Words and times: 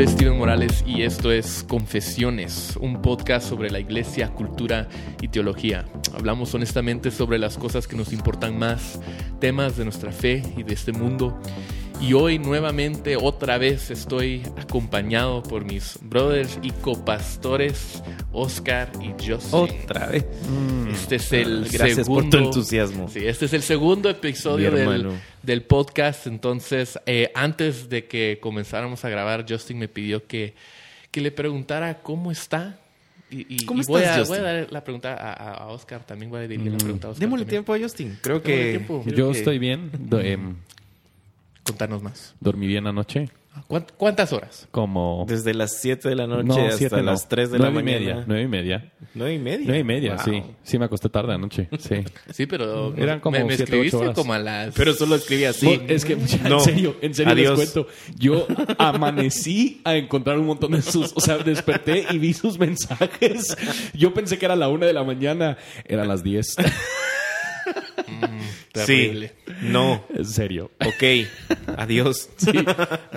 nombre 0.00 0.14
es 0.14 0.18
Steven 0.18 0.38
Morales 0.38 0.84
y 0.86 1.02
esto 1.02 1.30
es 1.30 1.62
Confesiones, 1.62 2.74
un 2.80 3.02
podcast 3.02 3.46
sobre 3.46 3.68
la 3.68 3.80
iglesia, 3.80 4.30
cultura 4.30 4.88
y 5.20 5.28
teología. 5.28 5.84
Hablamos 6.14 6.54
honestamente 6.54 7.10
sobre 7.10 7.38
las 7.38 7.58
cosas 7.58 7.86
que 7.86 7.96
nos 7.96 8.14
importan 8.14 8.58
más, 8.58 8.98
temas 9.40 9.76
de 9.76 9.84
nuestra 9.84 10.10
fe 10.10 10.42
y 10.56 10.62
de 10.62 10.72
este 10.72 10.92
mundo. 10.92 11.38
Y 12.00 12.14
hoy 12.14 12.38
nuevamente, 12.38 13.16
otra 13.16 13.58
vez, 13.58 13.90
estoy 13.90 14.42
acompañado 14.56 15.42
por 15.42 15.66
mis 15.66 15.98
brothers 16.00 16.58
y 16.62 16.70
copastores, 16.70 18.02
Oscar 18.32 18.90
y 19.02 19.08
Justin. 19.22 19.50
Otra 19.52 20.06
vez. 20.06 20.24
Este 20.90 21.16
es 21.16 21.32
el 21.34 21.68
Gracias 21.70 21.96
segundo, 22.06 22.22
por 22.22 22.30
tu 22.30 22.36
entusiasmo. 22.46 23.08
Sí, 23.08 23.20
este 23.26 23.44
es 23.44 23.52
el 23.52 23.62
segundo 23.62 24.08
episodio 24.08 24.70
del, 24.70 25.10
del 25.42 25.62
podcast. 25.62 26.26
Entonces, 26.26 26.98
eh, 27.04 27.30
antes 27.34 27.90
de 27.90 28.06
que 28.06 28.38
comenzáramos 28.40 29.04
a 29.04 29.10
grabar, 29.10 29.44
Justin 29.46 29.78
me 29.78 29.88
pidió 29.88 30.26
que, 30.26 30.54
que 31.10 31.20
le 31.20 31.30
preguntara 31.30 31.98
cómo 32.00 32.32
está. 32.32 32.78
Y, 33.30 33.46
y- 33.62 33.66
¿Cómo 33.66 33.82
y 33.82 33.84
voy, 33.84 34.00
estás, 34.00 34.16
a, 34.16 34.20
Justin? 34.20 34.36
voy 34.38 34.46
a 34.48 34.52
dar 34.54 34.72
la 34.72 34.82
pregunta 34.84 35.14
a, 35.14 35.66
Oscar. 35.66 36.04
También 36.06 36.30
voy 36.30 36.40
a 36.40 36.48
dirigir 36.48 36.72
la 36.72 36.78
pregunta 36.78 37.08
a 37.08 37.10
Oscar. 37.10 37.20
Démosle 37.20 37.44
también. 37.44 37.62
tiempo 37.64 37.74
a 37.74 37.78
Justin. 37.78 38.18
Creo 38.22 38.40
Démosle 38.40 38.62
que. 38.64 38.70
tiempo. 38.70 39.02
creo 39.04 39.16
Yo 39.16 39.32
que- 39.32 39.38
estoy 39.38 39.58
bien. 39.58 39.90
Em, 40.12 40.56
Contanos 41.64 42.02
más. 42.02 42.34
dormí 42.40 42.66
bien 42.66 42.86
anoche. 42.86 43.28
¿Cuánt- 43.68 43.88
¿Cuántas 43.96 44.32
horas? 44.32 44.68
Como. 44.70 45.24
Desde 45.28 45.54
las 45.54 45.76
7 45.80 46.08
de 46.08 46.14
la 46.14 46.28
noche 46.28 46.44
no, 46.44 46.54
hasta 46.54 46.78
siete 46.78 47.02
las 47.02 47.28
3 47.28 47.50
de 47.50 47.58
la 47.58 47.70
Nueve 47.70 47.80
y 47.80 47.84
mañana. 47.94 48.14
media. 48.14 48.24
Nueve 48.28 48.42
y 48.44 48.48
media. 48.48 48.92
9 49.14 49.34
y 49.34 49.38
media. 49.40 49.64
Nueve 49.66 49.78
y 49.80 49.84
media, 49.84 50.14
Wow. 50.14 50.24
sí. 50.24 50.42
Sí, 50.62 50.78
me 50.78 50.84
acosté 50.84 51.08
tarde 51.08 51.34
anoche. 51.34 51.68
Sí. 51.80 51.96
Sí, 52.32 52.46
pero 52.46 52.94
Eran 52.96 53.18
como 53.18 53.36
me, 53.38 53.44
me 53.44 53.48
siete, 53.56 53.64
escribiste 53.64 53.96
horas. 53.96 54.14
como 54.14 54.32
a 54.34 54.38
las... 54.38 54.72
Pero 54.74 54.94
solo 54.94 55.16
escribí 55.16 55.44
así. 55.44 55.66
Vos- 55.66 55.80
Es 55.88 56.04
que, 56.04 56.16
No. 56.48 56.58
en 56.58 56.64
serio, 56.64 56.96
en 57.02 57.12
serio 57.12 57.32
Adiós. 57.32 57.58
les 57.58 57.70
cuento. 57.72 57.90
Yo 58.16 58.46
amanecí 58.78 59.80
a 59.84 59.96
encontrar 59.96 60.38
un 60.38 60.46
montón 60.46 60.70
de 60.72 60.82
sus. 60.82 61.12
O 61.16 61.20
sea, 61.20 61.38
desperté 61.38 62.06
y 62.10 62.18
vi 62.18 62.32
sus 62.34 62.56
mensajes. 62.58 63.56
Yo 63.94 64.14
pensé 64.14 64.38
que 64.38 64.44
era 64.46 64.54
la 64.56 64.68
una 64.68 64.86
de 64.86 64.92
la 64.92 65.02
mañana. 65.02 65.58
Era 65.84 66.04
las 66.04 66.22
10. 66.22 66.54
Terrible. 68.72 69.34
Sí. 69.46 69.52
No. 69.62 70.04
En 70.14 70.24
serio. 70.24 70.70
Ok. 70.84 71.26
Adiós. 71.76 72.28
Sí. 72.36 72.52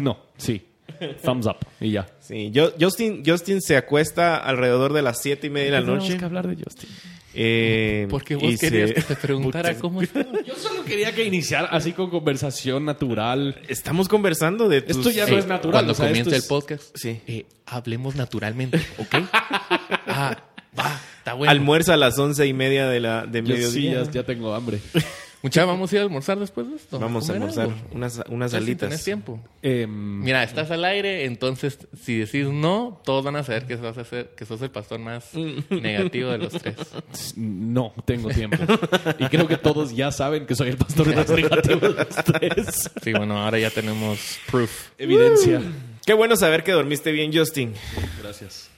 No, 0.02 0.18
sí. 0.38 0.62
Thumbs 1.24 1.46
up. 1.48 1.58
Y 1.82 1.92
ya. 1.92 2.08
Sí. 2.20 2.50
Yo- 2.52 2.72
Justin, 2.80 3.24
Justin 3.26 3.62
se 3.62 3.76
acuesta 3.78 4.38
alrededor 4.38 4.94
de 4.94 5.02
las 5.02 5.22
7 5.22 5.48
y 5.48 5.50
media 5.50 5.66
de 5.66 5.72
la 5.72 5.80
Tenemos 5.82 6.04
noche. 6.06 6.18
que 6.18 6.26
hablar 6.26 6.48
de 6.48 6.64
Justin. 6.64 6.90
Eh, 7.36 8.08
Porque 8.12 8.36
vos 8.36 8.58
querías 8.60 8.90
se- 8.90 8.96
que 8.96 9.02
te 9.02 9.16
preguntara 9.22 9.76
cómo 9.80 10.02
estaba. 10.02 10.42
Yo 10.46 10.56
solo 10.56 10.84
quería 10.86 11.14
que 11.14 11.24
iniciar 11.26 11.68
así 11.72 11.92
con 11.94 12.10
conversación 12.10 12.86
natural. 12.86 13.60
Estamos 13.68 14.08
conversando 14.08 14.70
de 14.70 14.82
tus... 14.82 14.98
Esto 14.98 15.10
ya 15.10 15.24
no 15.26 15.32
Hey, 15.34 15.40
es 15.40 15.48
natural. 15.48 15.72
Cuando 15.74 15.92
o 15.94 15.96
sea, 15.96 16.08
comience 16.08 16.36
esto 16.36 16.56
el 16.56 16.62
podcast, 16.62 16.96
Sí. 16.96 17.20
eh, 17.28 17.46
hablemos 17.66 18.16
naturalmente, 18.16 18.80
¿ok? 19.00 19.16
ah, 19.32 20.38
va, 20.78 21.02
está 21.18 21.34
bueno. 21.34 21.52
Almuerza 21.52 21.96
a 21.96 21.98
las 21.98 22.18
once 22.20 22.46
y 22.46 22.54
media 22.54 22.88
de 22.88 23.00
la 23.00 23.26
de 23.26 23.40
Yo 23.42 23.48
sí, 23.48 23.52
mediodía. 23.54 24.04
ya, 24.04 24.12
ya 24.12 24.24
tengo 24.24 24.54
hambre. 24.54 24.80
Mucha, 25.44 25.66
vamos 25.66 25.92
a 25.92 25.96
ir 25.96 26.00
a 26.00 26.04
almorzar 26.06 26.40
después 26.40 26.70
de 26.70 26.78
esto. 26.78 26.98
Vamos 27.00 27.26
a 27.30 27.34
comer 27.34 27.42
almorzar 27.50 27.66
algo. 27.66 27.76
unas, 27.92 28.22
unas 28.30 28.54
alitas. 28.54 28.88
tenés 28.90 29.04
tiempo. 29.04 29.40
Em, 29.62 30.22
Mira, 30.24 30.42
estás 30.42 30.72
al 30.72 30.86
aire, 30.86 31.26
entonces 31.26 31.78
si 32.02 32.18
decís 32.18 32.48
no, 32.48 33.02
todos 33.04 33.26
van 33.26 33.36
a 33.36 33.44
saber 33.44 33.66
que 33.68 33.76
sos, 33.78 33.98
hacer- 33.98 34.30
que 34.38 34.46
sos 34.46 34.62
el 34.62 34.72
pastor 34.72 35.00
más 35.00 35.32
negativo 35.70 36.32
de 36.32 36.38
los 36.38 36.54
tres. 36.54 36.78
no 37.36 37.94
tengo 38.06 38.30
tiempo. 38.30 38.58
Y 39.20 39.26
creo 39.26 39.46
que 39.48 39.58
todos 39.58 39.94
ya 39.94 40.12
saben 40.14 40.46
que 40.46 40.56
soy 40.56 40.70
el 40.70 40.78
pastor 40.78 41.14
más 41.14 41.30
negativo 41.36 41.80
de 41.82 41.90
los 41.90 42.08
tres. 42.08 42.92
Sí, 43.04 43.12
bueno, 43.12 43.38
ahora 43.38 43.60
ya 43.60 43.70
tenemos 43.70 44.40
proof. 44.50 44.92
Evidencia. 44.98 45.62
Qué 46.06 46.14
bueno 46.14 46.38
saber 46.38 46.64
que 46.64 46.72
dormiste 46.72 47.12
bien, 47.12 47.32
Justin. 47.34 47.74
Gracias. 48.22 48.70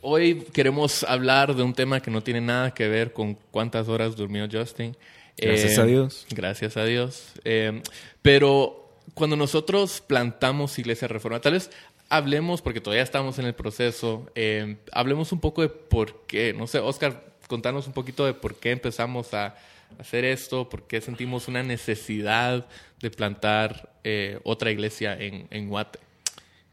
Hoy 0.00 0.46
queremos 0.52 1.02
hablar 1.02 1.54
de 1.56 1.62
un 1.64 1.72
tema 1.74 2.00
que 2.00 2.10
no 2.12 2.22
tiene 2.22 2.40
nada 2.40 2.72
que 2.72 2.86
ver 2.88 3.12
con 3.12 3.34
cuántas 3.50 3.88
horas 3.88 4.14
durmió 4.14 4.46
Justin. 4.50 4.96
Gracias 5.36 5.78
a 5.78 5.84
Dios. 5.84 6.26
Gracias 6.30 6.76
a 6.76 6.84
Dios. 6.84 7.32
Eh, 7.44 7.82
pero 8.22 8.86
cuando 9.14 9.36
nosotros 9.36 10.02
plantamos 10.06 10.78
Iglesia 10.78 11.08
Reforma, 11.08 11.40
tal 11.40 11.54
vez 11.54 11.70
hablemos, 12.08 12.62
porque 12.62 12.80
todavía 12.80 13.02
estamos 13.02 13.38
en 13.38 13.46
el 13.46 13.54
proceso, 13.54 14.30
eh, 14.34 14.76
hablemos 14.92 15.32
un 15.32 15.40
poco 15.40 15.62
de 15.62 15.68
por 15.68 16.26
qué. 16.26 16.52
No 16.52 16.66
sé, 16.66 16.78
Oscar, 16.78 17.24
contanos 17.48 17.86
un 17.86 17.92
poquito 17.92 18.26
de 18.26 18.34
por 18.34 18.56
qué 18.56 18.72
empezamos 18.72 19.34
a 19.34 19.56
hacer 19.98 20.24
esto, 20.24 20.68
por 20.68 20.86
qué 20.86 21.00
sentimos 21.00 21.48
una 21.48 21.62
necesidad 21.62 22.66
de 23.00 23.10
plantar 23.10 23.92
eh, 24.04 24.40
otra 24.44 24.70
iglesia 24.70 25.16
en, 25.18 25.46
en 25.50 25.68
Guate. 25.68 25.98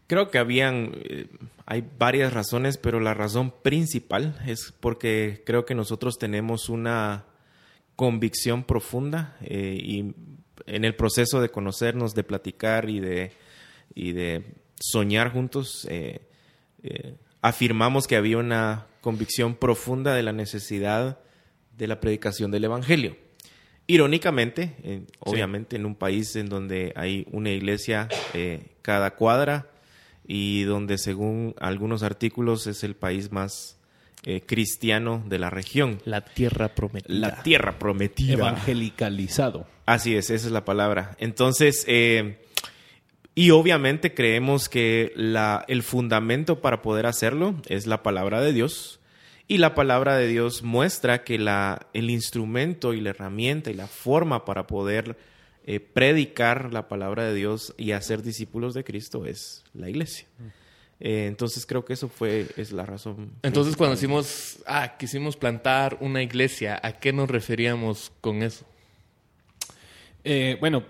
Creo 0.07 0.29
que 0.29 0.37
habían, 0.37 0.91
eh, 1.03 1.27
hay 1.65 1.83
varias 1.97 2.33
razones, 2.33 2.77
pero 2.77 2.99
la 2.99 3.13
razón 3.13 3.51
principal 3.51 4.39
es 4.45 4.73
porque 4.79 5.43
creo 5.45 5.65
que 5.65 5.75
nosotros 5.75 6.17
tenemos 6.17 6.69
una 6.69 7.25
convicción 7.95 8.63
profunda 8.63 9.37
eh, 9.41 9.77
y 9.81 10.13
en 10.65 10.85
el 10.85 10.95
proceso 10.95 11.41
de 11.41 11.49
conocernos, 11.49 12.13
de 12.13 12.23
platicar 12.23 12.89
y 12.89 12.99
de, 12.99 13.31
y 13.93 14.13
de 14.13 14.43
soñar 14.79 15.31
juntos, 15.31 15.87
eh, 15.89 16.27
eh, 16.83 17.15
afirmamos 17.41 18.07
que 18.07 18.15
había 18.15 18.37
una 18.37 18.87
convicción 19.01 19.55
profunda 19.55 20.13
de 20.13 20.23
la 20.23 20.33
necesidad 20.33 21.19
de 21.77 21.87
la 21.87 21.99
predicación 21.99 22.51
del 22.51 22.65
Evangelio. 22.65 23.17
Irónicamente, 23.85 25.05
obviamente 25.19 25.75
en 25.75 25.85
un 25.85 25.95
país 25.95 26.37
en 26.37 26.47
donde 26.47 26.93
hay 26.95 27.27
una 27.31 27.49
iglesia 27.49 28.07
eh, 28.33 28.77
cada 28.81 29.15
cuadra 29.15 29.69
y 30.25 30.63
donde 30.63 30.97
según 30.97 31.53
algunos 31.59 32.01
artículos 32.01 32.65
es 32.67 32.85
el 32.85 32.95
país 32.95 33.33
más 33.33 33.77
eh, 34.25 34.41
cristiano 34.45 35.23
de 35.27 35.39
la 35.39 35.49
región. 35.49 36.01
La 36.05 36.21
tierra 36.21 36.75
prometida. 36.75 37.13
La 37.13 37.43
tierra 37.43 37.77
prometida. 37.79 38.33
Evangelicalizado. 38.33 39.67
Así 39.85 40.15
es, 40.15 40.29
esa 40.29 40.47
es 40.47 40.51
la 40.51 40.65
palabra. 40.65 41.15
Entonces, 41.19 41.83
eh, 41.87 42.39
y 43.35 43.49
obviamente 43.49 44.13
creemos 44.13 44.69
que 44.69 45.11
la, 45.15 45.65
el 45.67 45.83
fundamento 45.83 46.61
para 46.61 46.81
poder 46.81 47.05
hacerlo 47.05 47.55
es 47.67 47.87
la 47.87 48.03
palabra 48.03 48.41
de 48.41 48.53
Dios. 48.53 48.99
Y 49.47 49.57
la 49.57 49.75
palabra 49.75 50.15
de 50.15 50.27
Dios 50.27 50.63
muestra 50.63 51.23
que 51.23 51.37
la, 51.37 51.87
el 51.93 52.09
instrumento 52.09 52.93
y 52.93 53.01
la 53.01 53.09
herramienta 53.09 53.71
y 53.71 53.73
la 53.73 53.87
forma 53.87 54.45
para 54.45 54.67
poder 54.67 55.17
eh, 55.65 55.79
predicar 55.79 56.71
la 56.73 56.87
palabra 56.87 57.25
de 57.25 57.33
Dios 57.33 57.73
y 57.77 57.91
hacer 57.91 58.21
discípulos 58.21 58.73
de 58.73 58.83
Cristo 58.83 59.25
es 59.25 59.63
la 59.73 59.89
iglesia. 59.89 60.27
Eh, 61.05 61.25
entonces 61.27 61.65
creo 61.65 61.83
que 61.83 61.91
eso 61.91 62.07
fue 62.07 62.47
es 62.55 62.71
la 62.71 62.85
razón. 62.85 63.33
Entonces, 63.43 63.75
cuando 63.75 63.95
decimos, 63.95 64.59
ah, 64.65 64.95
quisimos 64.97 65.35
plantar 65.35 65.97
una 65.99 66.23
iglesia, 66.23 66.79
¿a 66.81 66.93
qué 66.93 67.11
nos 67.11 67.29
referíamos 67.29 68.13
con 68.21 68.41
eso? 68.41 68.65
Eh, 70.25 70.55
bueno, 70.61 70.83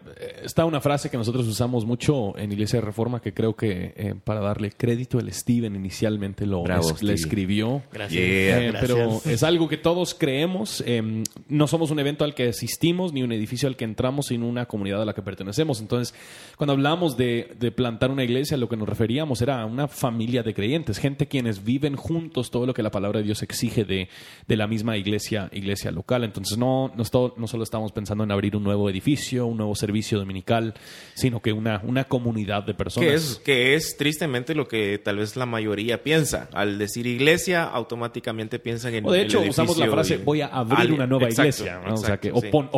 está 0.44 0.63
una 0.66 0.79
frase 0.79 1.09
que 1.09 1.17
nosotros 1.17 1.47
usamos 1.47 1.85
mucho 1.85 2.38
en 2.38 2.51
Iglesia 2.51 2.79
de 2.79 2.85
Reforma 2.85 3.19
que 3.19 3.33
creo 3.33 3.55
que 3.55 3.94
eh, 3.97 4.13
para 4.23 4.41
darle 4.41 4.69
crédito 4.71 5.17
el 5.19 5.33
Steven 5.33 5.75
inicialmente 5.75 6.45
lo 6.45 6.61
Bravo, 6.61 6.91
es- 6.91 7.01
le 7.01 7.13
escribió. 7.13 7.81
Gracias. 7.91 8.21
Eh, 8.21 8.69
Gracias. 8.71 8.81
pero 8.81 9.21
es 9.25 9.41
algo 9.41 9.67
que 9.67 9.77
todos 9.77 10.13
creemos. 10.13 10.83
eh, 10.85 11.23
no 11.47 11.67
somos 11.67 11.89
un 11.89 11.99
evento 11.99 12.23
al 12.25 12.35
que 12.35 12.49
asistimos 12.49 13.11
ni 13.11 13.23
un 13.23 13.31
edificio 13.31 13.67
al 13.67 13.75
que 13.75 13.85
entramos, 13.85 14.27
sino 14.27 14.47
una 14.47 14.67
comunidad 14.67 15.01
a 15.01 15.05
la 15.05 15.13
que 15.13 15.23
pertenecemos. 15.23 15.81
Entonces, 15.81 16.13
cuando 16.57 16.73
hablamos 16.73 17.17
de, 17.17 17.55
de 17.59 17.71
plantar 17.71 18.11
una 18.11 18.23
iglesia, 18.23 18.55
lo 18.57 18.69
que 18.69 18.77
nos 18.77 18.88
referíamos 18.88 19.41
era 19.41 19.61
a 19.61 19.65
una 19.65 19.88
familia 19.88 20.44
de 20.44 20.53
creyentes, 20.53 21.00
gente 21.00 21.27
quienes 21.27 21.63
viven 21.63 21.95
juntos 21.95 22.51
todo 22.51 22.67
lo 22.67 22.73
que 22.75 22.83
la 22.83 22.91
palabra 22.91 23.19
de 23.19 23.25
Dios 23.25 23.41
exige 23.41 23.83
de, 23.83 24.09
de 24.47 24.57
la 24.57 24.67
misma 24.67 24.95
iglesia, 24.95 25.50
iglesia 25.53 25.89
local. 25.89 26.23
Entonces, 26.23 26.55
no, 26.57 26.91
no 26.95 27.03
solo 27.47 27.63
estamos 27.63 27.91
pensando 27.91 28.24
en 28.24 28.31
abrir 28.31 28.56
un 28.56 28.63
nuevo 28.63 28.88
edificio, 28.91 29.22
un 29.31 29.57
nuevo 29.57 29.75
servicio 29.75 30.19
dominical, 30.19 30.73
sino 31.13 31.41
que 31.41 31.53
una, 31.53 31.81
una 31.83 32.03
comunidad 32.03 32.63
de 32.63 32.73
personas. 32.73 33.09
Que 33.09 33.15
es, 33.15 33.35
que 33.43 33.75
es 33.75 33.95
tristemente 33.97 34.55
lo 34.55 34.67
que 34.67 34.97
tal 35.03 35.17
vez 35.17 35.35
la 35.35 35.45
mayoría 35.45 36.03
piensa. 36.03 36.49
Al 36.53 36.77
decir 36.77 37.07
iglesia, 37.07 37.63
automáticamente 37.63 38.59
piensan 38.59 38.93
en 38.95 39.05
O 39.05 39.11
de 39.11 39.21
el 39.21 39.25
hecho, 39.25 39.41
usamos 39.41 39.77
la 39.77 39.89
frase 39.89 40.17
voy 40.17 40.41
a 40.41 40.47
abrir 40.47 40.91
una 40.91 41.07
nueva 41.07 41.25
exacto, 41.27 41.63
iglesia. 41.63 41.81
¿no? 41.85 41.93
o 41.93 41.97
sea, 41.97 42.19
que 42.19 42.29
sí. 42.29 42.33
opon- 42.35 42.69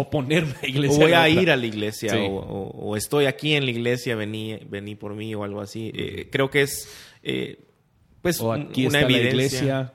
iglesia. 0.64 0.98
O 0.98 1.02
voy 1.02 1.14
a 1.14 1.28
ir 1.30 1.50
a 1.52 1.56
la 1.56 1.66
iglesia, 1.66 2.12
Sí. 2.12 2.18
o, 2.20 2.36
o- 2.36 2.90
o 2.90 2.96
estoy 2.96 3.26
aquí 3.26 3.54
en 3.54 3.66
la 3.66 3.72
iglesia, 3.72 4.16
vení, 4.16 4.60
vení 4.70 4.96
por 4.96 5.16
mí 5.16 5.34
o 5.36 5.44
algo 5.44 5.62
así. 5.62 5.92
Eh, 5.96 6.30
creo 6.32 6.50
que 6.50 6.62
es, 6.62 6.88
eh, 7.24 7.60
pues, 8.22 8.40
O 8.42 8.52
un- 8.52 8.62
aquí 8.70 8.86
una 8.88 9.00
está 9.00 9.10
la 9.12 9.18
evidencia. 9.18 9.58
iglesia, 9.60 9.94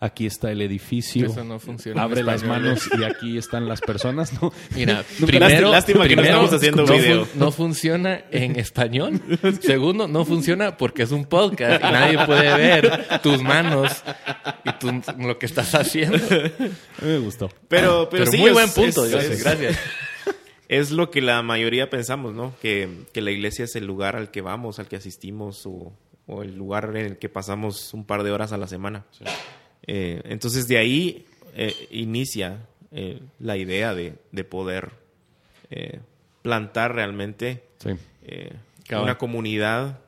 aquí 0.00 0.24
está 0.26 0.50
el 0.50 0.62
edificio. 0.62 1.26
Eso 1.26 1.44
no 1.44 1.58
funciona 1.60 2.02
Abre 2.02 2.22
las 2.22 2.42
manos 2.42 2.88
y 2.98 3.04
aquí 3.04 3.36
están 3.38 3.68
las 3.68 3.80
personas. 3.82 4.32
¿no? 4.40 4.52
Mira, 4.74 5.04
Nunca- 5.18 5.26
primero, 5.26 5.70
lástima 5.70 6.08
que 6.08 6.16
no 6.16 6.22
estamos 6.22 6.52
haciendo 6.52 6.84
no, 6.86 6.92
video. 6.92 7.24
fun- 7.26 7.38
no 7.38 7.52
funciona 7.52 8.24
en 8.30 8.58
español. 8.58 9.20
Segundo, 9.60 10.08
no 10.08 10.24
funciona 10.24 10.76
porque 10.76 11.02
es 11.02 11.12
un 11.12 11.26
podcast 11.26 11.80
y 11.84 11.92
nadie 11.92 12.26
puede 12.26 12.56
ver 12.56 13.20
tus 13.22 13.42
manos 13.42 14.02
y 14.64 14.72
tu- 14.78 15.02
lo 15.22 15.38
que 15.38 15.46
estás 15.46 15.74
haciendo. 15.74 16.16
A 16.16 17.04
mí 17.04 17.08
me 17.12 17.18
gustó. 17.18 17.48
Pero, 17.68 18.08
pero, 18.10 18.24
Pero, 18.24 18.30
sí, 18.30 18.38
muy 18.38 18.48
es- 18.48 18.54
buen 18.54 18.70
punto, 18.70 19.04
es- 19.06 19.42
gracias. 19.44 19.78
Es 20.68 20.92
lo 20.92 21.10
que 21.10 21.20
la 21.20 21.42
mayoría 21.42 21.90
pensamos, 21.90 22.32
¿no? 22.32 22.54
Que, 22.62 22.88
que 23.12 23.20
la 23.20 23.32
iglesia 23.32 23.64
es 23.64 23.74
el 23.74 23.86
lugar 23.86 24.14
al 24.14 24.30
que 24.30 24.40
vamos, 24.40 24.78
al 24.78 24.86
que 24.86 24.94
asistimos 24.94 25.66
o, 25.66 25.92
o 26.26 26.42
el 26.42 26.54
lugar 26.56 26.92
en 26.94 27.04
el 27.06 27.18
que 27.18 27.28
pasamos 27.28 27.92
un 27.92 28.04
par 28.06 28.22
de 28.22 28.30
horas 28.30 28.52
a 28.52 28.56
la 28.56 28.68
semana. 28.68 29.04
Eh, 29.92 30.20
entonces 30.26 30.68
de 30.68 30.78
ahí 30.78 31.26
eh, 31.56 31.74
inicia 31.90 32.60
eh, 32.92 33.18
la 33.40 33.56
idea 33.56 33.92
de, 33.92 34.14
de 34.30 34.44
poder 34.44 34.90
plantar 36.42 36.94
realmente 36.94 37.64
Sí. 37.78 37.90
una 38.92 39.18
comunidad 39.18 39.98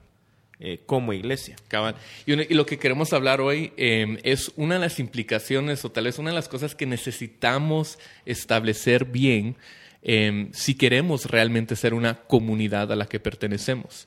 como 0.86 1.12
iglesia. 1.12 1.56
Cabal. 1.68 1.94
Y, 2.26 2.34
lo 2.54 2.66
que 2.66 2.78
queremos 2.78 3.12
hablar 3.12 3.40
hoy 3.40 3.72
eh, 3.76 4.18
es 4.22 4.52
una 4.56 4.74
de 4.74 4.80
las 4.80 4.98
implicaciones 5.00 5.84
o 5.84 5.90
tal 5.90 6.04
vez 6.04 6.18
una 6.18 6.30
de 6.30 6.36
las 6.36 6.48
cosas 6.48 6.74
que 6.74 6.86
necesitamos 6.86 7.98
establecer 8.26 9.04
bien 9.04 9.56
eh, 10.02 10.48
si 10.52 10.74
queremos 10.74 11.26
realmente 11.26 11.76
ser 11.76 11.94
una 11.94 12.14
comunidad 12.22 12.90
a 12.92 12.96
la 12.96 13.06
que 13.06 13.20
pertenecemos. 13.20 14.06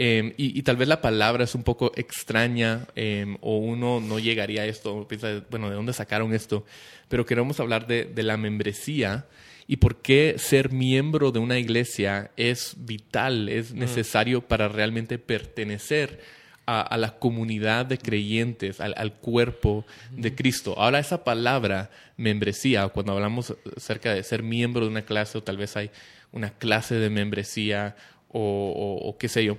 Eh, 0.00 0.32
y, 0.36 0.56
y 0.56 0.62
tal 0.62 0.76
vez 0.76 0.86
la 0.86 1.02
palabra 1.02 1.42
es 1.42 1.56
un 1.56 1.64
poco 1.64 1.90
extraña 1.96 2.86
eh, 2.94 3.36
o 3.40 3.56
uno 3.56 3.98
no 3.98 4.20
llegaría 4.20 4.62
a 4.62 4.66
esto, 4.66 5.08
piensa, 5.08 5.42
bueno, 5.50 5.68
¿de 5.68 5.74
dónde 5.74 5.92
sacaron 5.92 6.32
esto? 6.32 6.64
Pero 7.08 7.26
queremos 7.26 7.58
hablar 7.58 7.88
de, 7.88 8.04
de 8.04 8.22
la 8.22 8.36
membresía 8.36 9.26
y 9.66 9.78
por 9.78 9.96
qué 9.96 10.36
ser 10.38 10.70
miembro 10.70 11.32
de 11.32 11.40
una 11.40 11.58
iglesia 11.58 12.30
es 12.36 12.76
vital, 12.78 13.48
es 13.48 13.74
necesario 13.74 14.40
para 14.40 14.68
realmente 14.68 15.18
pertenecer 15.18 16.20
a, 16.64 16.80
a 16.80 16.96
la 16.96 17.18
comunidad 17.18 17.84
de 17.84 17.98
creyentes, 17.98 18.80
al, 18.80 18.94
al 18.96 19.14
cuerpo 19.14 19.84
de 20.12 20.32
Cristo. 20.32 20.74
Ahora 20.78 21.00
esa 21.00 21.24
palabra 21.24 21.90
membresía, 22.16 22.86
cuando 22.86 23.14
hablamos 23.14 23.52
acerca 23.76 24.14
de 24.14 24.22
ser 24.22 24.44
miembro 24.44 24.84
de 24.84 24.92
una 24.92 25.02
clase 25.02 25.38
o 25.38 25.42
tal 25.42 25.56
vez 25.56 25.76
hay 25.76 25.90
una 26.30 26.50
clase 26.50 26.94
de 26.94 27.10
membresía 27.10 27.96
o, 28.30 28.40
o- 28.40 29.08
o 29.08 29.18
qué 29.18 29.28
sé 29.28 29.44
yo, 29.44 29.58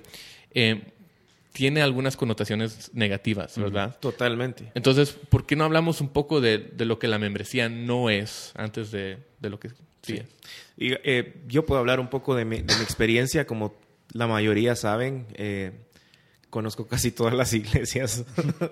eh, 0.53 0.81
tiene 1.53 1.81
algunas 1.81 2.15
connotaciones 2.15 2.91
negativas, 2.93 3.57
¿verdad? 3.57 3.97
Totalmente. 3.99 4.71
Entonces, 4.75 5.11
¿por 5.29 5.45
qué 5.45 5.55
no 5.55 5.63
hablamos 5.65 5.99
un 5.99 6.09
poco 6.09 6.39
de, 6.41 6.57
de 6.59 6.85
lo 6.85 6.99
que 6.99 7.07
la 7.07 7.17
membresía 7.19 7.69
no 7.69 8.09
es 8.09 8.53
antes 8.55 8.91
de, 8.91 9.17
de 9.39 9.49
lo 9.49 9.59
que 9.59 9.69
sí, 10.03 10.17
es? 10.17 10.25
Y, 10.77 10.93
eh, 11.03 11.41
yo 11.47 11.65
puedo 11.65 11.79
hablar 11.79 11.99
un 11.99 12.07
poco 12.09 12.35
de 12.35 12.45
mi, 12.45 12.61
de 12.61 12.75
mi 12.75 12.83
experiencia, 12.83 13.45
como 13.45 13.73
la 14.13 14.27
mayoría 14.27 14.75
saben. 14.75 15.25
eh, 15.33 15.71
conozco 16.49 16.87
casi 16.87 17.11
todas 17.11 17.33
las 17.33 17.53
iglesias 17.53 18.25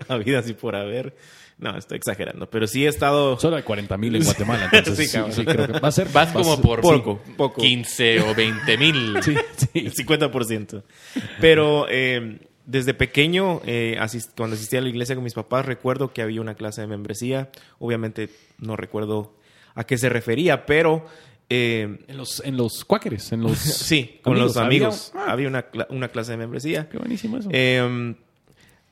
habidas 0.08 0.50
y 0.50 0.54
por 0.54 0.76
haber. 0.76 1.16
No, 1.60 1.76
estoy 1.76 1.98
exagerando, 1.98 2.48
pero 2.48 2.68
sí 2.68 2.86
he 2.86 2.88
estado... 2.88 3.40
Solo 3.40 3.56
hay 3.56 3.64
40 3.64 3.98
mil 3.98 4.16
en 4.16 4.24
Guatemala, 4.24 4.70
entonces 4.72 5.10
Sí, 5.10 5.18
sí, 5.18 5.32
sí, 5.32 5.44
creo 5.44 5.66
que 5.66 5.80
va 5.80 5.88
a 5.88 5.92
ser... 5.92 6.08
Vas 6.10 6.28
va 6.28 6.42
a 6.42 6.44
como 6.44 6.56
ser- 6.56 6.64
por 6.64 6.82
poco, 6.82 7.20
poco. 7.36 7.62
15 7.62 8.22
o 8.22 8.36
20 8.36 8.78
mil. 8.78 9.18
Sí, 9.24 9.36
sí. 9.56 9.68
El 9.74 9.92
50%. 9.94 10.84
Pero 11.42 11.88
eh, 11.90 12.38
desde 12.68 12.94
pequeño, 12.94 13.62
eh, 13.66 13.98
cuando 14.36 14.56
asistí 14.56 14.78
a 14.78 14.82
la 14.82 14.90
iglesia 14.90 15.16
con 15.16 15.24
mis 15.24 15.34
papás, 15.34 15.66
recuerdo 15.66 16.14
que 16.14 16.22
había 16.22 16.42
una 16.42 16.54
clase 16.54 16.82
de 16.82 16.88
membresía. 16.88 17.50
Obviamente 17.80 18.30
no 18.60 18.76
recuerdo 18.76 19.34
a 19.74 19.84
qué 19.84 19.98
se 19.98 20.10
refería, 20.10 20.68
pero 20.68 21.08
eh, 21.50 22.00
En 22.08 22.18
los, 22.18 22.42
en 22.46 22.58
los 22.58 22.84
cuáqueres, 22.86 23.32
en 23.32 23.42
los... 23.42 23.58
sí, 23.60 24.20
con 24.24 24.34
amigos, 24.34 24.56
los 24.56 24.64
amigos 24.64 25.12
había- 25.16 25.32
había, 25.34 25.48
una, 25.48 25.66
una 25.90 26.08
clase 26.10 26.32
de 26.32 26.38
membresía. 26.38 26.90
Qué 26.90 26.98
buenísimo 26.98 27.38
eso. 27.38 27.50
Eh, 27.52 28.16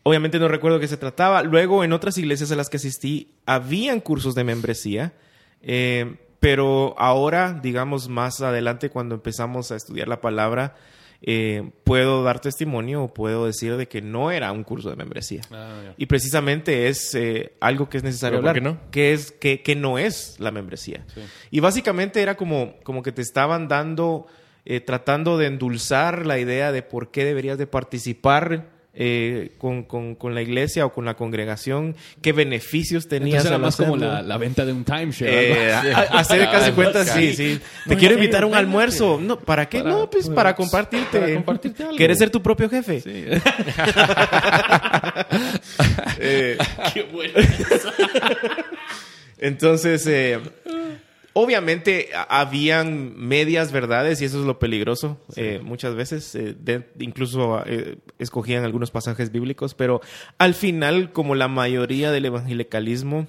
obviamente 0.04 0.40
no 0.40 0.48
recuerdo 0.48 0.80
qué 0.80 0.88
se 0.88 0.98
trataba. 0.98 1.44
Luego, 1.44 1.84
en 1.84 1.94
otras 1.94 2.18
iglesias 2.18 2.52
a 2.52 2.56
las 2.56 2.70
que 2.70 2.78
asistí, 2.78 3.32
habían 3.46 4.00
cursos 4.00 4.36
de 4.36 4.44
membresía. 4.44 5.14
eh, 5.62 6.16
pero 6.40 6.94
ahora, 7.00 7.60
digamos, 7.64 8.08
más 8.08 8.40
adelante, 8.42 8.92
cuando 8.92 9.16
empezamos 9.16 9.72
a 9.72 9.76
estudiar 9.76 10.08
la 10.08 10.22
palabra, 10.22 10.76
eh, 11.22 11.72
puedo 11.84 12.24
dar 12.24 12.40
testimonio 12.40 13.04
o 13.04 13.14
puedo 13.14 13.46
decir 13.46 13.78
de 13.78 13.88
que 13.88 14.02
no 14.02 14.32
era 14.32 14.52
un 14.52 14.64
curso 14.64 14.90
de 14.90 14.96
membresía. 14.96 15.42
Ah. 15.52 15.94
Y 15.98 16.06
precisamente 16.06 16.88
es 16.88 17.16
eh, 17.16 17.54
algo 17.60 17.90
que 17.90 17.98
es 17.98 18.04
necesario 18.04 18.40
¿Pero 18.40 18.44
por 18.44 18.50
hablar. 18.58 18.64
qué 18.64 18.86
no? 18.86 18.92
Que 18.92 19.14
es 19.14 19.32
que, 19.32 19.62
que 19.62 19.76
no 19.76 19.98
es 19.98 20.36
la 20.40 20.52
membresía. 20.52 21.04
Sí. 21.14 21.22
Y 21.52 21.60
básicamente 21.60 22.22
era 22.22 22.36
como, 22.36 22.76
como 22.84 23.02
que 23.02 23.12
te 23.12 23.22
estaban 23.22 23.68
dando, 23.68 24.28
eh, 24.66 24.82
tratando 24.82 25.38
de 25.38 25.48
endulzar 25.48 26.26
la 26.26 26.40
idea 26.40 26.72
de 26.72 26.84
por 26.84 27.12
qué 27.12 27.26
deberías 27.26 27.58
de 27.58 27.68
participar 27.68 28.75
eh, 28.96 29.52
con, 29.58 29.84
con- 29.84 30.16
con 30.16 30.34
la 30.34 30.42
iglesia 30.42 30.86
o 30.86 30.94
con 30.94 31.06
la 31.06 31.16
congregación, 31.16 31.96
qué 32.22 32.32
beneficios 32.32 33.08
tenías. 33.08 33.46
Entonces 33.46 33.52
era 33.52 33.58
más 33.58 33.76
como 33.76 33.98
la, 33.98 34.22
la 34.22 34.38
venta 34.38 34.66
de 34.66 34.72
un 34.74 34.84
timeshare. 34.86 35.70
Eh, 35.70 35.74
hacer 36.12 36.50
casi 36.50 36.82
así. 36.98 37.34
sí, 37.34 37.56
sí. 37.56 37.62
Te 37.88 37.98
quiero 37.98 38.16
invitar 38.16 38.44
a 38.44 38.46
un 38.46 38.56
almuerzo. 38.56 39.20
No, 39.22 39.40
¿Para 39.40 39.68
qué? 39.68 39.80
Para- 39.80 39.90
no, 39.92 40.10
pues 40.10 40.26
para- 40.28 40.36
para 40.36 40.56
compartirte. 40.56 41.20
para 41.20 41.34
compartirte 41.34 41.84
algo. 41.84 41.98
¿Quieres 41.98 42.18
ser 42.18 42.30
tu 42.30 42.42
propio 42.42 42.70
jefe? 42.70 43.02
Sí. 43.02 43.26
Eh, 46.20 46.58
Entonces, 49.38 50.06
eh, 50.08 50.40
obviamente 51.38 52.10
habían 52.30 53.14
medias 53.18 53.74
verdades 53.74 54.22
y 54.22 54.26
eso 54.26 54.40
es 54.40 54.46
lo 54.46 54.58
peligroso. 54.58 55.18
Eh, 55.36 55.60
muchas 55.62 55.94
veces, 55.94 56.34
eh, 56.36 56.56
de- 56.58 56.88
incluso 57.00 57.62
eh, 57.66 57.98
escogían 58.20 58.64
algunos 58.64 58.90
pasajes 58.90 59.32
bíblicos, 59.34 59.74
pero 59.74 60.00
al 60.38 60.54
final, 60.54 61.12
como 61.12 61.36
la 61.36 61.50
mayoría 61.50 62.10
del 62.12 62.26
evangelicalismo, 62.26 63.28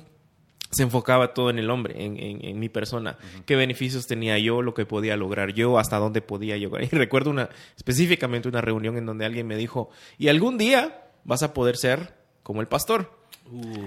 se 0.70 0.84
enfocaba 0.84 1.34
todo 1.34 1.50
en 1.50 1.58
el 1.58 1.68
hombre, 1.68 2.04
en, 2.04 2.16
en- 2.18 2.44
en 2.44 2.58
mi 2.60 2.68
persona. 2.68 3.18
¿Qué 3.44 3.56
beneficios 3.56 4.06
tenía 4.06 4.38
yo, 4.38 4.62
lo 4.62 4.72
que 4.72 4.86
podía 4.86 5.16
lograr 5.16 5.52
yo, 5.52 5.76
hasta 5.78 5.96
dónde 5.98 6.20
podía 6.22 6.56
llegar? 6.56 6.84
Y 6.84 6.86
recuerdo 6.92 7.30
una, 7.30 7.48
específicamente 7.76 8.48
una 8.48 8.60
reunión 8.60 8.96
en 8.98 9.06
donde 9.06 9.24
alguien 9.26 9.48
me 9.48 9.56
dijo, 9.56 9.90
y 10.16 10.28
algún 10.28 10.58
día 10.58 11.02
vas 11.24 11.42
a 11.42 11.52
poder 11.54 11.76
ser 11.76 12.14
como 12.44 12.60
el 12.60 12.68
pastor. 12.68 13.10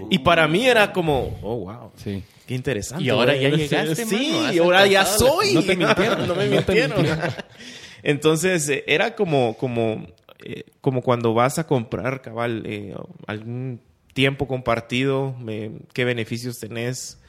Y 0.09 0.19
para 0.19 0.47
mí 0.47 0.65
era 0.67 0.91
como, 0.91 1.37
oh, 1.41 1.57
wow. 1.57 1.91
Sí. 1.95 2.23
Qué 2.49 2.55
interesante. 2.55 3.03
Y 3.03 3.09
ahora 3.09 3.35
ya 3.35 3.51
Sí, 3.51 3.57
llegaste, 3.57 4.05
Sí, 4.07 4.31
mano, 4.33 4.53
y 4.53 4.57
ahora 4.57 4.87
ya 4.87 5.05
soy. 5.05 5.53
No 5.53 5.61
te 5.61 5.75
mintieron, 5.75 6.27
no 6.27 6.33
me 6.33 6.47
mintieron. 6.49 7.05
Entonces, 8.01 8.67
eh, 8.69 8.83
era 8.87 9.13
como, 9.15 9.55
como, 9.55 10.07
eh, 10.43 10.63
como 10.81 11.03
cuando 11.03 11.35
vas 11.35 11.59
a 11.59 11.67
comprar, 11.67 12.23
cabal, 12.23 12.63
eh, 12.65 12.95
algún 13.27 13.81
tiempo 14.15 14.47
compartido, 14.47 15.35
me- 15.39 15.73
qué 15.93 16.05
beneficios 16.05 16.57
tenés. 16.59 17.21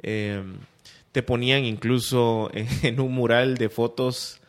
Eh, 0.00 0.44
te 1.10 1.24
ponían 1.24 1.64
incluso 1.64 2.48
en 2.84 3.00
un 3.00 3.12
mural 3.12 3.56
de 3.58 3.68
fotos 3.70 4.40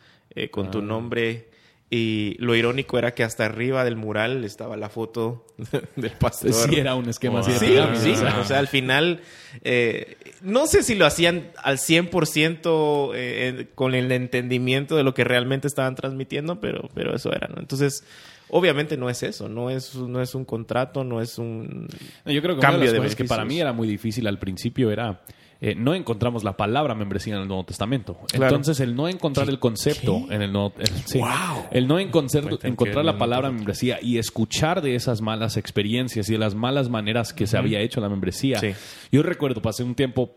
con 0.52 0.70
tu 0.70 0.78
Ah. 0.78 0.82
nombre. 0.82 1.49
Y 1.92 2.36
lo 2.38 2.54
irónico 2.54 2.98
era 2.98 3.14
que 3.14 3.24
hasta 3.24 3.46
arriba 3.46 3.84
del 3.84 3.96
mural 3.96 4.44
estaba 4.44 4.76
la 4.76 4.88
foto 4.88 5.44
del 5.96 6.12
pastor. 6.12 6.52
Sí, 6.52 6.76
era 6.76 6.94
un 6.94 7.08
esquema 7.08 7.40
así 7.40 7.50
de 7.50 7.58
Sí, 7.58 8.14
sí, 8.14 8.24
o 8.40 8.44
sea. 8.44 8.60
al 8.60 8.68
final, 8.68 9.20
eh, 9.64 10.16
no 10.40 10.68
sé 10.68 10.84
si 10.84 10.94
lo 10.94 11.04
hacían 11.04 11.50
al 11.60 11.78
100% 11.78 13.10
eh, 13.14 13.66
con 13.74 13.96
el 13.96 14.12
entendimiento 14.12 14.96
de 14.96 15.02
lo 15.02 15.14
que 15.14 15.24
realmente 15.24 15.66
estaban 15.66 15.96
transmitiendo, 15.96 16.60
pero, 16.60 16.88
pero 16.94 17.12
eso 17.12 17.32
era, 17.32 17.48
¿no? 17.48 17.58
Entonces, 17.58 18.04
obviamente 18.50 18.96
no 18.96 19.10
es 19.10 19.24
eso, 19.24 19.48
no 19.48 19.68
es, 19.68 19.96
no 19.96 20.22
es 20.22 20.36
un 20.36 20.44
contrato, 20.44 21.02
no 21.02 21.20
es 21.20 21.38
un... 21.38 21.88
No, 22.24 22.30
Yo 22.30 22.40
creo 22.40 22.54
que 22.54 22.60
Cambio 22.60 22.82
una 22.82 22.86
de 22.86 22.86
las 22.86 22.92
de 22.92 22.98
cosas 22.98 23.16
que 23.16 23.24
para 23.24 23.44
mí 23.44 23.60
era 23.60 23.72
muy 23.72 23.88
difícil 23.88 24.28
al 24.28 24.38
principio 24.38 24.92
era 24.92 25.22
eh, 25.62 25.74
no 25.74 25.94
encontramos 25.94 26.42
la 26.42 26.56
palabra 26.56 26.94
membresía 26.94 27.34
en 27.34 27.42
el 27.42 27.48
Nuevo 27.48 27.64
Testamento. 27.64 28.16
Claro. 28.32 28.46
Entonces 28.46 28.80
el 28.80 28.94
no 28.96 29.08
encontrar 29.08 29.48
el 29.50 29.58
concepto 29.58 30.24
en 30.30 30.40
el 30.40 30.52
Nuevo 30.52 30.72
el, 30.78 30.88
sí. 31.04 31.18
Wow. 31.18 31.66
el 31.70 31.86
no 31.86 31.98
encontrar, 31.98 33.04
la 33.04 33.18
palabra 33.18 33.50
membresía 33.50 33.98
y 34.00 34.16
escuchar 34.16 34.80
de 34.80 34.94
esas 34.94 35.20
malas 35.20 35.58
experiencias 35.58 36.28
y 36.30 36.32
de 36.32 36.38
las 36.38 36.54
malas 36.54 36.88
maneras 36.88 37.34
que 37.34 37.46
se 37.46 37.58
había 37.58 37.80
hecho 37.80 38.00
la 38.00 38.08
membresía. 38.08 38.58
Sí. 38.58 38.72
Yo 39.12 39.22
recuerdo 39.22 39.60
pasé 39.60 39.84
un 39.84 39.94
tiempo 39.94 40.30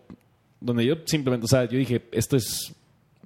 donde 0.59 0.85
yo 0.85 0.95
simplemente, 1.05 1.45
o 1.45 1.47
sea, 1.47 1.65
yo 1.65 1.77
dije, 1.77 2.03
esto 2.11 2.35
es 2.35 2.75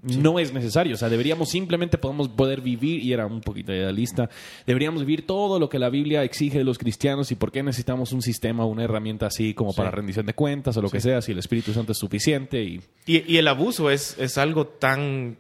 no 0.02 0.40
es 0.40 0.54
necesario, 0.54 0.96
o 0.96 0.98
sea, 0.98 1.10
deberíamos 1.10 1.50
simplemente 1.50 1.98
podemos 1.98 2.30
poder 2.30 2.62
vivir 2.62 3.04
y 3.04 3.14
era 3.14 3.26
un 3.26 3.42
poquito 3.42 3.74
idealista, 3.74 4.30
deberíamos 4.66 5.02
vivir 5.06 5.26
todo 5.26 5.60
lo 5.60 5.70
que 5.70 5.80
la 5.80 5.90
Biblia 5.90 6.24
exige 6.24 6.60
de 6.60 6.64
los 6.64 6.78
cristianos 6.78 7.32
y 7.32 7.36
por 7.36 7.52
qué 7.52 7.64
necesitamos 7.64 8.12
un 8.12 8.22
sistema, 8.22 8.66
una 8.66 8.84
herramienta 8.84 9.26
así 9.26 9.54
como 9.54 9.74
para 9.74 9.92
rendición 9.92 10.26
de 10.26 10.34
cuentas 10.34 10.78
o 10.78 10.82
lo 10.82 10.90
que 10.90 11.02
sea, 11.02 11.22
si 11.22 11.32
el 11.32 11.40
Espíritu 11.40 11.74
Santo 11.74 11.92
es 11.92 11.98
suficiente 11.98 12.64
y 12.64 12.82
Y, 13.06 13.32
y 13.32 13.38
el 13.38 13.48
abuso 13.48 13.90
es, 13.90 14.16
es 14.20 14.38
algo 14.38 14.68
tan, 14.68 15.38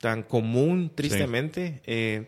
tan 0.00 0.22
común, 0.22 0.92
tristemente, 0.94 1.80
eh, 1.86 2.26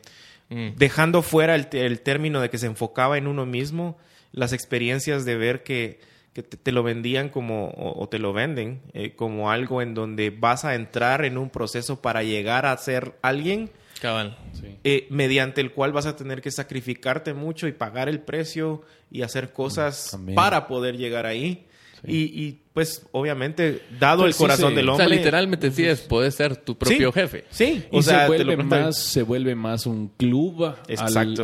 Mm. 0.52 0.76
dejando 0.76 1.23
fuera 1.23 1.54
el, 1.54 1.69
el 1.73 2.00
término 2.00 2.40
de 2.40 2.50
que 2.50 2.59
se 2.59 2.66
enfocaba 2.66 3.16
en 3.16 3.26
uno 3.26 3.47
mismo, 3.47 3.97
las 4.33 4.52
experiencias 4.52 5.25
de 5.25 5.37
ver 5.37 5.62
que, 5.62 5.99
que 6.33 6.43
te, 6.43 6.57
te 6.57 6.73
lo 6.73 6.83
vendían 6.83 7.29
como, 7.29 7.69
o, 7.69 8.03
o 8.03 8.09
te 8.09 8.19
lo 8.19 8.33
venden, 8.33 8.81
eh, 8.95 9.15
como 9.15 9.51
algo 9.51 9.83
en 9.83 9.95
donde 9.95 10.31
vas 10.31 10.65
a 10.65 10.75
entrar 10.75 11.25
en 11.25 11.37
un 11.39 11.51
proceso 11.51 12.01
para 12.01 12.23
llegar 12.23 12.67
a 12.67 12.77
ser 12.77 13.15
alguien. 13.23 13.71
Cabal. 14.01 14.37
eh, 14.83 15.07
mediante 15.11 15.61
el 15.61 15.71
cual 15.73 15.93
vas 15.93 16.07
a 16.07 16.17
tener 16.17 16.41
que 16.43 16.51
sacrificarte 16.51 17.35
mucho 17.35 17.69
y 17.69 17.73
pagar 17.73 18.09
el 18.09 18.19
precio 18.21 18.83
y 19.12 19.23
hacer 19.23 19.53
cosas 19.53 20.09
también. 20.11 20.35
para 20.35 20.67
poder 20.67 20.97
llegar 20.97 21.25
ahí. 21.25 21.67
Y, 22.07 22.17
y 22.43 22.59
pues 22.73 23.07
obviamente, 23.13 23.83
dado 24.01 24.23
Pues 24.23 24.35
el 24.35 24.39
corazón 24.39 24.71
sí. 24.71 24.77
del 24.77 24.89
O 24.89 24.93
hombre. 24.93 25.07
sea, 25.09 25.17
literalmente 25.17 25.71
sí 25.71 25.85
es, 25.85 26.01
puedes 26.01 26.35
ser 26.35 26.57
tu 26.57 26.77
propio 26.77 27.13
jefe. 27.13 27.45
Sí, 27.51 27.85
Y 27.93 27.99
o 27.99 28.03
sea, 28.03 28.23
se, 28.23 28.27
vuelve 28.29 28.57
más, 28.57 28.97
se 28.99 29.23
vuelve 29.23 29.55
más 29.55 29.87
un 29.87 30.09
club 30.09 30.75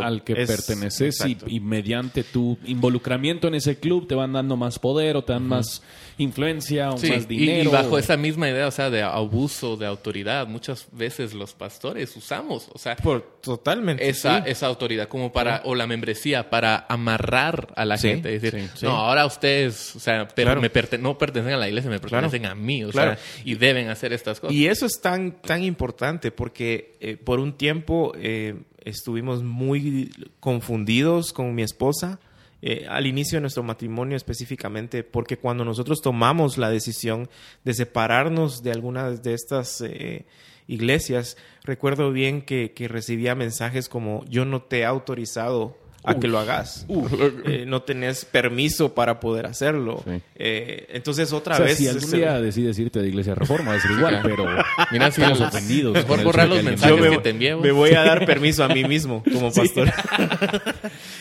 al, 0.03 0.25
que 0.25 0.33
Es- 0.33 0.49
perteneces 0.49 1.25
y, 1.27 1.37
y 1.47 1.61
mediante 1.61 2.25
tu 2.25 2.59
involucramiento 2.65 3.47
en 3.47 3.55
ese 3.57 3.79
club 3.79 4.07
te 4.09 4.15
van 4.15 4.33
dando 4.33 4.57
más 4.57 4.79
poder 4.79 5.17
o 5.17 5.23
te 5.23 5.33
dan 5.35 5.47
más 5.47 5.83
influencia 6.19 6.91
o 6.91 6.99
Sí, 6.99 7.11
más 7.11 7.23
y- 7.23 7.27
dinero. 7.27 7.71
y, 7.71 7.73
bajo 7.73 7.99
esa 7.99 8.17
misma 8.17 8.49
idea, 8.51 8.67
o 8.67 8.71
sea, 8.71 8.91
de 8.91 9.03
abuso 9.03 9.77
de 9.77 9.87
autoridad, 9.87 10.47
muchas 10.47 10.87
veces 10.93 11.33
los 11.33 11.55
pastores 11.55 12.15
usamos, 12.17 12.69
o 12.73 12.79
sea, 12.79 12.97
Por, 12.97 13.23
totalmente. 13.41 14.09
esa, 14.09 14.43
sí. 14.45 14.51
esa 14.51 14.67
autoridad 14.67 15.09
como 15.09 15.33
para, 15.33 15.63
o 15.65 15.75
la 15.75 15.87
membresía, 15.87 16.51
para 16.51 16.87
amarrar 16.89 17.73
a 17.77 17.85
la 17.85 17.97
Sí, 17.97 18.09
gente. 18.09 18.39
Decir, 18.39 18.69
no, 18.83 18.91
ahora 18.91 19.25
ustedes, 19.27 19.97
o 19.97 20.01
sea, 20.01 20.29
pero 20.35 20.49
Claro. 20.49 20.61
me 20.61 20.71
perte- 20.73 20.99
no 20.99 21.17
pertenecen 21.17 21.55
a 21.55 21.59
la 21.59 21.69
iglesia, 21.69 21.89
me 21.91 21.99
Claro. 22.01 22.29
pertenecen 22.29 22.47
a 22.51 22.55
mí, 22.55 22.85
o 22.85 22.91
Claro. 22.91 23.15
sea, 23.17 23.43
y 23.45 23.55
deben 23.55 23.89
hacer 23.89 24.13
estas 24.13 24.41
cosas. 24.41 24.55
Y 24.55 24.67
eso 24.67 24.87
es 24.87 25.01
tan, 25.01 25.41
tan 25.41 25.63
importante 25.63 26.31
porque 26.33 26.97
eh, 27.01 27.17
por 27.17 27.39
un 27.39 27.53
tiempo 27.57 28.13
eh, 28.17 28.57
estuvimos 28.85 29.43
muy 29.43 30.11
confundidos 30.41 31.33
con 31.33 31.55
mi 31.55 31.63
esposa. 31.63 32.19
Eh, 32.61 32.87
al 32.89 33.07
inicio 33.07 33.37
de 33.37 33.43
nuestro 33.43 33.63
matrimonio 33.63 34.17
específicamente, 34.17 35.05
porque 35.05 35.37
cuando 35.37 35.65
nosotros 35.65 36.01
tomamos 36.03 36.59
la 36.59 36.71
decisión 36.71 37.29
de 37.65 37.75
separarnos 37.75 38.63
de 38.63 38.73
algunas 38.73 39.23
de 39.23 39.35
estas 39.35 39.81
eh, 39.81 40.27
iglesias, 40.67 41.37
recuerdo 41.63 42.11
bien 42.11 42.43
que, 42.43 42.73
que 42.73 42.89
recibía 42.89 43.35
mensajes 43.35 43.89
como 43.89 44.25
yo 44.27 44.45
no 44.45 44.63
te 44.63 44.81
he 44.81 44.85
autorizado 44.85 45.77
a 46.11 46.19
que 46.19 46.29
lo 46.29 46.39
hagas. 46.39 46.87
Eh, 47.45 47.65
no 47.67 47.83
tenés 47.83 48.25
permiso 48.25 48.95
para 48.95 49.21
poder 49.21 49.47
hacerlo. 49.47 50.03
Sí. 50.05 50.21
Eh, 50.37 50.87
entonces 50.91 51.33
otra 51.33 51.55
O 51.55 51.59
sea, 51.59 51.67
vez... 51.67 51.79
si 51.79 51.89
algún 51.89 52.11
día 52.11 52.41
decides 52.41 52.79
irte 52.79 53.01
de 53.01 53.09
Iglesia 53.09 53.35
Reforma, 53.35 53.71
va 53.73 53.77
a 53.77 53.81
ser 53.81 53.91
igual, 53.93 54.21
pero 54.23 54.45
Mira, 54.91 55.11
si 55.11 55.21
los- 55.21 55.41
ofendidos. 55.41 55.95
mejor 55.95 56.23
borrar 56.25 56.49
los 56.49 56.63
mensajes 56.63 57.01
me, 57.01 57.11
que 57.11 57.19
te 57.19 57.31
enviamos. 57.31 57.65
me 57.65 57.73
voy 57.73 57.91
a 57.95 58.03
dar 58.03 58.25
permiso 58.27 58.65
a 58.65 58.69
mí 58.69 58.85
mismo 58.85 59.23
como 59.33 59.53
pastor. 59.53 59.89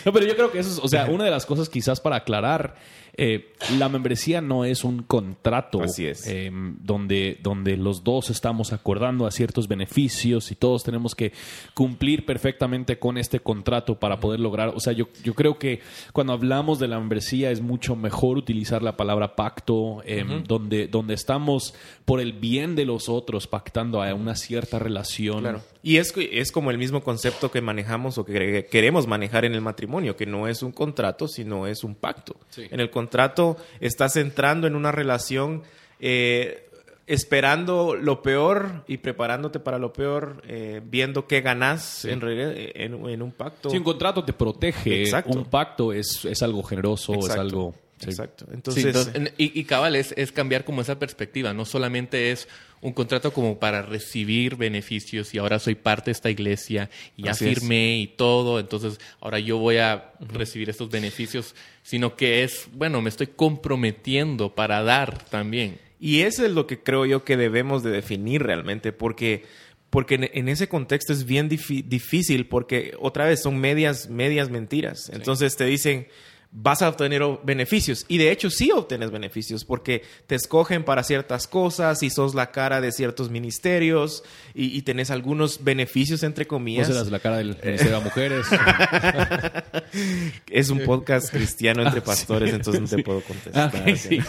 No, 0.05 0.13
pero 0.13 0.25
yo 0.25 0.35
creo 0.35 0.51
que 0.51 0.59
eso 0.59 0.71
es, 0.71 0.79
o 0.81 0.87
sea, 0.87 1.05
una 1.05 1.23
de 1.25 1.31
las 1.31 1.45
cosas 1.45 1.69
quizás 1.69 1.99
para 1.99 2.17
aclarar, 2.17 2.75
eh, 3.17 3.53
la 3.79 3.89
membresía 3.89 4.41
no 4.41 4.63
es 4.63 4.83
un 4.83 5.01
contrato 5.03 5.81
Así 5.81 6.05
es. 6.05 6.27
eh, 6.27 6.51
donde, 6.53 7.39
donde 7.41 7.75
los 7.75 8.03
dos 8.03 8.29
estamos 8.29 8.73
acordando 8.73 9.25
a 9.25 9.31
ciertos 9.31 9.67
beneficios 9.67 10.51
y 10.51 10.55
todos 10.55 10.83
tenemos 10.83 11.15
que 11.15 11.33
cumplir 11.73 12.25
perfectamente 12.25 12.99
con 12.99 13.17
este 13.17 13.39
contrato 13.39 13.95
para 13.99 14.19
poder 14.19 14.39
lograr, 14.39 14.69
o 14.75 14.79
sea, 14.79 14.93
yo, 14.93 15.07
yo 15.23 15.33
creo 15.33 15.57
que 15.57 15.81
cuando 16.13 16.33
hablamos 16.33 16.77
de 16.77 16.87
la 16.87 16.99
membresía 16.99 17.49
es 17.49 17.61
mucho 17.61 17.95
mejor 17.95 18.37
utilizar 18.37 18.83
la 18.83 18.95
palabra 18.97 19.35
pacto, 19.35 20.03
eh, 20.05 20.23
donde, 20.47 20.87
donde 20.87 21.13
estamos 21.15 21.73
por 22.05 22.19
el 22.21 22.33
bien 22.33 22.75
de 22.75 22.85
los 22.85 23.09
otros 23.09 23.47
pactando 23.47 24.01
a 24.03 24.13
una 24.13 24.35
cierta 24.35 24.77
relación. 24.77 25.39
Claro. 25.39 25.61
Y 25.81 25.97
es, 25.97 26.13
es 26.17 26.51
como 26.51 26.69
el 26.69 26.77
mismo 26.77 27.01
concepto 27.01 27.49
que 27.49 27.61
manejamos 27.61 28.17
o 28.17 28.25
que 28.25 28.33
quere- 28.33 28.65
queremos 28.69 29.07
manejar 29.07 29.45
en 29.45 29.53
el 29.53 29.61
matrimonio, 29.61 30.15
que 30.15 30.25
no 30.25 30.47
es 30.47 30.61
un 30.61 30.71
contrato, 30.71 31.27
sino 31.27 31.65
es 31.65 31.83
un 31.83 31.95
pacto. 31.95 32.35
Sí. 32.49 32.63
En 32.69 32.79
el 32.79 32.89
contrato 32.89 33.06
estás 33.79 34.15
entrando 34.17 34.67
en 34.67 34.75
una 34.75 34.91
relación 34.91 35.63
eh, 35.99 36.63
esperando 37.07 37.95
lo 37.95 38.21
peor 38.21 38.83
y 38.87 38.97
preparándote 38.97 39.59
para 39.59 39.79
lo 39.79 39.93
peor, 39.93 40.41
eh, 40.47 40.81
viendo 40.83 41.25
qué 41.25 41.41
ganás 41.41 42.03
en, 42.05 42.19
eh, 42.25 42.71
en, 42.75 43.07
en 43.09 43.21
un 43.21 43.31
pacto. 43.31 43.69
Si 43.69 43.77
un 43.77 43.83
contrato 43.83 44.23
te 44.25 44.33
protege, 44.33 45.03
Exacto. 45.03 45.37
un 45.37 45.45
pacto 45.45 45.93
es, 45.93 46.25
es 46.25 46.41
algo 46.43 46.61
generoso, 46.63 47.13
es 47.13 47.19
Exacto. 47.19 47.41
algo... 47.41 47.75
sí. 47.99 48.09
Exacto. 48.09 48.45
Sí, 48.45 48.51
Entonces, 48.53 48.85
entonces, 48.85 49.15
en- 49.15 49.33
y, 49.37 49.57
y 49.59 49.63
cabal, 49.63 49.95
es, 49.95 50.13
es 50.17 50.31
cambiar 50.33 50.65
como 50.65 50.81
esa 50.81 50.99
perspectiva. 50.99 51.53
No 51.53 51.63
solamente 51.65 52.31
es 52.31 52.47
un 52.81 52.93
contrato 52.93 53.33
como 53.33 53.59
para 53.59 53.81
recibir 53.81 54.55
beneficios 54.55 55.33
y 55.33 55.37
ahora 55.37 55.59
soy 55.59 55.75
parte 55.75 56.05
de 56.05 56.11
esta 56.13 56.29
iglesia 56.29 56.89
y 57.15 57.23
ya 57.23 57.31
Así 57.31 57.47
es. 57.47 57.59
firmé 57.59 57.97
y 57.97 58.07
todo, 58.07 58.59
entonces 58.59 58.99
ahora 59.19 59.39
yo 59.39 59.57
voy 59.57 59.77
a 59.77 60.11
recibir 60.19 60.69
estos 60.69 60.89
beneficios, 60.89 61.55
sino 61.83 62.15
que 62.15 62.43
es, 62.43 62.67
bueno, 62.73 63.01
me 63.01 63.09
estoy 63.09 63.27
comprometiendo 63.27 64.53
para 64.53 64.83
dar 64.83 65.23
también. 65.25 65.79
Y 65.99 66.21
eso 66.21 66.45
es 66.45 66.51
lo 66.51 66.67
que 66.67 66.79
creo 66.79 67.05
yo 67.05 67.23
que 67.23 67.37
debemos 67.37 67.83
de 67.83 67.89
definir 67.89 68.43
realmente, 68.43 68.93
porque, 68.93 69.45
porque 69.89 70.29
en, 70.31 70.47
ese 70.47 70.67
contexto 70.67 71.11
es 71.11 71.25
bien 71.25 71.49
difícil, 71.49 72.47
porque 72.47 72.93
otra 72.99 73.25
vez 73.25 73.41
son 73.41 73.57
medias, 73.57 74.07
medias 74.09 74.49
mentiras. 74.49 75.09
Entonces 75.11 75.55
te 75.55 75.65
dicen, 75.65 76.07
vas 76.51 76.81
a 76.81 76.89
obtener 76.89 77.21
beneficios. 77.43 78.05
Y 78.07 78.17
de 78.17 78.31
hecho 78.31 78.49
sí 78.49 78.71
obtienes 78.71 79.11
beneficios, 79.11 79.65
porque 79.65 80.03
te 80.27 80.35
escogen 80.35 80.83
para 80.83 81.03
ciertas 81.03 81.47
cosas 81.47 82.03
y 82.03 82.09
sos 82.09 82.35
la 82.35 82.51
cara 82.51 82.81
de 82.81 82.91
ciertos 82.91 83.29
ministerios 83.29 84.23
y, 84.53 84.77
y 84.77 84.81
tenés 84.81 85.11
algunos 85.11 85.63
beneficios, 85.63 86.23
entre 86.23 86.45
Vos 86.45 86.49
comillas. 86.49 86.89
eras 86.89 87.09
la 87.11 87.19
cara 87.19 87.37
del 87.37 87.57
Ministerio 87.63 87.97
de 87.99 88.03
Mujeres. 88.03 88.45
Es 90.51 90.69
un 90.69 90.79
podcast 90.79 91.29
cristiano 91.29 91.83
entre 91.83 92.01
pastores, 92.01 92.53
entonces 92.53 92.81
no 92.81 92.87
te 92.87 93.03
puedo 93.03 93.21
contestar. 93.21 93.71
Ah, 93.73 93.95
sí. 93.95 94.19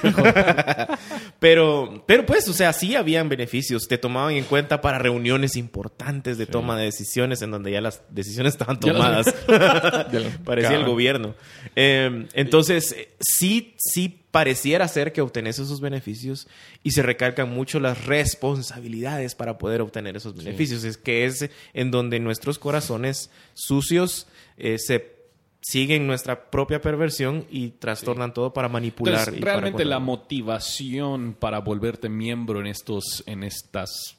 Pero, 1.41 2.03
pero 2.07 2.27
pues, 2.27 2.49
o 2.49 2.53
sea, 2.53 2.73
sí 2.73 2.97
habían 2.97 3.29
beneficios. 3.29 3.87
Te 3.87 3.97
tomaban 3.97 4.35
en 4.35 4.45
cuenta 4.45 4.81
para 4.81 4.99
reuniones 4.99 5.55
importantes 5.55 6.37
de 6.37 6.47
toma 6.47 6.77
de 6.77 6.87
decisiones 6.87 7.43
en 7.43 7.53
donde 7.53 7.71
ya 7.71 7.81
las 7.81 8.03
decisiones 8.11 8.55
estaban 8.55 8.81
tomadas. 8.81 9.33
Parecía 10.45 10.77
el 10.77 10.85
gobierno. 10.85 11.37
Eh, 11.77 12.27
entonces, 12.33 12.93
eh, 12.93 13.11
sí, 13.21 13.77
sí 13.79 14.25
pareciera 14.33 14.87
ser 14.89 15.13
que 15.13 15.21
obtenés 15.21 15.61
esos 15.61 15.81
beneficios 15.81 16.49
y 16.83 16.91
se 16.91 17.03
recalcan 17.03 17.51
mucho 17.51 17.79
las 17.79 18.05
responsabilidades 18.05 19.37
para 19.37 19.59
poder 19.59 19.81
obtener 19.81 20.17
esos 20.17 20.35
beneficios. 20.35 20.83
Es 20.83 20.97
que 20.97 21.25
es 21.25 21.51
en 21.73 21.93
donde 21.93 22.19
nuestros 22.19 22.59
corazones 22.59 23.31
sucios 23.55 24.27
eh, 24.57 24.77
se 24.79 25.18
siguen 25.61 26.07
nuestra 26.07 26.51
propia 26.51 26.81
perversión 26.81 27.45
y 27.51 27.71
trastornan 27.71 28.33
todo 28.33 28.53
para 28.53 28.69
manipular. 28.69 29.15
Entonces, 29.19 29.39
y 29.39 29.41
para 29.41 29.53
realmente 29.55 29.85
la 29.85 29.99
motivación 29.99 31.37
para 31.39 31.59
volverte 31.61 32.09
miembro 32.09 32.61
en 32.61 32.67
estos, 32.67 33.23
en 33.27 33.43
estas 33.45 34.17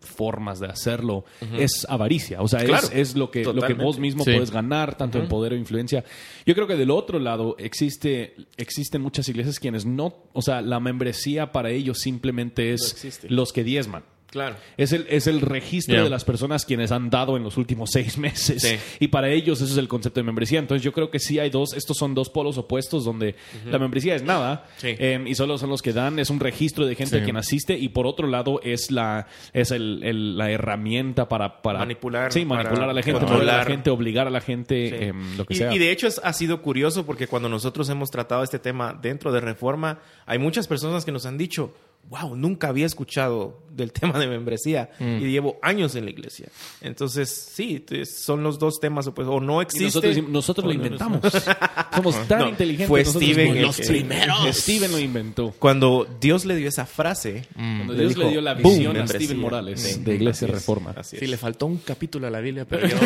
formas 0.00 0.58
de 0.60 0.66
hacerlo 0.68 1.24
es 1.58 1.84
avaricia. 1.88 2.40
O 2.40 2.48
sea, 2.48 2.60
es- 2.60 2.66
Claro, 2.66 2.88
es, 2.92 3.14
lo 3.16 3.30
que, 3.30 3.44
lo 3.44 3.60
que 3.62 3.74
vos 3.74 3.98
mismo 3.98 4.24
Sí. 4.24 4.30
puedes 4.32 4.50
ganar, 4.50 4.96
tanto 4.96 5.18
en 5.18 5.28
poder 5.28 5.52
o 5.52 5.56
influencia. 5.56 6.04
Yo 6.46 6.54
creo 6.54 6.66
que 6.66 6.76
del 6.76 6.90
otro 6.90 7.18
lado 7.18 7.56
existe, 7.58 8.34
existen 8.56 9.02
muchas 9.02 9.28
iglesias 9.28 9.58
quienes 9.58 9.84
no, 9.84 10.14
o 10.32 10.40
sea, 10.40 10.62
la 10.62 10.80
membresía 10.80 11.52
para 11.52 11.70
ellos 11.70 11.98
simplemente 11.98 12.72
es 12.72 13.22
los 13.28 13.52
que 13.52 13.64
diezman. 13.64 14.04
Claro. 14.30 14.56
Es 14.76 14.92
el, 14.92 15.06
es 15.08 15.26
el 15.26 15.40
registro 15.40 15.94
Yeah. 15.94 16.04
de 16.04 16.10
las 16.10 16.24
personas 16.24 16.66
quienes 16.66 16.92
han 16.92 17.08
dado 17.08 17.36
en 17.38 17.42
los 17.44 17.56
últimos 17.56 17.90
seis 17.94 18.18
meses. 18.18 18.60
Sí. 18.62 18.76
Y 19.00 19.08
para 19.08 19.30
ellos 19.30 19.60
eso 19.62 19.72
es 19.72 19.78
el 19.78 19.88
concepto 19.88 20.20
de 20.20 20.24
membresía. 20.24 20.58
Entonces 20.58 20.82
yo 20.84 20.92
creo 20.92 21.10
que 21.10 21.18
sí 21.18 21.38
hay 21.38 21.48
dos, 21.48 21.72
estos 21.72 21.96
son 21.96 22.14
dos 22.14 22.28
polos 22.28 22.58
opuestos 22.58 23.04
donde 23.04 23.36
la 23.64 23.78
membresía 23.78 24.14
es 24.14 24.22
nada 24.22 24.66
Sí. 24.76 24.88
eh, 24.98 25.24
y 25.26 25.34
solo 25.34 25.56
son 25.56 25.70
los 25.70 25.80
que 25.80 25.92
dan, 25.94 26.18
es 26.18 26.28
un 26.30 26.40
registro 26.40 26.84
de 26.86 26.94
gente 26.94 27.16
Sí. 27.16 27.22
a 27.22 27.24
quien 27.24 27.36
asiste 27.38 27.78
y 27.78 27.88
por 27.88 28.06
otro 28.06 28.26
lado 28.26 28.60
es 28.62 28.90
la, 28.90 29.26
es 29.54 29.70
el, 29.70 30.02
el- 30.04 30.36
la 30.36 30.50
herramienta 30.50 31.28
para, 31.28 31.62
para 31.62 31.78
Manipular, 31.78 32.30
Sí, 32.32 32.44
manipular 32.44 32.74
para 32.80 32.90
a 32.90 32.94
la 32.94 33.02
gente, 33.02 33.20
mover 33.24 33.42
a 33.48 33.56
la 33.58 33.64
gente, 33.64 33.90
obligar 33.90 34.26
a 34.26 34.30
la 34.30 34.40
gente, 34.42 35.06
em, 35.08 35.36
lo 35.38 35.46
que 35.46 35.54
y, 35.54 35.56
sea. 35.56 35.74
y 35.74 35.78
de 35.78 35.90
hecho 35.90 36.06
es- 36.06 36.20
ha 36.22 36.32
sido 36.34 36.60
curioso 36.60 37.06
porque 37.06 37.26
cuando 37.28 37.48
nosotros 37.48 37.88
hemos 37.88 38.10
tratado 38.10 38.42
este 38.42 38.58
tema 38.58 38.92
dentro 39.00 39.32
de 39.32 39.40
Reforma, 39.40 40.00
hay 40.26 40.38
muchas 40.38 40.66
personas 40.68 41.04
que 41.06 41.12
nos 41.12 41.24
han 41.24 41.38
dicho, 41.38 41.74
wow, 42.08 42.34
nunca 42.36 42.68
había 42.68 42.86
escuchado 42.86 43.62
del 43.70 43.92
tema 43.92 44.18
de 44.18 44.26
membresía 44.26 44.90
Mm. 44.98 45.18
y 45.18 45.30
llevo 45.30 45.58
años 45.62 45.94
en 45.94 46.04
la 46.04 46.10
iglesia. 46.10 46.48
Entonces, 46.80 47.28
sí, 47.30 47.84
son 48.06 48.42
los 48.42 48.58
dos 48.58 48.80
temas, 48.80 49.08
pues, 49.14 49.28
o 49.28 49.40
no 49.40 49.60
Y 49.60 49.64
existe. 49.64 49.84
nosotros, 49.86 50.10
decimos, 50.10 50.30
nosotros 50.32 50.64
lo 50.66 50.70
no- 50.72 50.76
inventamos. 50.76 51.20
Somos 51.94 52.28
tan 52.28 52.38
No, 52.40 52.48
inteligentes. 52.48 52.88
fue 52.88 53.00
nosotros 53.00 53.22
Steven 53.24 53.46
como 53.48 53.56
el 53.58 53.62
los 53.66 53.76
que- 53.76 53.86
primeros. 53.86 54.38
Steven 54.56 54.90
lo 54.92 54.98
inventó. 54.98 55.54
Cuando 55.58 56.06
Dios 56.20 56.44
le 56.44 56.56
dio 56.56 56.68
esa 56.68 56.86
frase, 56.86 57.46
Cuando 57.54 57.92
le 57.92 58.00
Dios 58.00 58.14
dijo, 58.14 58.22
le 58.22 58.30
dio 58.30 58.40
la 58.40 58.54
"Boom, 58.54 58.74
visión 58.74 58.96
a 58.96 58.98
membresía". 59.00 59.26
Steven 59.26 59.40
Morales 59.42 59.80
Sí, 59.80 60.00
de 60.02 60.14
Iglesia 60.14 60.46
así 60.46 60.52
es, 60.56 60.60
Reforma. 60.60 60.90
así 60.96 61.16
es. 61.16 61.20
Sí, 61.20 61.26
le 61.26 61.36
faltó 61.36 61.66
un 61.66 61.76
capítulo 61.78 62.26
a 62.26 62.30
la 62.30 62.40
Biblia, 62.40 62.64
pero 62.68 62.86
yo... 62.88 62.96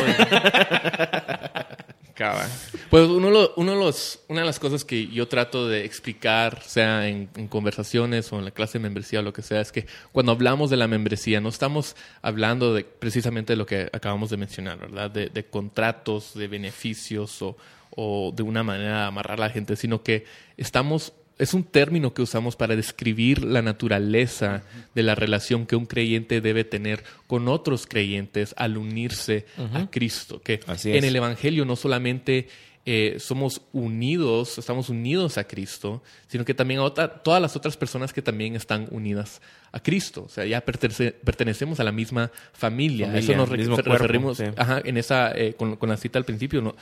Pues 2.91 3.09
uno, 3.09 3.31
lo- 3.31 3.53
uno 3.57 3.75
los, 3.75 4.21
una 4.29 4.41
de 4.41 4.47
las 4.47 4.59
cosas 4.59 4.85
que 4.85 5.07
yo 5.09 5.29
trato 5.29 5.69
de 5.69 5.85
explicar, 5.85 6.63
sea 6.65 7.09
en, 7.09 7.29
en 7.37 7.49
conversaciones 7.49 8.33
o 8.33 8.39
en 8.39 8.45
la 8.45 8.51
clase 8.51 8.79
de 8.79 8.83
membresía 8.85 9.21
o 9.21 9.23
lo 9.23 9.33
que 9.33 9.43
sea, 9.43 9.61
es 9.61 9.73
que 9.73 9.87
cuando 10.13 10.33
hablamos 10.33 10.71
de 10.71 10.77
la 10.77 10.89
membresía 10.89 11.41
no 11.41 11.49
estamos 11.49 11.97
hablando 12.23 12.75
de 12.75 12.85
precisamente 12.85 13.53
de 13.55 13.57
lo 13.57 13.67
que 13.67 13.89
acabamos 13.93 14.31
de 14.31 14.37
mencionar, 14.37 14.79
¿verdad? 14.79 15.11
De, 15.11 15.29
de 15.29 15.45
contratos, 15.45 16.35
de 16.35 16.49
beneficios 16.49 17.43
o, 17.43 17.57
o 17.91 18.33
de 18.35 18.43
una 18.43 18.63
manera 18.63 19.01
de 19.01 19.05
amarrar 19.07 19.39
a 19.39 19.47
la 19.47 19.51
gente, 19.51 19.77
sino 19.77 20.03
que 20.03 20.25
estamos 20.57 21.13
es 21.43 21.55
un 21.55 21.65
término 21.65 22.15
que 22.15 22.23
usamos 22.23 22.55
para 22.55 22.77
describir 22.77 23.43
la 23.43 23.63
naturaleza 23.63 24.63
de 24.95 25.03
la 25.03 25.17
relación 25.17 25.67
que 25.67 25.75
un 25.75 25.87
creyente 25.87 26.41
debe 26.41 26.63
tener 26.63 27.03
con 27.27 27.49
otros 27.49 27.89
creyentes 27.89 28.55
al 28.57 28.77
unirse 28.77 29.45
a 29.75 29.91
Cristo. 29.91 30.41
Que 30.41 30.61
en 30.85 31.03
el 31.03 31.17
Evangelio 31.17 31.65
no 31.65 31.75
solamente 31.75 32.47
eh, 32.87 33.17
somos 33.19 33.63
unidos, 33.73 34.57
estamos 34.57 34.89
unidos 34.89 35.37
a 35.37 35.45
Cristo, 35.45 36.05
sino 36.29 36.45
que 36.45 36.55
también 36.55 36.79
a 36.79 37.09
todas 37.09 37.43
las 37.43 37.57
otras 37.57 37.77
personas 37.77 38.13
que 38.13 38.23
también 38.23 38.55
están 38.55 38.87
unidas 38.93 39.43
a 39.73 39.81
Cristo. 39.81 40.25
O 40.25 40.29
sea, 40.29 40.45
ya 40.45 40.61
pertenecemos 40.61 41.81
a 41.81 41.85
la 41.85 41.93
misma 41.93 42.31
familia. 42.53 43.17
Eso 43.17 43.35
nos 43.35 43.49
referimos 43.49 44.39
en 44.41 44.97
esa, 44.99 45.33
eh, 45.33 45.55
con, 45.55 45.79
la 45.81 45.97
cita 45.97 46.19
al 46.19 46.27
principio, 46.27 46.61
¿no? 46.61 46.77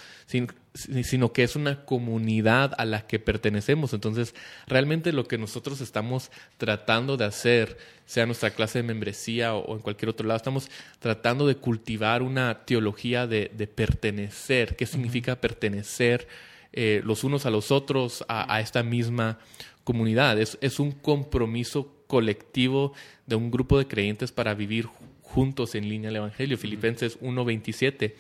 sino 0.74 1.32
que 1.32 1.44
es 1.44 1.54
una 1.54 1.84
comunidad 1.84 2.72
a 2.76 2.84
la 2.84 3.06
que 3.06 3.20
pertenecemos. 3.20 3.92
Entonces, 3.92 4.34
realmente 4.66 5.12
lo 5.12 5.24
que 5.24 5.38
nosotros 5.38 5.80
estamos 5.80 6.32
tratando 6.58 7.16
de 7.16 7.24
hacer, 7.24 7.78
sea 8.06 8.26
nuestra 8.26 8.50
clase 8.50 8.80
de 8.80 8.82
membresía 8.82 9.54
o, 9.54 9.76
en 9.76 9.82
cualquier 9.82 10.08
otro 10.08 10.26
lado, 10.26 10.36
estamos 10.36 10.68
tratando 10.98 11.46
de 11.46 11.56
cultivar 11.56 12.22
una 12.22 12.64
teología 12.64 13.28
de, 13.28 13.48
pertenecer. 13.72 14.74
¿Qué 14.74 14.86
significa 14.86 15.40
pertenecer 15.40 16.26
eh, 16.72 17.02
los 17.04 17.22
unos 17.22 17.46
a 17.46 17.50
los 17.50 17.70
otros, 17.70 18.24
a, 18.28 18.60
esta 18.60 18.82
misma 18.82 19.38
comunidad? 19.84 20.40
Es, 20.40 20.58
es 20.60 20.80
un 20.80 20.90
compromiso 20.90 21.99
colectivo 22.10 22.92
de 23.26 23.36
un 23.36 23.52
grupo 23.52 23.78
de 23.78 23.86
creyentes 23.86 24.32
para 24.32 24.52
vivir 24.54 24.88
juntos 25.22 25.76
en 25.76 25.88
línea 25.88 26.10
al 26.10 26.16
Evangelio. 26.16 26.58
Filipenses 26.58 27.20
1.27 27.20 28.14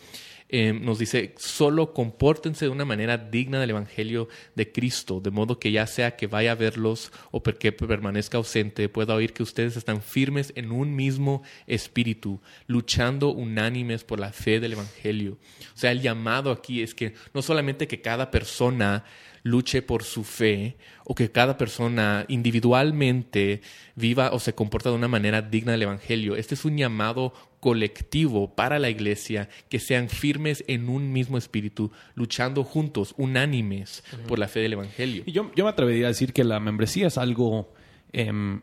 eh, 0.52 0.72
nos 0.72 1.00
dice, 1.00 1.34
solo 1.38 1.92
compórtense 1.92 2.66
de 2.66 2.70
una 2.70 2.84
manera 2.84 3.18
digna 3.18 3.60
del 3.60 3.70
Evangelio 3.70 4.28
de 4.54 4.70
Cristo, 4.70 5.20
de 5.20 5.30
modo 5.30 5.58
que 5.58 5.72
ya 5.72 5.88
sea 5.88 6.16
que 6.16 6.28
vaya 6.28 6.52
a 6.52 6.56
verlos 6.56 7.12
o 7.32 7.42
porque 7.42 7.72
permanezca 7.72 8.38
ausente, 8.38 8.88
pueda 8.88 9.14
oír 9.14 9.32
que 9.32 9.42
ustedes 9.42 9.76
están 9.76 10.02
firmes 10.02 10.52
en 10.54 10.70
un 10.70 10.94
mismo 10.94 11.42
espíritu, 11.66 12.40
luchando 12.68 13.30
unánimes 13.30 14.04
por 14.04 14.20
la 14.20 14.32
fe 14.32 14.60
del 14.60 14.74
Evangelio. 14.74 15.38
O 15.74 15.78
sea, 15.78 15.90
el 15.90 16.00
llamado 16.00 16.52
aquí 16.52 16.82
es 16.82 16.94
que 16.94 17.14
no 17.34 17.42
solamente 17.42 17.88
que 17.88 18.00
cada 18.00 18.30
persona 18.30 19.04
luche 19.42 19.82
por 19.82 20.04
su 20.04 20.24
fe 20.24 20.76
o 21.04 21.14
que 21.14 21.30
cada 21.30 21.56
persona 21.56 22.24
individualmente 22.28 23.62
viva 23.94 24.30
o 24.32 24.38
se 24.38 24.54
comporta 24.54 24.90
de 24.90 24.96
una 24.96 25.08
manera 25.08 25.42
digna 25.42 25.72
del 25.72 25.82
Evangelio. 25.82 26.36
Este 26.36 26.54
es 26.54 26.64
un 26.64 26.76
llamado 26.76 27.32
colectivo 27.60 28.54
para 28.54 28.78
la 28.78 28.90
iglesia 28.90 29.48
que 29.68 29.78
sean 29.78 30.08
firmes 30.08 30.64
en 30.66 30.88
un 30.88 31.12
mismo 31.12 31.38
espíritu, 31.38 31.90
luchando 32.14 32.64
juntos, 32.64 33.14
unánimes 33.18 34.02
por 34.26 34.38
la 34.38 34.48
fe 34.48 34.60
del 34.60 34.74
Evangelio. 34.74 35.22
Y 35.26 35.32
yo, 35.32 35.50
yo, 35.54 35.64
me 35.64 35.70
atrevería 35.70 36.06
a 36.06 36.08
decir 36.08 36.32
que 36.32 36.44
la 36.44 36.58
membresía 36.58 37.08
es 37.08 37.18
algo 37.18 37.72
em, 38.12 38.62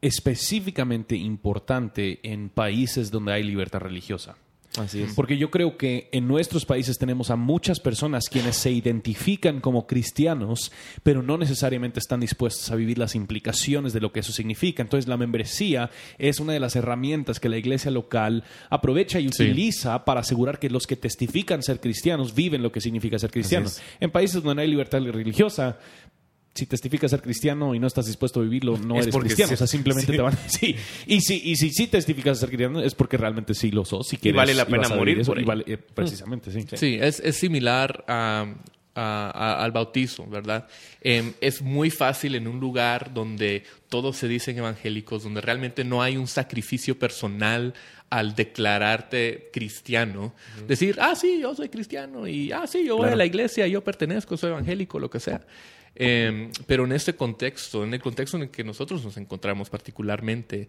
específicamente 0.00 1.16
importante 1.16 2.20
en 2.22 2.48
países 2.48 3.10
donde 3.10 3.32
hay 3.32 3.42
libertad 3.42 3.80
religiosa. 3.80 4.36
Así 4.78 5.02
es. 5.02 5.14
Porque 5.14 5.38
yo 5.38 5.50
creo 5.50 5.76
que 5.76 6.08
en 6.12 6.26
nuestros 6.26 6.64
países 6.64 6.98
tenemos 6.98 7.30
a 7.30 7.36
muchas 7.36 7.78
personas 7.78 8.28
quienes 8.28 8.56
se 8.56 8.72
identifican 8.72 9.60
como 9.60 9.86
cristianos, 9.86 10.72
pero 11.02 11.22
no 11.22 11.38
necesariamente 11.38 12.00
están 12.00 12.20
dispuestos 12.20 12.70
a 12.70 12.76
vivir 12.76 12.98
las 12.98 13.14
implicaciones 13.14 13.92
de 13.92 14.00
lo 14.00 14.12
que 14.12 14.20
eso 14.20 14.32
significa. 14.32 14.82
Entonces, 14.82 15.08
la 15.08 15.16
membresía 15.16 15.90
es 16.18 16.40
una 16.40 16.52
de 16.52 16.60
las 16.60 16.74
herramientas 16.74 17.38
que 17.38 17.48
la 17.48 17.56
iglesia 17.56 17.90
local 17.90 18.44
aprovecha 18.68 19.20
y 19.20 19.28
utiliza 19.28 20.04
para 20.04 20.20
asegurar 20.20 20.58
que 20.58 20.70
los 20.70 20.86
que 20.86 20.96
testifican 20.96 21.62
ser 21.62 21.80
cristianos 21.80 22.34
viven 22.34 22.62
lo 22.62 22.72
que 22.72 22.80
significa 22.80 23.18
ser 23.18 23.30
cristianos. 23.30 23.80
En 24.00 24.10
países 24.10 24.42
donde 24.42 24.56
no 24.56 24.60
hay 24.62 24.68
libertad 24.68 25.00
religiosa, 25.00 25.78
si 26.54 26.66
testificas 26.66 27.10
ser 27.10 27.20
cristiano 27.20 27.74
y 27.74 27.80
no 27.80 27.88
estás 27.88 28.06
dispuesto 28.06 28.38
a 28.38 28.44
vivirlo, 28.44 28.78
no 28.78 29.00
eres 29.00 29.14
cristiano. 29.16 29.52
o 29.52 29.56
sea, 29.56 29.66
simplemente 29.66 30.12
te 30.12 30.22
van 30.22 30.34
a 30.34 30.36
sí. 30.48 30.76
Y 31.06 31.20
si, 31.20 31.40
y 31.44 31.56
si, 31.56 31.70
si 31.70 31.88
testificas 31.88 32.38
ser 32.38 32.48
cristiano, 32.48 32.80
es 32.80 32.94
porque 32.94 33.16
realmente 33.16 33.54
sí 33.54 33.72
lo 33.72 33.84
sos. 33.84 34.06
Si 34.08 34.18
y 34.22 34.32
vale 34.32 34.54
la 34.54 34.64
pena 34.64 34.88
morir 34.88 35.18
eso, 35.18 35.34
vale, 35.44 35.64
eh, 35.66 35.76
precisamente, 35.76 36.52
sí. 36.52 36.64
Sí, 36.74 36.98
es, 37.00 37.18
es 37.20 37.36
similar 37.36 38.04
a, 38.06 38.46
al 38.94 39.72
bautizo, 39.72 40.26
¿verdad? 40.26 40.68
Em, 41.00 41.32
es 41.40 41.60
muy 41.60 41.90
fácil 41.90 42.36
en 42.36 42.46
un 42.46 42.60
lugar 42.60 43.12
donde 43.12 43.64
todos 43.88 44.16
se 44.16 44.28
dicen 44.28 44.56
evangélicos, 44.56 45.24
donde 45.24 45.40
realmente 45.40 45.82
no 45.82 46.02
hay 46.02 46.16
un 46.16 46.28
sacrificio 46.28 46.96
personal 46.96 47.74
al 48.10 48.36
declararte 48.36 49.50
cristiano, 49.52 50.34
decir, 50.68 50.98
ah, 51.00 51.16
sí, 51.16 51.40
yo 51.40 51.52
soy 51.56 51.68
cristiano, 51.68 52.28
y 52.28 52.52
ah, 52.52 52.64
sí, 52.68 52.84
yo 52.86 52.96
voy 52.96 53.08
a 53.08 53.16
la 53.16 53.26
iglesia, 53.26 53.66
yo 53.66 53.82
pertenezco, 53.82 54.36
soy 54.36 54.50
evangélico, 54.50 55.00
lo 55.00 55.10
que 55.10 55.18
sea. 55.18 55.40
Em, 55.96 56.50
pero 56.66 56.84
en 56.84 56.92
este 56.92 57.14
contexto, 57.14 57.84
en 57.84 57.94
el 57.94 58.00
contexto 58.00 58.36
en 58.36 58.44
el 58.44 58.50
que 58.50 58.64
nosotros 58.64 59.04
nos 59.04 59.16
encontramos 59.16 59.70
particularmente, 59.70 60.68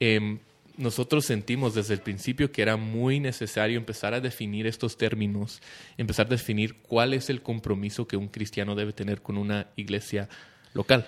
em, 0.00 0.38
nosotros 0.78 1.26
sentimos 1.26 1.74
desde 1.74 1.94
el 1.94 2.00
principio 2.00 2.50
que 2.50 2.62
era 2.62 2.76
muy 2.76 3.20
necesario 3.20 3.76
empezar 3.76 4.14
a 4.14 4.20
definir 4.20 4.66
estos 4.66 4.96
términos, 4.96 5.60
empezar 5.98 6.26
a 6.26 6.30
definir 6.30 6.76
cuál 6.82 7.12
es 7.12 7.28
el 7.28 7.42
compromiso 7.42 8.06
que 8.06 8.16
un 8.16 8.28
cristiano 8.28 8.74
debe 8.74 8.92
tener 8.92 9.20
con 9.20 9.36
una 9.36 9.68
iglesia 9.76 10.28
local. 10.72 11.06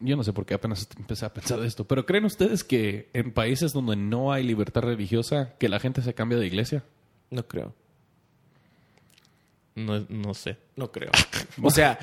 Yo 0.00 0.16
no 0.16 0.24
sé 0.24 0.32
por 0.32 0.46
qué 0.46 0.54
apenas 0.54 0.88
empecé 0.98 1.26
a 1.26 1.32
pensar 1.32 1.62
esto, 1.62 1.84
pero 1.86 2.06
¿creen 2.06 2.24
ustedes 2.24 2.64
que 2.64 3.10
en 3.12 3.32
países 3.32 3.72
donde 3.72 3.94
no 3.94 4.32
hay 4.32 4.42
libertad 4.42 4.82
religiosa, 4.82 5.54
que 5.58 5.68
la 5.68 5.80
gente 5.80 6.02
se 6.02 6.14
cambia 6.14 6.38
de 6.38 6.46
iglesia? 6.46 6.82
No 7.30 7.46
creo. 7.46 7.74
No, 9.74 10.04
no 10.08 10.34
sé. 10.34 10.56
No 10.76 10.90
creo. 10.90 11.10
o 11.62 11.70
sea, 11.70 11.98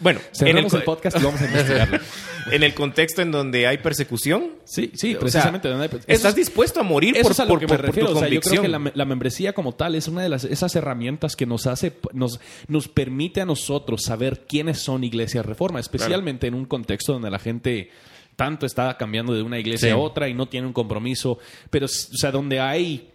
bueno, 0.00 0.20
en 0.40 0.58
el, 0.58 0.66
podcast 0.66 1.18
y 1.18 1.24
vamos 1.24 1.40
a 1.40 1.46
investigarlo. 1.46 1.98
en 2.52 2.62
el 2.62 2.74
contexto 2.74 3.22
en 3.22 3.30
donde 3.30 3.66
hay 3.66 3.78
persecución. 3.78 4.52
Sí, 4.64 4.92
sí, 4.94 5.16
precisamente. 5.16 5.68
estás 6.06 6.34
dispuesto 6.34 6.80
a 6.80 6.82
morir 6.82 7.16
por, 7.20 7.32
es 7.32 7.40
a 7.40 7.44
lo 7.44 7.58
que 7.58 7.66
me 7.66 7.76
refiero. 7.76 8.12
O 8.12 8.18
sea, 8.18 8.28
yo 8.28 8.40
creo 8.40 8.62
que 8.62 8.68
la, 8.68 9.04
membresía 9.04 9.52
como 9.52 9.74
tal 9.74 9.94
es 9.94 10.06
una 10.08 10.22
de 10.22 10.28
las, 10.28 10.44
esas 10.44 10.74
herramientas 10.76 11.34
que 11.34 11.46
nos 11.46 11.66
hace, 11.66 11.94
nos, 12.12 12.40
nos 12.68 12.88
permite 12.88 13.40
a 13.40 13.44
nosotros 13.44 14.02
saber 14.04 14.44
quiénes 14.48 14.78
son 14.78 15.04
iglesias 15.04 15.44
reforma, 15.44 15.80
especialmente 15.80 16.46
en 16.46 16.54
un 16.54 16.66
contexto 16.66 17.12
donde 17.14 17.30
la 17.30 17.38
gente 17.38 17.90
tanto 18.36 18.66
está 18.66 18.96
cambiando 18.96 19.34
de 19.34 19.42
una 19.42 19.58
iglesia 19.58 19.94
a 19.94 19.96
otra 19.96 20.28
y 20.28 20.34
no 20.34 20.46
tiene 20.46 20.68
un 20.68 20.72
compromiso, 20.72 21.38
pero 21.70 21.86
o 21.86 21.88
sea, 21.88 22.30
donde 22.30 22.60
hay 22.60 23.10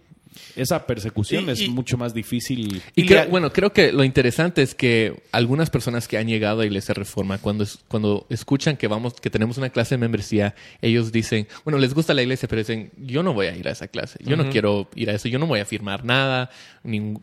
esa 0.56 0.86
persecución 0.86 1.48
es 1.48 1.68
mucho 1.68 1.96
más 1.96 2.14
difícil. 2.14 2.82
Y 2.94 3.08
bueno, 3.30 3.52
creo 3.52 3.72
que 3.72 3.92
lo 3.92 4.04
interesante 4.04 4.62
es 4.62 4.74
que 4.74 5.22
algunas 5.32 5.70
personas 5.70 6.08
que 6.08 6.18
han 6.18 6.26
llegado 6.26 6.60
a 6.60 6.66
Iglesia 6.66 6.94
Reforma, 6.94 7.38
cuando, 7.38 7.66
cuando 7.88 8.26
escuchan 8.30 8.76
que 8.76 8.88
vamos, 8.88 9.14
que 9.14 9.30
tenemos 9.30 9.58
una 9.58 9.70
clase 9.70 9.94
de 9.94 9.98
membresía, 9.98 10.54
ellos 10.82 11.12
dicen, 11.12 11.46
bueno, 11.64 11.78
les 11.78 11.94
gusta 11.94 12.14
la 12.14 12.22
iglesia, 12.22 12.48
pero 12.48 12.60
dicen, 12.60 12.90
yo 12.96 13.22
no 13.22 13.34
voy 13.34 13.46
a 13.46 13.56
ir 13.56 13.68
a 13.68 13.72
esa 13.72 13.88
clase, 13.88 14.18
yo 14.24 14.36
no 14.36 14.50
quiero 14.50 14.88
ir 14.94 15.10
a 15.10 15.14
eso, 15.14 15.28
yo 15.28 15.38
no 15.38 15.46
voy 15.46 15.60
a 15.60 15.64
firmar 15.64 16.04
nada, 16.04 16.50
ningún 16.82 17.22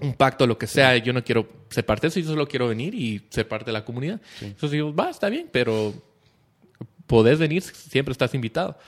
un 0.00 0.14
pacto, 0.14 0.46
lo 0.46 0.58
que 0.58 0.66
sea, 0.66 0.96
yo 0.98 1.12
no 1.12 1.24
quiero 1.24 1.48
ser 1.70 1.84
parte 1.84 2.02
de 2.02 2.08
eso, 2.08 2.20
yo 2.20 2.26
solo 2.26 2.46
quiero 2.46 2.68
venir 2.68 2.94
y 2.94 3.22
ser 3.30 3.48
parte 3.48 3.66
de 3.66 3.72
la 3.72 3.84
comunidad. 3.84 4.20
Entonces 4.40 4.70
digo, 4.70 4.94
va, 4.94 5.10
está 5.10 5.28
bien, 5.28 5.48
pero 5.50 5.92
podés 7.06 7.38
venir, 7.38 7.62
siempre 7.62 8.12
estás 8.12 8.34
invitado. 8.34 8.78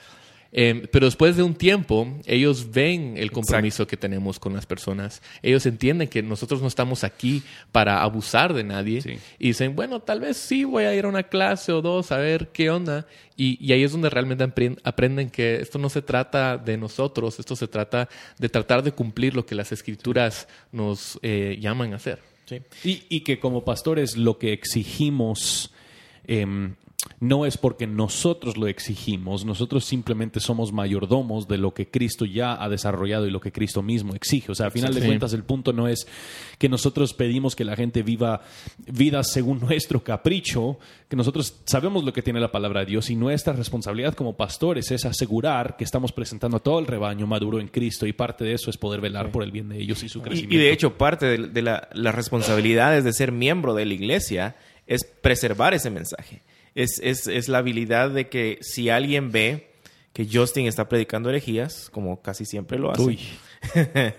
Em, 0.53 0.81
pero 0.91 1.05
después 1.05 1.37
de 1.37 1.43
un 1.43 1.55
tiempo, 1.55 2.07
ellos 2.25 2.71
ven 2.71 3.15
el 3.17 3.31
compromiso 3.31 3.87
que 3.87 3.95
tenemos 3.95 4.37
con 4.37 4.53
las 4.53 4.65
personas. 4.65 5.21
Ellos 5.41 5.65
entienden 5.65 6.09
que 6.09 6.21
nosotros 6.21 6.61
no 6.61 6.67
estamos 6.67 7.03
aquí 7.03 7.41
para 7.71 8.01
abusar 8.01 8.53
de 8.53 8.63
nadie. 8.63 9.19
Y 9.39 9.47
dicen, 9.47 9.75
bueno, 9.75 10.01
tal 10.01 10.19
vez 10.19 10.37
sí 10.37 10.65
voy 10.65 10.83
a 10.83 10.93
ir 10.93 11.05
a 11.05 11.07
una 11.07 11.23
clase 11.23 11.71
o 11.71 11.81
dos 11.81 12.11
a 12.11 12.17
ver 12.17 12.49
qué 12.49 12.69
onda. 12.69 13.07
Y, 13.37 13.71
ahí 13.71 13.83
es 13.83 13.93
donde 13.93 14.09
realmente 14.09 14.43
aprenden 14.83 15.29
que 15.29 15.61
esto 15.61 15.79
no 15.79 15.89
se 15.89 16.01
trata 16.01 16.57
de 16.57 16.77
nosotros, 16.77 17.39
esto 17.39 17.55
se 17.55 17.67
trata 17.67 18.09
de 18.37 18.49
tratar 18.49 18.83
de 18.83 18.91
cumplir 18.91 19.33
lo 19.35 19.45
que 19.45 19.55
las 19.55 19.71
escrituras 19.71 20.47
nos 20.71 21.17
eh, 21.21 21.57
llaman 21.59 21.93
a 21.93 21.95
hacer. 21.95 22.19
Y, 22.83 23.03
y, 23.07 23.21
que 23.21 23.39
como 23.39 23.63
pastores 23.63 24.17
lo 24.17 24.37
que 24.37 24.51
exigimos 24.51 25.71
em, 26.27 26.75
no 27.19 27.45
es 27.45 27.57
porque 27.57 27.87
nosotros 27.87 28.57
lo 28.57 28.67
exigimos, 28.67 29.43
nosotros 29.43 29.85
simplemente 29.85 30.39
somos 30.39 30.71
mayordomos 30.71 31.47
de 31.47 31.57
lo 31.57 31.73
que 31.73 31.89
Cristo 31.89 32.25
ya 32.25 32.61
ha 32.61 32.69
desarrollado 32.69 33.25
y 33.27 33.31
lo 33.31 33.41
que 33.41 33.51
Cristo 33.51 33.81
mismo 33.81 34.13
exige. 34.13 34.51
O 34.51 34.55
sea, 34.55 34.67
a 34.67 34.71
final 34.71 34.93
de 34.93 35.05
cuentas 35.05 35.33
el 35.33 35.43
punto 35.43 35.73
no 35.73 35.87
es 35.87 36.07
que 36.59 36.69
nosotros 36.69 37.13
pedimos 37.13 37.55
que 37.55 37.65
la 37.65 37.75
gente 37.75 38.03
viva 38.03 38.41
vidas 38.85 39.31
según 39.31 39.59
nuestro 39.67 40.03
capricho, 40.03 40.77
que 41.09 41.15
nosotros 41.15 41.61
sabemos 41.65 42.03
lo 42.03 42.13
que 42.13 42.21
tiene 42.21 42.39
la 42.39 42.51
palabra 42.51 42.81
de 42.81 42.87
Dios 42.87 43.09
y 43.09 43.15
nuestra 43.15 43.53
responsabilidad 43.53 44.13
como 44.13 44.37
pastores 44.37 44.91
es 44.91 45.05
asegurar 45.05 45.77
que 45.77 45.83
estamos 45.83 46.11
presentando 46.11 46.57
a 46.57 46.59
todo 46.59 46.79
el 46.79 46.87
rebaño 46.87 47.25
maduro 47.25 47.59
en 47.59 47.67
Cristo 47.67 48.05
y 48.05 48.13
parte 48.13 48.43
de 48.43 48.53
eso 48.53 48.69
es 48.69 48.77
poder 48.77 49.01
velar 49.01 49.31
por 49.31 49.43
el 49.43 49.51
bien 49.51 49.69
de 49.69 49.79
ellos 49.79 50.03
y 50.03 50.09
su 50.09 50.21
crecimiento. 50.21 50.55
Y, 50.55 50.59
de 50.59 50.71
hecho 50.71 50.97
parte 50.97 51.37
de, 51.37 51.61
la, 51.61 51.89
las 51.93 52.13
responsabilidades 52.13 53.03
de 53.03 53.13
ser 53.13 53.31
miembro 53.31 53.73
de 53.73 53.85
la 53.85 53.93
iglesia 53.93 54.55
es 54.85 55.03
preservar 55.03 55.73
ese 55.73 55.89
mensaje 55.89 56.41
es, 56.75 56.99
es, 57.03 57.27
es 57.27 57.47
la 57.49 57.59
habilidad 57.59 58.09
de 58.09 58.29
que 58.29 58.57
si 58.61 58.89
alguien 58.89 59.31
ve 59.31 59.71
que 60.13 60.27
Justin 60.31 60.67
está 60.67 60.89
predicando 60.89 61.29
herejías, 61.29 61.89
como 61.89 62.21
casi 62.21 62.45
siempre 62.45 62.77
lo 62.77 62.91
hace, 62.91 63.17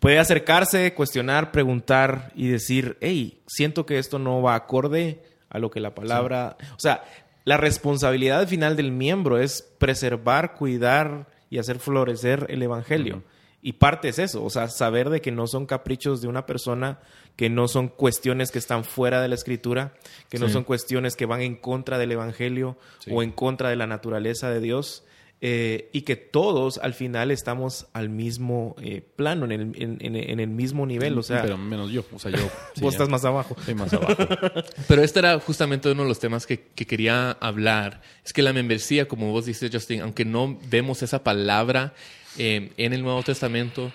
puede 0.00 0.18
acercarse, 0.18 0.94
cuestionar, 0.94 1.52
preguntar 1.52 2.32
y 2.34 2.48
decir, 2.48 2.96
hey, 3.00 3.42
siento 3.46 3.86
que 3.86 3.98
esto 3.98 4.18
no 4.18 4.42
va 4.42 4.54
acorde 4.54 5.22
a 5.48 5.58
lo 5.58 5.70
que 5.70 5.80
la 5.80 5.94
palabra... 5.94 6.56
O 6.76 6.80
sea, 6.80 7.04
la 7.44 7.56
responsabilidad 7.56 8.48
final 8.48 8.74
del 8.74 8.90
miembro 8.90 9.38
es 9.38 9.62
preservar, 9.78 10.54
cuidar 10.54 11.28
y 11.48 11.58
hacer 11.58 11.78
florecer 11.78 12.46
el 12.48 12.62
Evangelio. 12.62 13.22
y 13.62 13.74
parte 13.74 14.08
es 14.08 14.18
eso, 14.18 14.44
o 14.44 14.50
sea, 14.50 14.68
saber 14.68 15.10
de 15.10 15.20
que 15.20 15.32
no 15.32 15.46
son 15.46 15.66
caprichos 15.66 16.20
de 16.20 16.28
una 16.28 16.44
persona, 16.46 16.98
que 17.36 17.50
no 17.50 17.68
son 17.68 17.88
cuestiones 17.88 18.50
que 18.50 18.58
están 18.58 18.82
fuera 18.84 19.20
de 19.20 19.28
la 19.28 19.34
escritura, 19.34 19.92
que 20.30 20.38
no 20.38 20.46
Sí. 20.46 20.54
son 20.54 20.64
cuestiones 20.64 21.16
que 21.16 21.26
van 21.26 21.42
en 21.42 21.54
contra 21.56 21.98
del 21.98 22.12
evangelio 22.12 22.76
o 23.10 23.22
en 23.22 23.30
contra 23.32 23.68
de 23.70 23.76
la 23.76 23.86
naturaleza 23.86 24.50
de 24.50 24.60
Dios. 24.60 25.02
eh, 25.42 25.90
y 25.92 26.00
que 26.00 26.16
todos 26.16 26.78
al 26.78 26.94
final 26.94 27.30
estamos 27.30 27.88
al 27.92 28.08
mismo 28.08 28.74
eh, 28.80 29.02
plano, 29.16 29.44
en 29.44 29.52
el, 29.52 29.60
en- 29.82 29.98
en- 30.00 30.16
en 30.16 30.40
el 30.40 30.48
mismo 30.48 30.86
nivel. 30.86 31.16
O 31.18 31.22
sea, 31.22 31.42
pero 31.42 31.58
menos 31.58 31.90
yo. 31.90 32.06
O 32.14 32.18
sea, 32.18 32.30
yo. 32.30 32.38
sí, 32.74 32.80
vos 32.80 32.94
estás 32.94 33.10
más 33.10 33.22
abajo. 33.26 33.54
Estoy 33.58 33.74
más 33.74 33.92
abajo. 33.92 34.14
Pero 34.88 35.02
este 35.02 35.18
era 35.18 35.38
justamente 35.38 35.90
uno 35.90 36.04
de 36.04 36.08
los 36.08 36.18
temas 36.20 36.46
que, 36.46 36.60
que 36.74 36.86
quería 36.86 37.32
hablar. 37.32 38.00
Es 38.24 38.32
que 38.32 38.40
la 38.40 38.54
membresía, 38.54 39.08
como 39.08 39.30
vos 39.30 39.44
dices, 39.44 39.70
Justin, 39.70 40.00
aunque 40.00 40.24
no 40.24 40.58
vemos 40.70 41.02
esa 41.02 41.22
palabra 41.22 41.92
eh, 42.38 42.72
en 42.78 42.94
el 42.94 43.02
Nuevo 43.02 43.22
Testamento, 43.22 43.92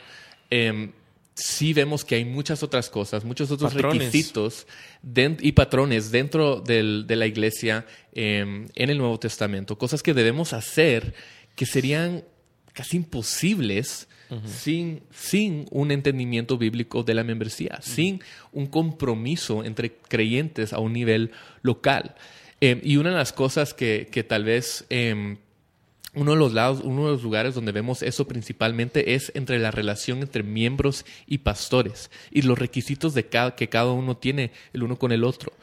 eh, 0.51 0.91
sí 1.43 1.73
vemos 1.73 2.05
que 2.05 2.15
hay 2.15 2.25
muchas 2.25 2.63
otras 2.63 2.89
cosas, 2.89 3.23
muchos 3.25 3.49
otros 3.51 3.73
Patrones. 3.73 4.03
requisitos 4.05 4.67
y 5.41 5.51
patrones 5.53 6.11
dentro 6.11 6.61
del- 6.61 7.05
de 7.07 7.15
la 7.15 7.25
iglesia 7.27 7.85
eh, 8.13 8.39
en 8.75 8.89
el 8.89 8.97
Nuevo 8.97 9.19
Testamento, 9.19 9.77
cosas 9.77 10.03
que 10.03 10.13
debemos 10.13 10.53
hacer 10.53 11.13
que 11.55 11.65
serían 11.65 12.23
casi 12.73 12.97
imposibles 12.97 14.07
sin, 14.45 15.01
sin 15.11 15.65
un 15.71 15.91
entendimiento 15.91 16.57
bíblico 16.57 17.03
de 17.03 17.13
la 17.13 17.23
membresía, 17.25 17.79
sin 17.81 18.21
un 18.53 18.67
compromiso 18.67 19.65
entre 19.65 19.91
creyentes 20.07 20.71
a 20.71 20.79
un 20.79 20.93
nivel 20.93 21.31
local. 21.63 22.15
Eh, 22.61 22.79
y 22.81 22.95
una 22.95 23.09
de 23.09 23.17
las 23.17 23.33
cosas 23.33 23.73
que, 23.73 24.07
que 24.09 24.23
tal 24.23 24.45
vez 24.45 24.85
em, 24.89 25.35
uno 26.13 26.31
de 26.31 26.37
los 26.37 26.53
lados, 26.53 26.81
uno 26.83 27.05
de 27.05 27.11
los 27.11 27.23
lugares 27.23 27.55
donde 27.55 27.71
vemos 27.71 28.03
eso 28.03 28.27
principalmente 28.27 29.13
es 29.13 29.31
entre 29.33 29.59
la 29.59 29.71
relación 29.71 30.19
entre 30.19 30.43
miembros 30.43 31.05
y 31.25 31.39
pastores 31.39 32.11
y 32.31 32.41
los 32.41 32.59
requisitos 32.59 33.13
de 33.13 33.27
cada, 33.27 33.55
que 33.55 33.69
cada 33.69 33.91
uno 33.91 34.17
tiene 34.17 34.51
el 34.73 34.83
uno 34.83 34.97
con 34.97 35.11
el 35.11 35.23
otro. 35.23 35.53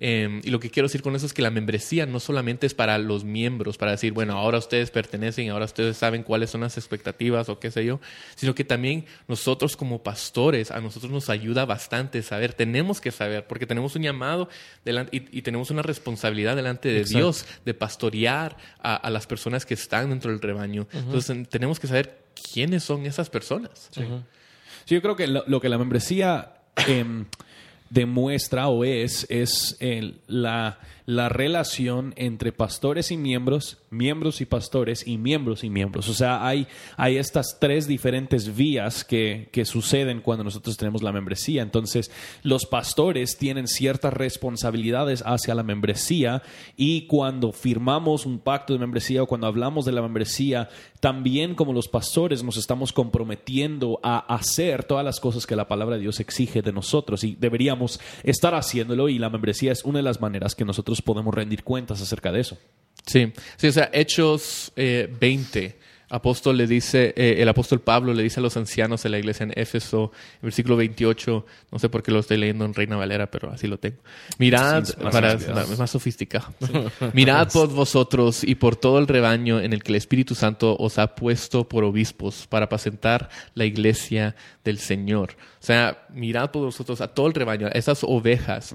Eh, 0.00 0.40
y 0.44 0.50
lo 0.50 0.60
que 0.60 0.70
quiero 0.70 0.86
decir 0.86 1.02
con 1.02 1.16
eso 1.16 1.26
es 1.26 1.34
que 1.34 1.42
la 1.42 1.50
membresía 1.50 2.06
no 2.06 2.20
solamente 2.20 2.66
es 2.68 2.74
para 2.74 2.98
los 2.98 3.24
miembros, 3.24 3.76
para 3.78 3.90
decir, 3.90 4.12
bueno, 4.12 4.34
ahora 4.38 4.58
ustedes 4.58 4.92
pertenecen, 4.92 5.50
ahora 5.50 5.64
ustedes 5.64 5.96
saben 5.96 6.22
cuáles 6.22 6.50
son 6.50 6.60
las 6.60 6.76
expectativas 6.78 7.48
o 7.48 7.58
qué 7.58 7.72
sé 7.72 7.84
yo, 7.84 7.98
sino 8.36 8.54
que 8.54 8.62
también 8.62 9.06
nosotros 9.26 9.76
como 9.76 10.04
pastores, 10.04 10.70
a 10.70 10.80
nosotros 10.80 11.10
nos 11.10 11.28
ayuda 11.30 11.64
bastante 11.64 12.22
saber, 12.22 12.52
tenemos 12.52 13.00
que 13.00 13.10
saber, 13.10 13.46
porque 13.48 13.66
tenemos 13.66 13.96
un 13.96 14.02
llamado 14.02 14.48
delante, 14.84 15.16
y, 15.16 15.38
y 15.38 15.42
tenemos 15.42 15.70
una 15.72 15.82
responsabilidad 15.82 16.54
delante 16.54 16.88
de 16.90 16.98
Exacto. 17.00 17.18
Dios 17.18 17.46
de 17.64 17.74
pastorear 17.74 18.56
a, 18.80 18.94
a 18.94 19.10
las 19.10 19.26
personas 19.26 19.66
que 19.66 19.74
están 19.74 20.10
dentro 20.10 20.30
del 20.30 20.40
rebaño. 20.40 20.86
Entonces 20.92 21.30
en- 21.30 21.46
tenemos 21.46 21.80
que 21.80 21.88
saber 21.88 22.22
quiénes 22.52 22.84
son 22.84 23.04
esas 23.04 23.30
personas. 23.30 23.88
Sí, 23.92 24.94
yo 24.94 25.02
creo 25.02 25.16
que 25.16 25.26
lo, 25.26 25.42
lo 25.48 25.60
que 25.60 25.68
la 25.68 25.76
membresía 25.76 26.54
em, 26.86 27.24
demuestra 27.90 28.68
o 28.68 28.84
es, 28.84 29.26
es 29.28 29.76
el- 29.80 30.20
la, 30.26 30.78
la 31.08 31.30
relación 31.30 32.12
entre 32.16 32.52
pastores 32.52 33.10
y 33.10 33.16
miembros, 33.16 33.78
miembros 33.88 34.42
y 34.42 34.44
pastores 34.44 35.06
y 35.06 35.16
miembros 35.16 35.64
y 35.64 35.70
miembros. 35.70 36.06
O 36.10 36.12
sea, 36.12 36.46
hay, 36.46 36.66
hay 36.98 37.16
estas 37.16 37.56
tres 37.58 37.88
diferentes 37.88 38.54
vías 38.54 39.04
que, 39.04 39.48
que 39.50 39.64
suceden 39.64 40.20
cuando 40.20 40.44
nosotros 40.44 40.76
tenemos 40.76 41.02
la 41.02 41.10
membresía. 41.10 41.62
Entonces, 41.62 42.10
los 42.42 42.66
pastores 42.66 43.38
tienen 43.38 43.68
ciertas 43.68 44.12
responsabilidades 44.12 45.22
hacia 45.24 45.54
la 45.54 45.62
membresía 45.62 46.42
y 46.76 47.06
cuando 47.06 47.52
firmamos 47.52 48.26
un 48.26 48.38
pacto 48.38 48.74
de 48.74 48.78
membresía 48.78 49.22
o 49.22 49.26
cuando 49.26 49.46
hablamos 49.46 49.86
de 49.86 49.92
la 49.92 50.02
membresía, 50.02 50.68
también 51.00 51.54
como 51.54 51.72
los 51.72 51.88
pastores 51.88 52.44
nos 52.44 52.58
estamos 52.58 52.92
comprometiendo 52.92 53.98
a 54.02 54.18
hacer 54.34 54.84
todas 54.84 55.06
las 55.06 55.20
cosas 55.20 55.46
que 55.46 55.56
la 55.56 55.68
palabra 55.68 55.96
de 55.96 56.02
Dios 56.02 56.20
exige 56.20 56.60
de 56.60 56.72
nosotros 56.72 57.24
y 57.24 57.34
deberíamos 57.34 57.98
estar 58.24 58.54
haciéndolo 58.54 59.08
y 59.08 59.18
la 59.18 59.30
membresía 59.30 59.72
es 59.72 59.84
una 59.84 60.00
de 60.00 60.02
las 60.02 60.20
maneras 60.20 60.54
que 60.54 60.66
nosotros 60.66 60.97
podemos 61.02 61.34
rendir 61.34 61.64
cuentas 61.64 62.00
acerca 62.00 62.32
de 62.32 62.40
eso. 62.40 62.58
Sí, 63.06 63.32
sí 63.56 63.68
o 63.68 63.72
sea, 63.72 63.90
Hechos 63.92 64.72
eh, 64.76 65.12
20, 65.18 65.78
apóstol 66.10 66.56
le 66.56 66.66
dice, 66.66 67.12
eh, 67.16 67.36
el 67.38 67.48
apóstol 67.48 67.80
Pablo 67.80 68.14
le 68.14 68.22
dice 68.22 68.40
a 68.40 68.42
los 68.42 68.56
ancianos 68.56 69.02
de 69.02 69.08
la 69.10 69.18
iglesia 69.18 69.44
en 69.44 69.52
Éfeso, 69.56 70.12
versículo 70.42 70.76
28, 70.76 71.46
no 71.70 71.78
sé 71.78 71.88
por 71.88 72.02
qué 72.02 72.10
lo 72.10 72.20
estoy 72.20 72.38
leyendo 72.38 72.64
en 72.64 72.74
Reina 72.74 72.96
Valera, 72.96 73.30
pero 73.30 73.50
así 73.50 73.66
lo 73.66 73.78
tengo. 73.78 73.98
Mirad, 74.38 74.84
Sí, 74.84 74.94
más 75.02 75.12
para, 75.12 75.32
es 75.32 75.78
más 75.78 75.90
sofisticado. 75.90 76.52
Mirad 77.12 77.50
por 77.52 77.68
vosotros 77.68 78.44
y 78.44 78.54
por 78.54 78.76
todo 78.76 78.98
el 78.98 79.06
rebaño 79.06 79.60
en 79.60 79.72
el 79.72 79.82
que 79.82 79.92
el 79.92 79.96
Espíritu 79.96 80.34
Santo 80.34 80.76
os 80.78 80.98
ha 80.98 81.14
puesto 81.14 81.68
por 81.68 81.84
obispos 81.84 82.46
para 82.46 82.66
apacentar 82.66 83.28
la 83.54 83.64
iglesia 83.64 84.34
del 84.64 84.78
Señor. 84.78 85.36
O 85.60 85.64
sea, 85.64 86.06
mirad 86.12 86.50
por 86.50 86.62
vosotros 86.62 87.00
a 87.00 87.08
todo 87.08 87.26
el 87.26 87.34
rebaño, 87.34 87.66
a 87.66 87.70
esas 87.70 88.02
ovejas. 88.02 88.74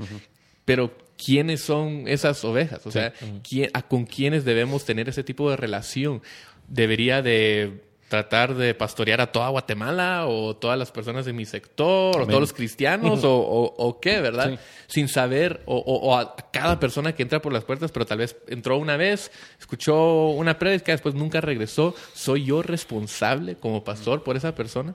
Pero 0.65 0.95
¿quiénes 1.23 1.61
son 1.61 2.07
esas 2.07 2.43
ovejas? 2.43 2.85
O 2.85 2.91
sea, 2.91 3.13
¿quién- 3.47 3.69
a- 3.73 3.81
¿con 3.83 4.05
quiénes 4.05 4.45
debemos 4.45 4.85
tener 4.85 5.09
ese 5.09 5.23
tipo 5.23 5.49
de 5.49 5.55
relación? 5.57 6.21
¿Debería 6.67 7.21
de 7.21 7.81
tratar 8.09 8.53
de 8.53 8.75
pastorear 8.75 9.21
a 9.21 9.31
toda 9.31 9.49
Guatemala 9.49 10.27
o 10.27 10.55
todas 10.55 10.77
las 10.77 10.91
personas 10.91 11.25
de 11.25 11.33
mi 11.33 11.45
sector 11.45 12.15
o 12.21 12.27
todos 12.27 12.39
los 12.41 12.53
cristianos 12.53 13.23
o, 13.23 13.35
o- 13.35 13.73
o 13.75 13.99
qué, 13.99 14.21
verdad? 14.21 14.51
Sí. 14.51 14.59
Sin 14.87 15.07
saber, 15.07 15.61
o, 15.65 15.77
o- 15.77 16.09
o 16.11 16.15
a 16.17 16.35
cada 16.51 16.79
persona 16.79 17.15
que 17.15 17.23
entra 17.23 17.41
por 17.41 17.51
las 17.51 17.63
puertas, 17.63 17.91
pero 17.91 18.05
tal 18.05 18.19
vez 18.19 18.35
entró 18.47 18.77
una 18.77 18.97
vez, 18.97 19.31
escuchó 19.59 20.27
una 20.27 20.59
prédica, 20.59 20.91
después 20.91 21.15
nunca 21.15 21.41
regresó. 21.41 21.95
¿Soy 22.13 22.45
yo 22.45 22.61
responsable 22.61 23.55
como 23.55 23.83
pastor 23.83 24.23
por 24.23 24.37
esa 24.37 24.53
persona? 24.53 24.93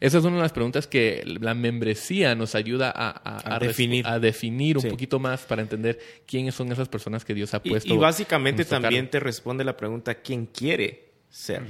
Esa 0.00 0.18
es 0.18 0.24
una 0.24 0.36
de 0.36 0.42
las 0.42 0.52
preguntas 0.52 0.86
que 0.86 1.22
la 1.24 1.54
membresía 1.54 2.34
nos 2.34 2.54
ayuda 2.54 2.90
a, 2.94 3.08
a- 3.10 3.36
A 3.38 3.56
a 3.56 3.58
res- 3.58 3.68
definir. 3.68 4.06
a 4.06 4.18
definir 4.18 4.76
un 4.76 4.82
Sí. 4.82 4.88
poquito 4.90 5.18
más 5.18 5.42
para 5.42 5.62
entender 5.62 5.98
quiénes 6.26 6.54
son 6.54 6.70
esas 6.72 6.88
personas 6.88 7.24
que 7.24 7.34
Dios 7.34 7.54
ha 7.54 7.60
Y, 7.64 7.70
puesto. 7.70 7.92
y 7.94 7.96
básicamente 7.96 8.62
en 8.62 8.68
nuestro 8.68 8.80
también 8.80 9.04
cargo. 9.06 9.10
te 9.12 9.20
responde 9.20 9.64
la 9.64 9.76
pregunta, 9.76 10.14
¿quién 10.16 10.46
quiere 10.46 11.12
ser 11.30 11.62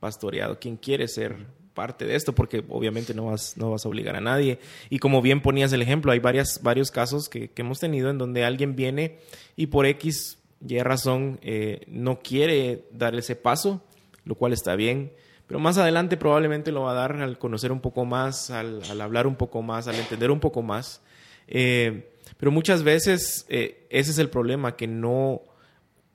pastoreado? 0.00 0.58
¿Quién 0.58 0.76
quiere 0.76 1.08
ser 1.08 1.34
parte 1.74 2.04
de 2.06 2.14
esto? 2.14 2.34
Porque 2.34 2.64
obviamente 2.68 3.14
no 3.14 3.26
vas, 3.26 3.56
no 3.56 3.70
vas 3.70 3.84
a 3.84 3.88
obligar 3.88 4.16
a 4.16 4.20
nadie. 4.20 4.58
Y 4.90 4.98
como 4.98 5.20
bien 5.22 5.40
ponías 5.42 5.72
el 5.72 5.82
ejemplo, 5.82 6.12
hay 6.12 6.20
varias, 6.20 6.60
varios 6.62 6.90
casos 6.90 7.28
que, 7.28 7.48
que 7.50 7.62
hemos 7.62 7.80
tenido 7.80 8.10
en 8.10 8.18
donde 8.18 8.44
alguien 8.44 8.76
viene 8.76 9.18
y 9.56 9.66
por 9.66 9.86
X, 9.86 10.38
Y 10.66 10.78
razón 10.78 11.38
eh, 11.42 11.82
no 11.88 12.20
quiere 12.20 12.84
dar 12.92 13.14
ese 13.14 13.36
paso, 13.36 13.82
lo 14.24 14.34
cual 14.36 14.52
está 14.54 14.76
bien. 14.76 15.12
Pero 15.46 15.60
más 15.60 15.76
adelante 15.78 16.16
probablemente 16.16 16.72
lo 16.72 16.82
va 16.82 16.92
a 16.92 16.94
dar 16.94 17.16
al 17.20 17.38
conocer 17.38 17.70
un 17.72 17.80
poco 17.80 18.04
más, 18.04 18.50
al, 18.50 18.82
al 18.90 19.00
hablar 19.00 19.26
un 19.26 19.36
poco 19.36 19.62
más, 19.62 19.88
al 19.88 19.96
entender 19.96 20.30
un 20.30 20.40
poco 20.40 20.62
más. 20.62 21.02
Eh, 21.48 22.08
pero 22.38 22.50
muchas 22.50 22.82
veces 22.82 23.44
eh, 23.48 23.86
ese 23.90 24.10
es 24.12 24.18
el 24.18 24.30
problema, 24.30 24.76
que 24.76 24.86
no, 24.86 25.42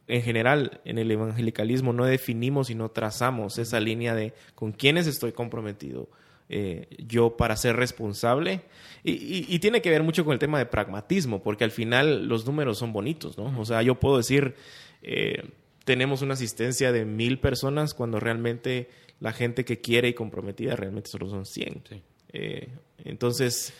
en 0.07 0.23
general, 0.23 0.81
en 0.85 0.97
el 0.97 1.11
evangelicalismo 1.11 1.93
no 1.93 2.05
definimos 2.05 2.69
y 2.71 2.75
no 2.75 2.89
trazamos 2.89 3.59
esa 3.59 3.79
línea 3.79 4.15
de 4.15 4.33
con 4.55 4.71
quiénes 4.71 5.05
estoy 5.05 5.31
comprometido 5.31 6.09
eh, 6.49 6.87
yo 6.97 7.37
para 7.37 7.55
ser 7.55 7.75
responsable. 7.75 8.61
Y, 9.03 9.11
y- 9.11 9.45
y 9.47 9.59
tiene 9.59 9.83
que 9.83 9.91
ver 9.91 10.01
mucho 10.01 10.25
con 10.25 10.33
el 10.33 10.39
tema 10.39 10.57
de 10.57 10.65
pragmatismo, 10.65 11.43
porque 11.43 11.63
al 11.63 11.71
final 11.71 12.27
los 12.27 12.47
números 12.47 12.79
son 12.79 12.91
bonitos, 12.91 13.37
¿no? 13.37 13.53
O 13.59 13.65
sea, 13.65 13.83
yo 13.83 13.95
puedo 13.95 14.17
decir, 14.17 14.55
eh, 15.03 15.43
tenemos 15.85 16.23
una 16.23 16.33
asistencia 16.33 16.91
de 16.91 17.05
mil 17.05 17.37
personas 17.39 17.93
cuando 17.93 18.19
realmente 18.19 18.89
la 19.19 19.33
gente 19.33 19.65
que 19.65 19.79
quiere 19.81 20.09
y 20.09 20.13
comprometida 20.13 20.75
realmente 20.75 21.09
solo 21.09 21.29
son 21.29 21.45
100. 21.45 21.83
Sí. 21.89 22.01
Eh, 22.33 22.69
entonces, 23.03 23.73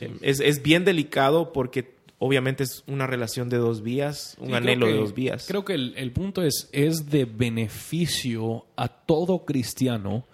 eh, 0.00 0.10
es, 0.22 0.40
es 0.40 0.62
bien 0.62 0.84
delicado 0.84 1.52
porque 1.52 1.96
obviamente 2.18 2.64
es 2.64 2.82
una 2.86 3.06
relación 3.06 3.48
de 3.48 3.58
dos 3.58 3.82
vías, 3.82 4.36
un 4.38 4.48
Sí, 4.48 4.54
anhelo 4.54 4.86
de 4.86 4.94
dos 4.94 5.14
vías. 5.14 5.46
Creo 5.46 5.64
que 5.64 5.74
el, 5.74 5.94
el 5.96 6.12
punto 6.12 6.42
es, 6.42 6.68
es 6.72 7.10
de 7.10 7.24
beneficio 7.24 8.66
a 8.76 8.88
todo 8.88 9.44
cristiano 9.44 10.24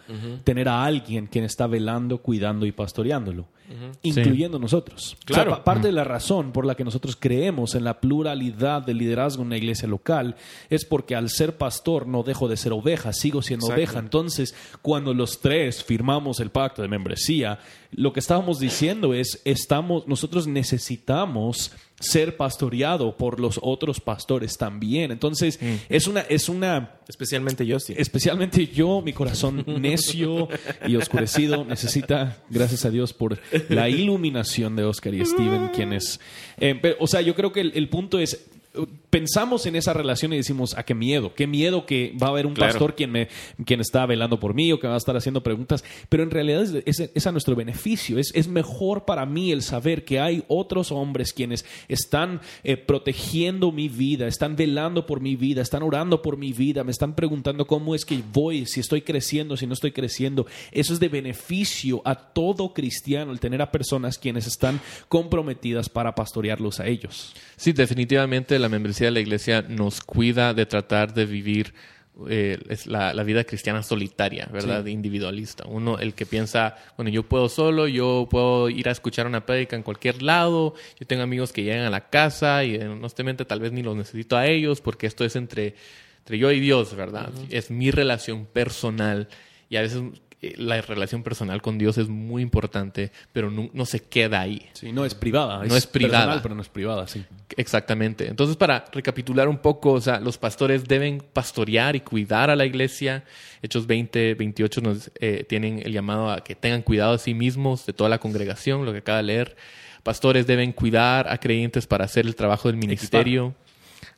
tener 0.44 0.68
a 0.68 0.84
alguien 0.84 1.26
quien 1.26 1.44
está 1.44 1.66
velando, 1.66 2.18
cuidando 2.18 2.66
y 2.66 2.72
pastoreándolo, 2.72 3.48
incluyendo 4.02 4.58
nosotros. 4.58 5.14
O 5.14 5.16
sea, 5.34 5.44
Claro. 5.44 5.50
pa- 5.52 5.64
parte 5.64 5.88
de 5.88 5.92
la 5.92 6.04
razón 6.04 6.52
por 6.52 6.66
la 6.66 6.74
que 6.74 6.84
nosotros 6.84 7.16
creemos 7.18 7.74
en 7.74 7.84
la 7.84 8.00
pluralidad 8.00 8.82
del 8.82 8.98
liderazgo 8.98 9.42
en 9.42 9.48
una 9.48 9.56
iglesia 9.56 9.88
local 9.88 10.36
es 10.70 10.84
porque 10.84 11.14
al 11.14 11.30
ser 11.30 11.56
pastor 11.56 12.06
no 12.06 12.22
dejo 12.22 12.48
de 12.48 12.56
ser 12.56 12.72
oveja, 12.72 13.12
sigo 13.12 13.42
siendo 13.42 13.66
Exacto. 13.66 13.80
oveja. 13.80 13.98
Entonces, 13.98 14.54
cuando 14.82 15.14
los 15.14 15.40
tres 15.40 15.82
firmamos 15.84 16.40
el 16.40 16.50
pacto 16.50 16.82
de 16.82 16.88
membresía, 16.88 17.58
lo 17.92 18.12
que 18.12 18.20
estábamos 18.20 18.58
diciendo 18.58 19.14
es, 19.14 19.40
estamos, 19.44 20.06
nosotros 20.08 20.46
necesitamos 20.46 21.72
ser 22.02 22.36
pastoreado 22.36 23.16
por 23.16 23.40
los 23.40 23.58
otros 23.62 24.00
pastores 24.00 24.56
también. 24.58 25.10
Entonces, 25.10 25.58
es 25.88 26.06
una, 26.06 26.20
es 26.22 26.48
una, 26.48 26.96
Especialmente 27.08 27.64
yo 27.66 27.78
sí. 27.78 27.94
especialmente 27.96 28.66
yo, 28.66 29.02
mi 29.02 29.12
corazón 29.12 29.64
necio 29.80 30.48
y 30.86 30.96
oscurecido, 30.96 31.64
necesita, 31.64 32.42
gracias 32.50 32.84
a 32.84 32.90
Dios, 32.90 33.12
por 33.12 33.38
la 33.68 33.88
iluminación 33.88 34.76
de 34.76 34.84
Oscar 34.84 35.14
y 35.14 35.24
Steven, 35.24 35.68
quienes... 35.68 36.20
eh, 36.58 36.78
pero, 36.80 36.96
o 37.00 37.06
sea, 37.06 37.20
yo 37.20 37.34
creo 37.34 37.52
que 37.52 37.60
el, 37.60 37.72
el 37.74 37.88
punto 37.88 38.18
es, 38.18 38.46
pensamos 39.10 39.66
en 39.66 39.76
esa 39.76 39.92
relación 39.92 40.32
y 40.32 40.36
decimos, 40.38 40.74
¿a 40.78 40.84
qué 40.84 40.94
miedo? 40.94 41.34
¿Qué 41.34 41.46
miedo 41.46 41.84
que 41.84 42.14
va 42.20 42.28
a 42.28 42.30
haber 42.30 42.46
un 42.46 42.54
Claro. 42.54 42.72
pastor 42.72 42.94
quien, 42.94 43.10
me, 43.10 43.28
quien 43.66 43.80
está 43.80 44.06
velando 44.06 44.40
por 44.40 44.54
mí 44.54 44.72
o 44.72 44.80
que 44.80 44.86
va 44.86 44.94
a 44.94 44.98
estar 44.98 45.14
haciendo 45.16 45.42
preguntas? 45.42 45.84
Pero 46.08 46.22
en 46.22 46.30
realidad 46.30 46.62
es, 46.62 46.98
es- 47.00 47.10
es 47.14 47.26
a 47.26 47.32
nuestro 47.32 47.54
beneficio. 47.54 48.18
Es, 48.18 48.30
es 48.34 48.48
mejor 48.48 49.04
para 49.04 49.26
mí 49.26 49.52
el 49.52 49.60
saber 49.62 50.04
que 50.04 50.20
hay 50.20 50.44
otros 50.48 50.90
hombres 50.92 51.32
quienes 51.34 51.64
están 51.88 52.40
eh, 52.64 52.76
protegiendo 52.78 53.72
mi 53.72 53.88
vida, 53.90 54.26
están 54.26 54.56
velando 54.56 55.04
por 55.04 55.20
mi 55.20 55.36
vida, 55.36 55.60
están 55.60 55.82
orando 55.82 56.22
por 56.22 56.38
mi 56.38 56.52
vida, 56.52 56.82
me 56.84 56.92
están 56.92 57.14
preguntando 57.14 57.66
cómo 57.66 57.94
es 57.94 58.04
que 58.06 58.22
voy, 58.32 58.64
si 58.64 58.80
estoy 58.80 59.02
creciendo, 59.02 59.56
si 59.58 59.66
no 59.66 59.74
estoy 59.74 59.92
creciendo. 59.92 60.46
Eso 60.70 60.94
es 60.94 61.00
de 61.00 61.08
beneficio 61.08 62.00
a 62.06 62.14
todo 62.14 62.72
cristiano 62.72 63.32
el 63.32 63.40
tener 63.40 63.60
a 63.60 63.70
personas 63.70 64.18
quienes 64.18 64.46
están 64.46 64.80
comprometidas 65.08 65.88
para 65.90 66.14
pastorearlos 66.14 66.80
a 66.80 66.86
ellos. 66.86 67.34
Sí, 67.56 67.72
definitivamente 67.72 68.58
la 68.62 68.68
membresía 68.68 69.08
de 69.08 69.10
la 69.10 69.20
iglesia 69.20 69.62
nos 69.68 70.00
cuida 70.00 70.54
de 70.54 70.64
tratar 70.66 71.12
de 71.12 71.26
vivir 71.26 71.74
eh, 72.28 72.58
es 72.68 72.86
la, 72.86 73.14
la 73.14 73.22
vida 73.22 73.44
cristiana 73.44 73.82
solitaria, 73.82 74.46
¿verdad? 74.52 74.84
Individualista. 74.84 75.64
Uno, 75.66 75.98
el 75.98 76.12
que 76.14 76.26
piensa, 76.26 76.76
bueno, 76.96 77.10
yo 77.10 77.22
puedo 77.22 77.48
solo, 77.48 77.88
yo 77.88 78.28
puedo 78.30 78.68
ir 78.68 78.88
a 78.88 78.92
escuchar 78.92 79.26
una 79.26 79.46
prédica 79.46 79.76
en 79.76 79.82
cualquier 79.82 80.22
lado, 80.22 80.74
yo 81.00 81.06
tengo 81.06 81.22
amigos 81.22 81.52
que 81.52 81.62
llegan 81.62 81.86
a 81.86 81.90
la 81.90 82.10
casa 82.10 82.64
y 82.64 82.74
eh, 82.74 82.86
honestamente 82.86 83.46
tal 83.46 83.60
vez 83.60 83.72
ni 83.72 83.82
los 83.82 83.96
necesito 83.96 84.36
a 84.36 84.46
ellos 84.46 84.82
porque 84.82 85.06
esto 85.06 85.24
es 85.24 85.36
entre, 85.36 85.74
entre 86.18 86.38
yo 86.38 86.52
y 86.52 86.60
Dios, 86.60 86.94
¿verdad? 86.94 87.30
Es 87.48 87.70
mi 87.70 87.90
relación 87.90 88.44
personal 88.44 89.28
y 89.70 89.76
a 89.76 89.80
veces 89.80 90.02
la 90.56 90.80
relación 90.82 91.22
personal 91.22 91.62
con 91.62 91.78
Dios 91.78 91.98
es 91.98 92.08
muy 92.08 92.42
importante, 92.42 93.12
pero 93.32 93.50
no, 93.50 93.70
no 93.72 93.86
se 93.86 94.00
queda 94.00 94.40
ahí. 94.40 94.68
Sí, 94.72 94.90
no 94.92 95.04
es 95.04 95.14
privada. 95.14 95.64
No 95.64 95.76
es 95.76 95.86
privada. 95.86 96.18
personal, 96.18 96.42
pero 96.42 96.54
no 96.56 96.62
es 96.62 96.68
privada, 96.68 97.06
sí. 97.06 97.24
Exactamente. 97.56 98.26
Entonces, 98.28 98.56
para 98.56 98.84
recapitular 98.92 99.48
un 99.48 99.58
poco, 99.58 99.92
o 99.92 100.00
sea, 100.00 100.18
los 100.18 100.38
pastores 100.38 100.84
deben 100.88 101.22
pastorear 101.32 101.94
y 101.94 102.00
cuidar 102.00 102.50
a 102.50 102.56
la 102.56 102.66
iglesia. 102.66 103.24
Hechos 103.62 103.86
20, 103.86 104.34
28 104.34 104.80
nos 104.80 105.10
eh, 105.20 105.44
tienen 105.48 105.80
el 105.84 105.92
llamado 105.92 106.30
a 106.30 106.42
que 106.42 106.54
tengan 106.56 106.82
cuidado 106.82 107.12
de 107.12 107.18
sí 107.18 107.34
mismos, 107.34 107.86
de 107.86 107.92
toda 107.92 108.10
la 108.10 108.18
congregación, 108.18 108.84
lo 108.84 108.92
que 108.92 108.98
acaba 108.98 109.18
de 109.18 109.24
leer. 109.24 109.56
Pastores 110.02 110.48
deben 110.48 110.72
cuidar 110.72 111.28
a 111.30 111.38
creyentes 111.38 111.86
para 111.86 112.04
hacer 112.06 112.26
el 112.26 112.34
trabajo 112.34 112.68
del 112.68 112.76
ministerio. 112.76 113.54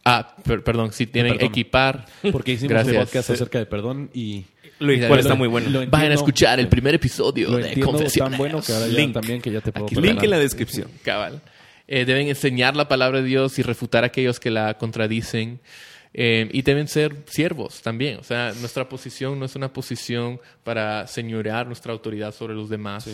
Ah, 0.07 0.35
per- 0.43 0.65
perdón, 0.65 0.93
sí, 0.93 1.07
equipar. 1.13 2.07
Porque 2.33 2.53
hicimos 2.53 2.71
Gracias. 2.71 2.97
un 2.97 3.03
podcast 3.05 3.31
acerca 3.31 3.59
de 3.59 3.67
perdón 3.67 4.11
y 4.15 4.45
Lo 4.81 4.89
Mira, 4.89 5.09
cual 5.09 5.19
lo- 5.19 5.23
está 5.23 5.35
muy 5.35 5.49
bueno. 5.49 5.67
Vayan 5.69 5.85
entiendo- 5.85 6.11
a 6.11 6.15
escuchar 6.15 6.61
el 6.61 6.69
primer 6.69 6.95
episodio 6.97 7.49
lo 7.51 7.59
de 7.59 7.81
Confesiones. 7.81 8.31
tan 8.33 8.39
bueno 8.39 8.61
que 8.61 8.73
ahora 8.73 8.87
ya 8.89 8.93
Link. 8.99 9.13
también 9.15 9.41
que 9.41 9.51
ya 9.53 9.61
te 9.61 9.71
puedo 9.73 9.87
Aquí-. 9.87 9.95
Link 9.97 10.23
en 10.23 10.31
la 10.31 10.39
descripción. 10.39 10.89
Cabal. 11.05 11.41
Eh, 11.87 12.05
deben 12.05 12.29
enseñar 12.29 12.75
la 12.77 12.89
palabra 12.89 13.21
de 13.21 13.27
Dios 13.29 13.59
y 13.59 13.63
refutar 13.63 14.05
a 14.05 14.09
aquellos 14.09 14.41
que 14.41 14.51
la 14.51 14.75
contradicen. 14.79 15.61
Eh, 16.17 16.49
y 16.53 16.63
deben 16.63 16.87
ser 16.87 17.17
siervos 17.27 17.83
también. 17.83 18.19
O 18.19 18.23
sea, 18.23 18.53
nuestra 18.61 18.89
posición 18.89 19.39
no 19.41 19.47
es 19.47 19.57
una 19.57 19.73
posición 19.73 20.41
para 20.63 21.09
señorear 21.09 21.67
nuestra 21.67 21.93
autoridad 21.93 22.33
sobre 22.33 22.55
los 22.55 22.69
demás, 22.69 23.09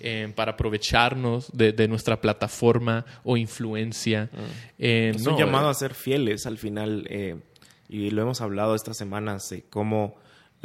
eh, 0.00 0.32
para 0.34 0.52
aprovecharnos 0.52 1.50
de, 1.52 1.72
de 1.72 1.86
nuestra 1.86 2.18
plataforma 2.18 3.04
o 3.24 3.36
influencia. 3.36 4.30
Eh, 4.78 5.12
Es 5.14 5.22
no, 5.22 5.32
un 5.32 5.38
llamado 5.38 5.68
eh, 5.68 5.70
a 5.72 5.74
ser 5.74 5.92
fieles 5.92 6.46
al 6.46 6.56
final, 6.56 7.06
eh, 7.10 7.36
y 7.90 8.08
lo 8.10 8.22
hemos 8.22 8.40
hablado 8.40 8.74
estas 8.74 8.96
semanas, 8.96 9.52
eh, 9.52 9.64
cómo 9.68 10.16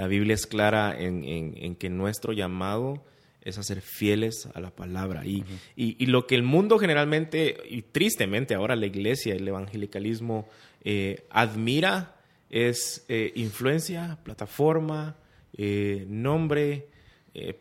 la 0.02 0.08
Biblia 0.08 0.34
es 0.34 0.48
clara 0.48 0.96
en, 1.00 1.24
en- 1.24 1.54
en 1.58 1.76
que 1.76 1.90
nuestro 1.90 2.34
llamado 2.34 3.04
es 3.44 3.58
a 3.60 3.64
ser 3.64 3.82
fieles 3.82 4.48
a 4.56 4.60
la 4.60 4.72
palabra. 4.72 5.24
Y, 5.26 5.44
y- 5.76 5.96
y 6.04 6.06
lo 6.08 6.26
que 6.26 6.34
el 6.36 6.42
mundo 6.44 6.80
generalmente, 6.80 7.58
y 7.70 7.84
tristemente 7.84 8.56
ahora 8.56 8.76
la 8.76 8.88
iglesia, 8.88 9.36
el 9.36 9.48
evangelicalismo, 9.48 10.48
eh, 10.84 11.26
admira 11.30 12.16
es 12.50 13.06
eh, 13.10 13.32
influencia, 13.36 14.18
plataforma, 14.24 15.16
eh, 15.56 16.06
nombre, 16.08 16.88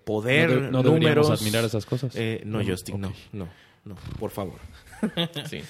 poder, 0.04 0.48
No 0.50 0.56
de- 0.60 0.70
no 0.70 0.82
números. 0.82 1.30
admirar 1.30 1.64
esas 1.64 1.84
cosas. 1.86 2.14
No, 2.44 2.58
No, 2.62 2.66
Justin, 2.66 3.00
no, 3.00 3.12
no, 3.32 3.48
no, 3.84 3.96
por 4.18 4.30
favor. 4.30 4.58
sí. 5.50 5.60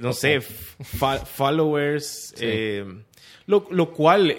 No 0.00 0.12
sé, 0.12 0.40
followers, 0.40 2.32
Sí. 2.36 2.46
lo, 3.46 3.66
lo 3.70 3.92
cual, 3.92 4.34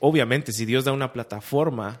obviamente, 0.00 0.52
si 0.52 0.64
Dios 0.64 0.84
da 0.84 0.92
una 0.92 1.12
plataforma 1.12 2.00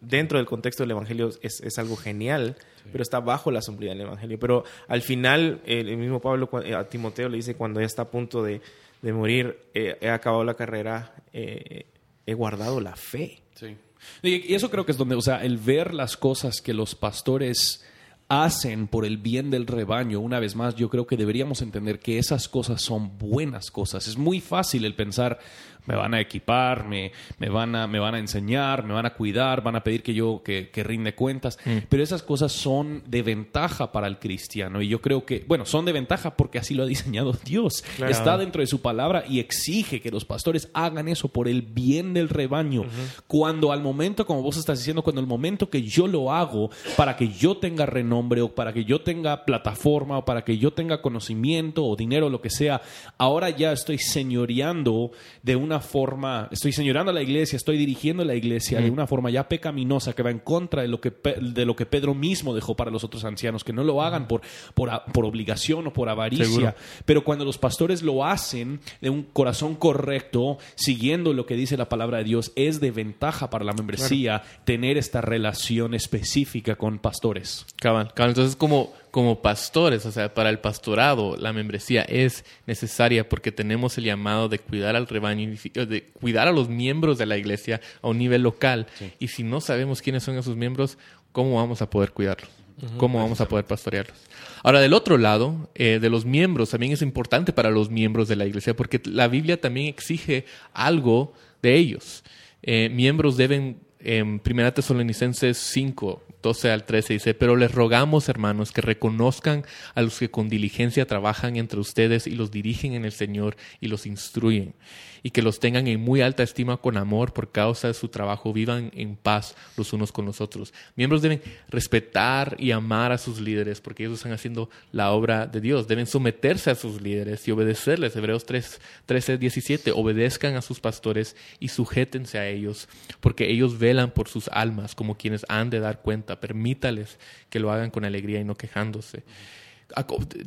dentro 0.00 0.38
del 0.38 0.46
contexto 0.46 0.82
del 0.82 0.90
Evangelio 0.90 1.30
es, 1.42 1.60
es 1.60 1.78
algo 1.78 1.96
genial, 1.96 2.56
pero 2.90 3.02
está 3.02 3.20
bajo 3.20 3.50
la 3.50 3.62
sombría 3.62 3.92
del 3.92 4.02
Evangelio. 4.02 4.38
Pero 4.38 4.64
al 4.88 5.02
final, 5.02 5.60
el, 5.64 5.88
el 5.88 5.96
mismo 5.96 6.20
Pablo 6.20 6.50
eh, 6.64 6.74
a 6.74 6.88
Timoteo 6.88 7.28
le 7.28 7.36
dice 7.36 7.54
cuando 7.54 7.80
ya 7.80 7.86
está 7.86 8.02
a 8.02 8.10
punto 8.10 8.42
de, 8.42 8.60
de 9.00 9.12
morir, 9.12 9.58
eh, 9.74 9.96
he 10.00 10.10
acabado 10.10 10.44
la 10.44 10.54
carrera, 10.54 11.14
eh, 11.32 11.86
he 12.26 12.34
guardado 12.34 12.80
la 12.80 12.96
fe. 12.96 13.42
Sí. 13.54 13.76
Y 14.22 14.52
y 14.52 14.54
eso 14.54 14.70
creo 14.70 14.84
que 14.84 14.92
es 14.92 14.98
donde, 14.98 15.14
o 15.14 15.22
sea, 15.22 15.44
el 15.44 15.58
ver 15.58 15.94
las 15.94 16.16
cosas 16.16 16.60
que 16.60 16.74
los 16.74 16.94
pastores 16.96 17.84
hacen 18.28 18.88
por 18.88 19.04
el 19.04 19.18
bien 19.18 19.50
del 19.50 19.66
rebaño, 19.66 20.18
una 20.18 20.40
vez 20.40 20.56
más, 20.56 20.74
yo 20.74 20.88
creo 20.88 21.06
que 21.06 21.18
deberíamos 21.18 21.60
entender 21.60 21.98
que 21.98 22.18
esas 22.18 22.48
cosas 22.48 22.80
son 22.80 23.18
buenas 23.18 23.70
cosas. 23.70 24.08
Es 24.08 24.16
muy 24.16 24.40
fácil 24.40 24.86
el 24.86 24.94
pensar, 24.94 25.38
me 25.86 25.96
van 25.96 26.14
a 26.14 26.20
equipar, 26.20 26.86
me, 26.86 27.12
me, 27.38 27.48
van, 27.48 27.74
a, 27.74 27.86
me 27.86 27.98
van 27.98 28.14
a 28.14 28.18
enseñar, 28.18 28.84
me 28.84 28.94
van 28.94 29.06
a 29.06 29.14
cuidar, 29.14 29.62
van 29.62 29.76
a 29.76 29.82
pedir 29.82 30.02
que 30.02 30.14
yo 30.14 30.42
que, 30.44 30.70
que 30.70 30.82
rinde 30.82 31.14
cuentas, 31.14 31.58
pero 31.88 32.02
esas 32.02 32.22
cosas 32.22 32.52
son 32.52 33.02
de 33.06 33.22
ventaja 33.22 33.92
para 33.92 34.06
el 34.06 34.18
cristiano 34.18 34.82
y 34.82 34.88
yo 34.88 35.00
creo 35.00 35.24
que, 35.24 35.44
bueno, 35.46 35.66
son 35.66 35.84
de 35.84 35.92
ventaja 35.92 36.36
porque 36.36 36.58
así 36.58 36.74
lo 36.74 36.84
ha 36.84 36.86
diseñado 36.86 37.32
Dios. 37.44 37.82
Claro. 37.96 38.12
Está 38.12 38.38
dentro 38.38 38.60
de 38.60 38.66
su 38.66 38.80
palabra 38.80 39.24
y 39.28 39.40
exige 39.40 40.00
que 40.00 40.10
los 40.10 40.24
pastores 40.24 40.68
hagan 40.72 41.08
eso 41.08 41.28
por 41.28 41.48
el 41.48 41.62
bien 41.62 42.14
del 42.14 42.28
rebaño. 42.28 42.84
Cuando 43.26 43.72
al 43.72 43.82
momento, 43.82 44.26
como 44.26 44.42
vos 44.42 44.56
estás 44.56 44.78
diciendo, 44.78 45.02
cuando 45.02 45.20
el 45.20 45.26
momento 45.26 45.70
que 45.70 45.82
yo 45.82 46.06
lo 46.06 46.32
hago 46.32 46.70
para 46.96 47.16
que 47.16 47.28
yo 47.28 47.56
tenga 47.56 47.86
renombre 47.86 48.40
o 48.42 48.54
para 48.54 48.72
que 48.72 48.84
yo 48.84 49.00
tenga 49.00 49.44
plataforma 49.44 50.18
o 50.18 50.24
para 50.24 50.44
que 50.44 50.58
yo 50.58 50.72
tenga 50.72 51.02
conocimiento 51.02 51.84
o 51.84 51.96
dinero 51.96 52.26
o 52.26 52.30
lo 52.30 52.40
que 52.40 52.50
sea, 52.50 52.82
ahora 53.18 53.50
ya 53.50 53.72
estoy 53.72 53.98
señoreando 53.98 55.10
de 55.42 55.56
una 55.56 55.71
forma, 55.80 56.48
estoy 56.50 56.72
señoreando 56.72 57.10
a 57.10 57.14
la 57.14 57.22
iglesia, 57.22 57.56
estoy 57.56 57.76
dirigiendo 57.76 58.22
a 58.22 58.26
la 58.26 58.34
iglesia 58.34 58.80
de 58.80 58.90
una 58.90 59.06
forma 59.06 59.30
ya 59.30 59.48
pecaminosa 59.48 60.12
que 60.12 60.22
va 60.22 60.30
en 60.30 60.38
contra 60.38 60.82
de 60.82 60.88
lo 60.88 61.00
que, 61.00 61.12
de 61.40 61.64
lo 61.64 61.76
que 61.76 61.86
Pedro 61.86 62.14
mismo 62.14 62.54
dejó 62.54 62.74
para 62.76 62.90
los 62.90 63.04
otros 63.04 63.24
ancianos, 63.24 63.64
que 63.64 63.72
no 63.72 63.84
lo 63.84 64.02
hagan 64.02 64.28
por, 64.28 64.42
por, 64.74 64.90
por 65.12 65.24
obligación 65.24 65.86
o 65.86 65.92
por 65.92 66.08
avaricia, 66.08 66.44
Seguro. 66.44 66.74
pero 67.04 67.24
cuando 67.24 67.44
los 67.44 67.58
pastores 67.58 68.02
lo 68.02 68.24
hacen 68.24 68.80
de 69.00 69.10
un 69.10 69.22
corazón 69.22 69.74
correcto, 69.74 70.58
siguiendo 70.74 71.32
lo 71.32 71.46
que 71.46 71.54
dice 71.54 71.76
la 71.76 71.88
palabra 71.88 72.18
de 72.18 72.24
Dios, 72.24 72.52
es 72.56 72.80
de 72.80 72.90
ventaja 72.90 73.50
para 73.50 73.64
la 73.64 73.72
membresía 73.72 74.42
tener 74.64 74.96
esta 74.96 75.20
relación 75.20 75.94
específica 75.94 76.76
con 76.76 76.98
pastores. 76.98 77.66
Cabal, 77.76 78.12
cabal. 78.14 78.30
Entonces, 78.30 78.56
como, 78.56 78.92
como 79.12 79.42
pastores, 79.42 80.06
o 80.06 80.10
sea, 80.10 80.32
para 80.32 80.48
el 80.48 80.58
pastorado, 80.58 81.36
la 81.36 81.52
membresía 81.52 82.00
es 82.00 82.46
necesaria 82.66 83.28
porque 83.28 83.52
tenemos 83.52 83.98
el 83.98 84.04
llamado 84.04 84.48
de 84.48 84.58
cuidar 84.58 84.96
al 84.96 85.06
rebaño, 85.06 85.54
de 85.74 86.04
cuidar 86.18 86.48
a 86.48 86.52
los 86.52 86.70
miembros 86.70 87.18
de 87.18 87.26
la 87.26 87.36
iglesia 87.36 87.82
a 88.00 88.08
un 88.08 88.16
nivel 88.16 88.42
local. 88.42 88.86
Y 89.18 89.28
si 89.28 89.42
no 89.42 89.60
sabemos 89.60 90.00
quiénes 90.00 90.22
son 90.22 90.38
esos 90.38 90.56
miembros, 90.56 90.96
¿cómo 91.30 91.56
vamos 91.56 91.82
a 91.82 91.90
poder 91.90 92.12
cuidarlos? 92.12 92.48
¿Cómo 92.96 93.18
vamos 93.18 93.38
a 93.42 93.46
poder 93.46 93.66
pastorearlos? 93.66 94.16
Ahora, 94.62 94.80
del 94.80 94.94
otro 94.94 95.18
lado, 95.18 95.68
eh, 95.74 95.98
de 96.00 96.08
los 96.08 96.24
miembros, 96.24 96.70
también 96.70 96.92
es 96.92 97.02
importante 97.02 97.52
para 97.52 97.70
los 97.70 97.90
miembros 97.90 98.28
de 98.28 98.36
la 98.36 98.46
iglesia 98.46 98.74
porque 98.74 98.98
la 99.04 99.28
Biblia 99.28 99.60
también 99.60 99.88
exige 99.88 100.46
algo 100.72 101.34
de 101.60 101.76
ellos. 101.76 102.24
Eh, 102.62 102.88
miembros 102.90 103.36
deben, 103.36 103.76
en 104.00 104.40
1 104.42 104.72
Tesalonicenses 104.72 105.58
5, 105.58 106.22
12 106.42 106.70
al 106.70 106.84
13 106.84 107.14
dice, 107.14 107.34
pero 107.34 107.56
les 107.56 107.72
rogamos, 107.72 108.28
hermanos, 108.28 108.72
que 108.72 108.80
reconozcan 108.80 109.64
a 109.94 110.02
los 110.02 110.18
que 110.18 110.30
con 110.30 110.48
diligencia 110.48 111.06
trabajan 111.06 111.56
entre 111.56 111.80
ustedes 111.80 112.26
y 112.26 112.32
los 112.32 112.50
dirigen 112.50 112.94
en 112.94 113.04
el 113.04 113.12
Señor 113.12 113.56
y 113.80 113.88
los 113.88 114.06
instruyen, 114.06 114.74
y 115.22 115.30
que 115.30 115.42
los 115.42 115.60
tengan 115.60 115.86
en 115.86 116.00
muy 116.00 116.20
alta 116.20 116.42
estima 116.42 116.76
con 116.78 116.96
amor 116.96 117.32
por 117.32 117.52
causa 117.52 117.88
de 117.88 117.94
su 117.94 118.08
trabajo, 118.08 118.52
vivan 118.52 118.90
en 118.94 119.16
paz 119.16 119.54
los 119.76 119.92
unos 119.92 120.10
con 120.10 120.26
los 120.26 120.40
otros. 120.40 120.74
Miembros 120.96 121.22
deben 121.22 121.40
respetar 121.68 122.56
y 122.58 122.72
amar 122.72 123.12
a 123.12 123.18
sus 123.18 123.40
líderes 123.40 123.80
porque 123.80 124.04
ellos 124.04 124.18
están 124.18 124.32
haciendo 124.32 124.68
la 124.90 125.12
obra 125.12 125.46
de 125.46 125.60
Dios, 125.60 125.86
deben 125.86 126.06
someterse 126.06 126.70
a 126.70 126.74
sus 126.74 127.00
líderes 127.00 127.46
y 127.46 127.52
obedecerles. 127.52 128.16
Hebreos 128.16 128.44
3, 128.46 128.80
13, 129.06 129.38
17, 129.38 129.92
obedezcan 129.92 130.56
a 130.56 130.62
sus 130.62 130.80
pastores 130.80 131.36
y 131.60 131.68
sujétense 131.68 132.38
a 132.38 132.48
ellos, 132.48 132.88
porque 133.20 133.48
ellos 133.48 133.78
velan 133.78 134.10
por 134.10 134.28
sus 134.28 134.48
almas 134.48 134.94
como 134.94 135.16
quienes 135.16 135.46
han 135.48 135.70
de 135.70 135.80
dar 135.80 136.02
cuenta. 136.02 136.31
Permítales 136.40 137.18
que 137.48 137.60
lo 137.60 137.72
hagan 137.72 137.90
con 137.90 138.04
alegría 138.04 138.40
y 138.40 138.44
no 138.44 138.54
quejándose. 138.54 139.22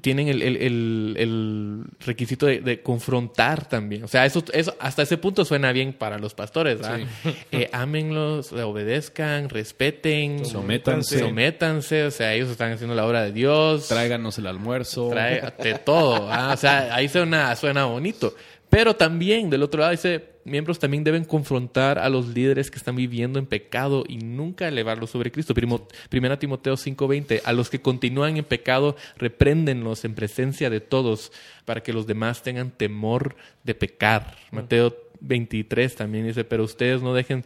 tienen 0.01 0.27
el, 0.27 0.41
el, 0.41 1.83
requisito 1.99 2.45
de, 2.45 2.81
confrontar 2.81 3.67
también. 3.67 4.03
O 4.03 4.07
sea, 4.07 4.25
eso, 4.25 4.43
eso 4.53 4.75
hasta 4.79 5.03
ese 5.03 5.17
punto 5.17 5.45
suena 5.45 5.71
bien 5.71 5.93
para 5.93 6.17
los 6.17 6.33
pastores. 6.33 6.79
¿verdad? 6.79 6.99
Eh, 7.51 7.69
ámenlos, 7.71 8.51
obedezcan, 8.51 9.49
respeten, 9.49 10.45
sométanse. 10.45 11.19
sométanse. 11.19 12.03
O 12.05 12.11
sea, 12.11 12.33
ellos 12.33 12.49
están 12.49 12.73
haciendo 12.73 12.95
la 12.95 13.05
obra 13.05 13.23
de 13.23 13.31
Dios. 13.31 13.87
Tráiganos 13.87 14.37
el 14.37 14.47
almuerzo. 14.47 15.11
de 15.11 15.79
todo. 15.85 16.27
O 16.27 16.57
sea, 16.57 16.93
ahí 16.93 17.07
suena, 17.07 17.55
suena 17.55 17.85
bonito. 17.85 18.35
Pero 18.69 18.95
también, 18.95 19.49
del 19.49 19.63
otro 19.63 19.79
lado, 19.79 19.91
dice, 19.91 20.34
miembros 20.45 20.79
también 20.79 21.03
deben 21.03 21.25
confrontar 21.25 21.99
a 21.99 22.07
los 22.09 22.27
líderes 22.29 22.71
que 22.71 22.77
están 22.77 22.95
viviendo 22.95 23.39
en 23.39 23.45
pecado 23.45 24.03
y 24.07 24.17
nunca 24.17 24.67
elevarlos 24.67 25.09
sobre 25.09 25.31
Cristo. 25.31 25.53
primera 26.09 26.39
Timoteo 26.39 26.77
5:20, 26.77 27.41
a 27.43 27.51
los 27.51 27.69
que 27.69 27.81
continúan 27.81 28.37
en 28.37 28.45
pecado, 28.45 28.95
repréndenlos 29.17 30.05
en 30.05 30.15
presencia 30.15 30.69
de 30.69 30.79
todos 30.79 31.31
para 31.65 31.81
que 31.83 31.93
los 31.93 32.07
demás 32.07 32.43
tengan 32.43 32.71
temor 32.71 33.35
de 33.63 33.75
pecar. 33.75 34.37
Mateo 34.51 34.95
23 35.19 35.95
también 35.95 36.27
dice, 36.27 36.43
pero 36.43 36.63
ustedes 36.63 37.01
no 37.01 37.13
dejen 37.13 37.43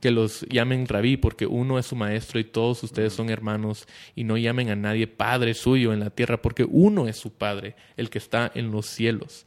que 0.00 0.10
los 0.10 0.42
llamen 0.42 0.86
rabí, 0.86 1.16
porque 1.16 1.46
uno 1.46 1.78
es 1.78 1.86
su 1.86 1.96
maestro 1.96 2.38
y 2.38 2.44
todos 2.44 2.82
ustedes 2.82 3.12
son 3.12 3.30
hermanos, 3.30 3.88
y 4.14 4.24
no 4.24 4.36
llamen 4.36 4.70
a 4.70 4.76
nadie 4.76 5.06
padre 5.06 5.54
suyo 5.54 5.92
en 5.92 6.00
la 6.00 6.10
tierra, 6.10 6.42
porque 6.42 6.64
uno 6.68 7.08
es 7.08 7.16
su 7.16 7.32
padre, 7.32 7.74
el 7.96 8.10
que 8.10 8.18
está 8.18 8.52
en 8.54 8.70
los 8.70 8.86
cielos. 8.86 9.46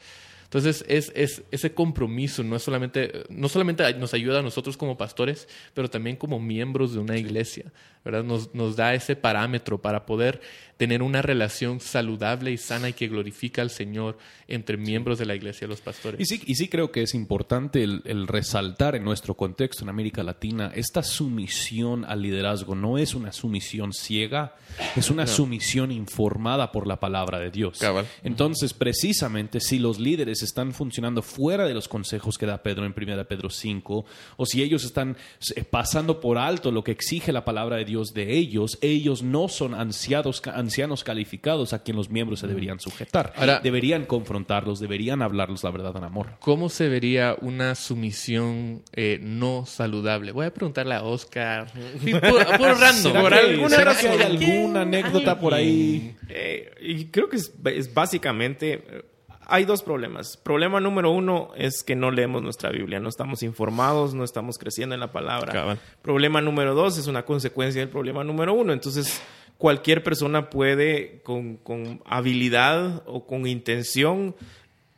Entonces, 0.49 0.83
es, 0.88 1.12
es, 1.13 1.43
ese 1.51 1.75
compromiso 1.75 2.43
no, 2.43 2.55
es 2.55 2.63
solamente, 2.63 3.23
no 3.29 3.47
solamente 3.49 3.93
nos 3.93 4.15
ayuda 4.15 4.39
a 4.39 4.41
nosotros 4.41 4.77
como 4.77 4.97
pastores, 4.97 5.47
pero 5.75 5.91
también 5.91 6.15
como 6.15 6.39
miembros 6.39 6.91
de 6.91 6.99
una 6.99 7.17
iglesia, 7.17 7.71
¿verdad? 8.03 8.23
Nos, 8.23 8.55
nos 8.55 8.75
da 8.75 8.95
ese 8.95 9.15
parámetro 9.15 9.79
para 9.79 10.07
poder 10.07 10.41
tener 10.79 11.03
una 11.03 11.21
relación 11.21 11.81
saludable 11.81 12.53
y 12.53 12.57
sana 12.57 12.88
y 12.88 12.93
que 12.93 13.09
glorifica 13.09 13.62
al 13.62 13.69
Señor 13.69 14.17
entre 14.47 14.77
miembros 14.77 15.19
de 15.19 15.25
la 15.25 15.35
iglesia 15.35 15.65
y 15.65 15.67
los 15.67 15.81
pastores. 15.81 16.21
Y 16.21 16.25
sí, 16.25 16.41
y 16.45 16.55
sí 16.55 16.69
creo 16.69 16.89
que 16.89 17.03
es 17.03 17.13
importante 17.13 17.83
el, 17.83 18.27
resaltar 18.27 18.95
en 18.95 19.03
nuestro 19.03 19.35
contexto 19.35 19.83
en 19.83 19.89
América 19.89 20.23
Latina, 20.23 20.71
esta 20.73 21.03
sumisión 21.03 22.05
al 22.05 22.21
liderazgo 22.21 22.75
no 22.75 22.97
es 22.97 23.13
una 23.13 23.33
sumisión 23.33 23.91
ciega, 23.91 24.55
es 24.95 25.09
una 25.09 25.27
sumisión 25.27 25.91
informada 25.91 26.71
por 26.71 26.88
la 26.88 26.97
palabra 26.97 27.39
de 27.39 27.51
Dios. 27.51 27.81
Entonces, 28.23 28.73
precisamente, 28.73 29.59
si 29.59 29.79
los 29.79 29.99
líderes 29.99 30.38
están 30.43 30.73
funcionando 30.73 31.21
fuera 31.21 31.65
de 31.65 31.73
los 31.73 31.88
consejos 31.88 32.38
que 32.38 32.45
da 32.45 32.63
Pedro 32.63 32.86
en 32.86 32.93
1 32.95 33.25
Pedro 33.25 33.49
5, 33.49 34.06
o 34.38 34.45
si 34.45 34.62
ellos 34.62 34.84
están 34.84 35.17
eh, 35.56 35.63
pasando 35.63 36.19
por 36.19 36.38
alto 36.38 36.71
lo 36.71 36.84
que 36.84 36.91
exige 36.91 37.32
la 37.32 37.45
palabra 37.45 37.78
de 37.78 37.86
Dios 37.86 38.13
de 38.13 38.36
ellos, 38.36 38.78
ellos 38.82 39.23
no 39.23 39.47
son 39.47 39.73
ansiados, 39.73 40.41
ancianos 40.47 41.04
calificados 41.04 41.73
a 41.73 41.84
quien 41.84 41.97
los 41.97 42.10
miembros 42.10 42.39
se 42.39 42.47
deberían 42.47 42.80
sujetar. 42.80 43.34
deberían 43.63 44.06
confrontarlos, 44.06 44.80
deberían 44.80 45.21
hablarlos 45.21 45.63
la 45.63 45.71
verdad 45.71 45.95
en 45.97 46.04
amor. 46.04 46.38
¿Cómo 46.39 46.69
se 46.69 46.88
vería 46.89 47.36
una 47.41 47.75
sumisión 47.75 48.84
eh, 48.93 49.19
no 49.21 49.65
saludable? 49.65 50.32
Voy 50.32 50.45
a 50.45 50.54
preguntarle 50.54 50.95
a 50.95 51.04
Oscar. 51.04 51.71
por, 52.02 52.80
random. 52.80 53.13
Por 53.13 53.34
alguna 53.34 53.78
razón. 53.78 54.12
hay 54.12 54.21
alguna 54.21 54.82
anécdota 54.82 55.39
por 55.39 55.54
ahí? 55.54 56.15
Eh, 56.28 56.71
y 56.82 57.06
creo 57.06 57.30
que 57.30 57.38
es, 57.38 57.54
es 57.65 57.93
básicamente 57.93 59.09
hay 59.49 59.65
dos 59.65 59.81
problemas. 59.81 60.38
Problema 60.38 60.79
número 60.79 61.12
uno 61.12 61.51
es 61.55 61.83
que 61.83 61.95
no 61.95 62.12
leemos 62.12 62.41
nuestra 62.41 62.69
Biblia, 62.69 62.99
no 62.99 63.09
estamos 63.09 63.43
informados, 63.43 64.13
no 64.13 64.23
estamos 64.23 64.57
creciendo 64.57 64.95
en 64.95 65.01
la 65.01 65.12
palabra. 65.12 65.77
Problema 66.01 66.41
número 66.41 66.73
dos 66.75 66.97
es 66.97 67.07
una 67.07 67.25
consecuencia 67.25 67.81
del 67.81 67.89
problema 67.89 68.23
número 68.23 68.53
uno. 68.53 68.73
Entonces, 68.73 69.21
cualquier 69.57 70.03
persona 70.03 70.49
puede 70.49 71.21
con, 71.23 71.59
habilidad 72.05 73.03
o 73.05 73.25
con 73.25 73.45
intención 73.45 74.35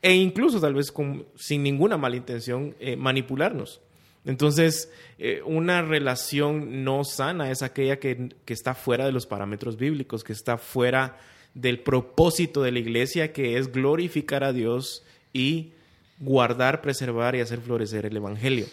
e 0.02 0.14
incluso 0.14 0.60
tal 0.60 0.74
vez 0.74 0.92
con, 0.92 1.26
sin 1.36 1.64
ninguna 1.64 1.98
mala 1.98 2.16
intención 2.16 2.76
eh, 2.80 2.96
manipularnos. 2.96 3.82
Entonces, 4.24 4.92
eh, 5.18 5.42
una 5.46 5.82
relación 5.82 6.84
no 6.84 7.04
sana 7.04 7.50
es 7.50 7.64
aquella 7.64 8.00
que, 8.00 8.36
está 8.46 8.76
fuera 8.76 9.06
de 9.06 9.12
los 9.12 9.26
parámetros 9.26 9.78
bíblicos, 9.78 10.24
que 10.24 10.34
está 10.34 10.58
fuera 10.58 11.18
del 11.54 11.80
propósito 11.80 12.62
de 12.62 12.72
la 12.72 12.80
iglesia, 12.80 13.34
que 13.34 13.58
es 13.58 13.72
glorificar 13.72 14.44
a 14.44 14.54
Dios 14.54 15.04
y 15.34 15.72
guardar, 16.20 16.82
preservar 16.82 17.36
y 17.36 17.42
hacer 17.42 17.60
florecer 17.60 18.06
el 18.06 18.16
Evangelio. 18.16 18.66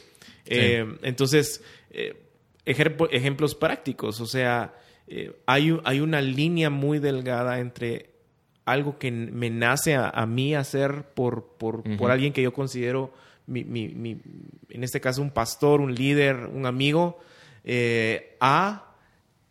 Eh, 0.46 0.86
entonces, 1.02 1.62
ejemplos 2.64 3.54
prácticos, 3.54 4.20
o 4.20 4.26
sea, 4.26 4.74
eh, 5.06 5.32
hay, 5.46 5.78
hay, 5.84 6.00
una 6.00 6.20
línea 6.20 6.68
muy 6.68 6.98
delgada 6.98 7.60
entre 7.60 8.10
algo 8.66 8.98
que 8.98 9.10
me 9.10 9.48
nace 9.48 9.94
a, 9.94 10.26
mí 10.26 10.54
hacer 10.54 11.04
por, 11.14 11.46
por, 11.56 11.82
por, 11.96 12.10
alguien 12.10 12.34
que 12.34 12.42
yo 12.42 12.52
considero, 12.52 13.14
mi, 13.46 13.64
mi, 13.64 14.20
en 14.68 14.84
este 14.84 15.00
caso, 15.00 15.22
un 15.22 15.30
pastor, 15.30 15.80
un 15.80 15.94
líder, 15.94 16.36
un 16.52 16.66
amigo, 16.66 17.18
eh, 17.64 18.36
a 18.40 18.94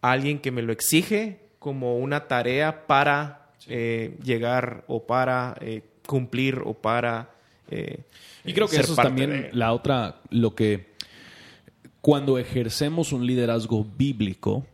alguien 0.01 0.37
que 0.37 0.51
me 0.51 0.61
lo 0.61 0.71
exige 0.71 1.39
como 1.67 1.97
una 1.97 2.29
tarea 2.29 2.87
para 2.87 3.49
eh, 3.67 4.17
llegar 4.23 4.85
o 4.87 5.05
para 5.05 5.53
cumplir 6.05 6.61
o 6.63 6.73
para... 6.73 7.29
y 7.69 8.53
creo 8.53 8.69
que 8.69 8.77
eso 8.77 8.93
es 8.93 8.95
también 8.95 9.49
la 9.51 9.73
otra, 9.73 10.21
lo 10.29 10.55
que 10.55 10.95
cuando 11.99 12.37
ejercemos 12.37 13.11
un 13.11 13.27
liderazgo 13.27 13.83
bíblico, 13.83 14.65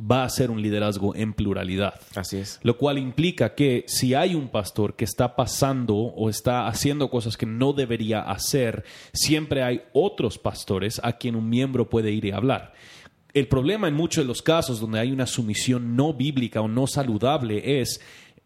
va 0.00 0.24
a 0.24 0.28
ser 0.28 0.50
un 0.50 0.60
liderazgo 0.60 1.14
en 1.14 1.32
pluralidad. 1.32 1.94
Así 2.14 2.38
es. 2.38 2.58
Lo 2.62 2.76
cual 2.76 2.98
implica 2.98 3.54
que 3.54 3.84
si 3.86 4.14
hay 4.14 4.34
un 4.34 4.48
pastor 4.48 4.96
que 4.96 5.04
está 5.04 5.36
pasando 5.36 5.94
o 5.94 6.28
está 6.28 6.66
haciendo 6.66 7.10
cosas 7.10 7.36
que 7.36 7.46
no 7.46 7.72
debería 7.72 8.22
hacer, 8.22 8.84
siempre 9.12 9.62
hay 9.62 9.82
otros 9.92 10.38
pastores 10.38 11.00
a 11.02 11.12
quien 11.12 11.36
un 11.36 11.48
miembro 11.48 11.88
puede 11.88 12.10
ir 12.10 12.24
y 12.24 12.32
hablar. 12.32 12.72
El 13.34 13.48
problema 13.48 13.88
en 13.88 13.94
muchos 13.94 14.24
de 14.24 14.28
los 14.28 14.42
casos 14.42 14.78
donde 14.80 15.00
hay 15.00 15.10
una 15.10 15.26
sumisión 15.26 15.96
no 15.96 16.12
bíblica 16.12 16.60
o 16.60 16.68
no 16.68 16.86
saludable 16.86 17.80
es 17.80 18.00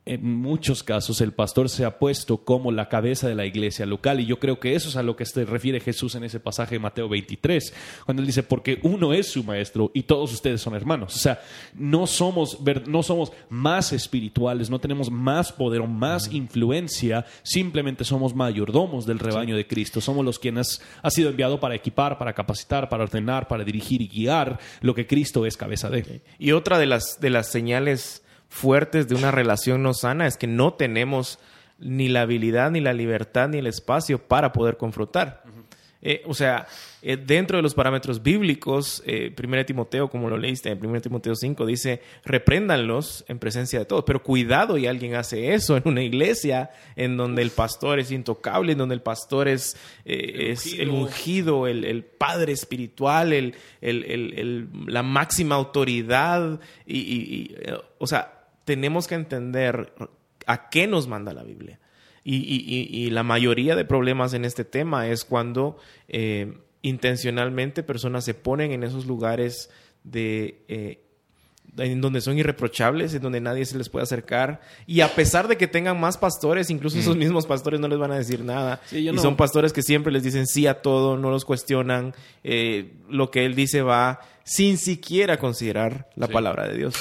en 0.06 0.24
muchos 0.24 0.84
casos 0.84 1.20
el 1.20 1.32
pastor 1.32 1.68
se 1.68 1.84
ha 1.84 1.98
puesto 1.98 2.38
como 2.38 2.70
la 2.70 2.88
cabeza 2.88 3.28
de 3.28 3.34
la 3.34 3.44
iglesia 3.44 3.86
local 3.86 4.20
y 4.20 4.26
yo 4.26 4.38
creo 4.38 4.60
que 4.60 4.76
eso 4.76 4.88
es 4.88 4.96
a 4.96 5.02
lo 5.02 5.16
que 5.16 5.26
se 5.26 5.44
refiere 5.44 5.80
Jesús 5.80 6.14
en 6.14 6.22
ese 6.22 6.38
pasaje 6.38 6.76
de 6.76 6.78
Mateo 6.78 7.08
23, 7.08 7.74
cuando 8.04 8.22
él 8.22 8.26
dice, 8.26 8.44
porque 8.44 8.78
uno 8.84 9.12
es 9.12 9.26
su 9.26 9.42
maestro 9.42 9.90
y 9.94 10.04
todos 10.04 10.32
ustedes 10.32 10.60
son 10.60 10.74
hermanos. 10.74 11.16
O 11.16 11.18
sea, 11.18 11.42
no 11.74 12.06
somos, 12.06 12.58
no 12.86 13.02
somos 13.02 13.32
más 13.48 13.92
espirituales, 13.92 14.70
no 14.70 14.78
tenemos 14.78 15.10
más 15.10 15.52
poder 15.52 15.80
o 15.80 15.88
más 15.88 16.32
influencia, 16.32 17.26
simplemente 17.42 18.04
somos 18.04 18.34
mayordomos 18.34 19.06
del 19.06 19.18
rebaño 19.18 19.56
de 19.56 19.66
Cristo, 19.66 20.00
somos 20.00 20.24
los 20.24 20.38
quienes 20.38 20.80
ha 21.02 21.10
sido 21.10 21.30
enviado 21.30 21.58
para 21.58 21.74
equipar, 21.74 22.16
para 22.16 22.32
capacitar, 22.32 22.88
para 22.88 23.02
ordenar, 23.02 23.48
para 23.48 23.64
dirigir 23.64 24.02
y 24.02 24.08
guiar 24.08 24.60
lo 24.82 24.94
que 24.94 25.08
Cristo 25.08 25.46
es 25.46 25.56
cabeza 25.56 25.90
de. 25.90 26.20
Y 26.38 26.52
otra 26.52 26.78
de 26.78 26.86
las, 26.86 27.18
de 27.20 27.30
las 27.30 27.50
señales 27.50 28.22
fuertes 28.56 29.06
de 29.06 29.14
una 29.14 29.30
relación 29.30 29.82
no 29.82 29.92
sana 29.92 30.26
es 30.26 30.38
que 30.38 30.46
no 30.46 30.72
tenemos 30.72 31.38
ni 31.78 32.08
la 32.08 32.22
habilidad, 32.22 32.70
ni 32.70 32.80
la 32.80 32.94
libertad, 32.94 33.50
ni 33.50 33.58
el 33.58 33.66
espacio 33.66 34.18
para 34.18 34.52
poder 34.52 34.78
confrontar. 34.78 35.42
Eh, 36.00 36.22
o 36.26 36.34
sea, 36.34 36.66
eh, 37.02 37.16
dentro 37.16 37.56
de 37.56 37.62
los 37.62 37.74
parámetros 37.74 38.22
bíblicos, 38.22 39.02
eh, 39.06 39.34
1 39.36 39.64
Timoteo, 39.66 40.08
como 40.08 40.30
lo 40.30 40.38
leíste 40.38 40.70
en 40.70 40.78
1 40.78 41.00
Timoteo 41.00 41.34
5, 41.34 41.66
dice, 41.66 42.00
repréndanlos 42.24 43.24
en 43.28 43.38
presencia 43.38 43.78
de 43.78 43.84
todos. 43.84 44.04
Pero 44.04 44.22
cuidado 44.22 44.78
y 44.78 44.86
alguien 44.86 45.16
hace 45.16 45.52
eso 45.54 45.76
en 45.76 45.82
una 45.84 46.02
iglesia 46.02 46.70
en 46.94 47.16
donde 47.16 47.42
el 47.42 47.50
pastor 47.50 47.98
es 47.98 48.10
intocable, 48.10 48.72
en 48.72 48.78
donde 48.78 48.94
el 48.94 49.02
pastor 49.02 49.48
es, 49.48 49.76
eh, 50.04 50.54
el, 50.78 50.90
ungido, 50.90 51.66
el, 51.66 52.04
padre 52.04 52.52
espiritual, 52.52 53.32
el, 53.32 54.68
la 54.86 55.02
máxima 55.02 55.56
autoridad. 55.56 56.60
y, 56.86 57.54
o 57.98 58.06
sea, 58.06 58.35
tenemos 58.66 59.06
que 59.06 59.14
entender 59.14 59.94
a 60.44 60.68
qué 60.68 60.86
nos 60.86 61.08
manda 61.08 61.32
la 61.32 61.44
Biblia. 61.44 61.78
Y, 62.28 63.08
la 63.10 63.22
mayoría 63.22 63.76
de 63.76 63.84
problemas 63.84 64.34
en 64.34 64.44
este 64.44 64.64
tema 64.64 65.06
es 65.06 65.24
cuando 65.24 65.78
eh, 66.08 66.58
intencionalmente 66.82 67.84
personas 67.84 68.24
se 68.24 68.34
ponen 68.34 68.72
en 68.72 68.82
esos 68.82 69.06
lugares 69.06 69.70
de... 70.02 70.62
Eh, 70.68 71.02
en 71.78 72.00
donde 72.00 72.22
son 72.22 72.38
irreprochables, 72.38 73.12
en 73.12 73.20
donde 73.20 73.40
nadie 73.40 73.66
se 73.66 73.76
les 73.76 73.90
puede 73.90 74.04
acercar. 74.04 74.62
Y 74.86 75.02
a 75.02 75.14
pesar 75.14 75.46
de 75.46 75.56
que 75.56 75.66
tengan 75.66 76.00
más 76.00 76.16
pastores, 76.16 76.70
incluso 76.70 76.98
esos 76.98 77.16
mm. 77.16 77.18
mismos 77.18 77.46
pastores 77.46 77.80
no 77.80 77.86
les 77.86 77.98
van 77.98 78.12
a 78.12 78.16
decir 78.16 78.42
nada. 78.42 78.80
y 78.90 79.16
son 79.18 79.36
pastores 79.36 79.74
que 79.74 79.82
siempre 79.82 80.10
les 80.10 80.22
dicen 80.22 80.46
sí 80.46 80.66
a 80.66 80.80
todo, 80.80 81.18
no 81.18 81.30
los 81.30 81.44
cuestionan. 81.44 82.14
Eh, 82.44 82.94
lo 83.10 83.30
que 83.30 83.44
él 83.44 83.54
dice 83.54 83.82
va 83.82 84.20
sin 84.42 84.78
siquiera 84.78 85.38
considerar 85.38 86.08
la 86.16 86.28
palabra 86.28 86.66
de 86.66 86.78
Dios. 86.78 86.94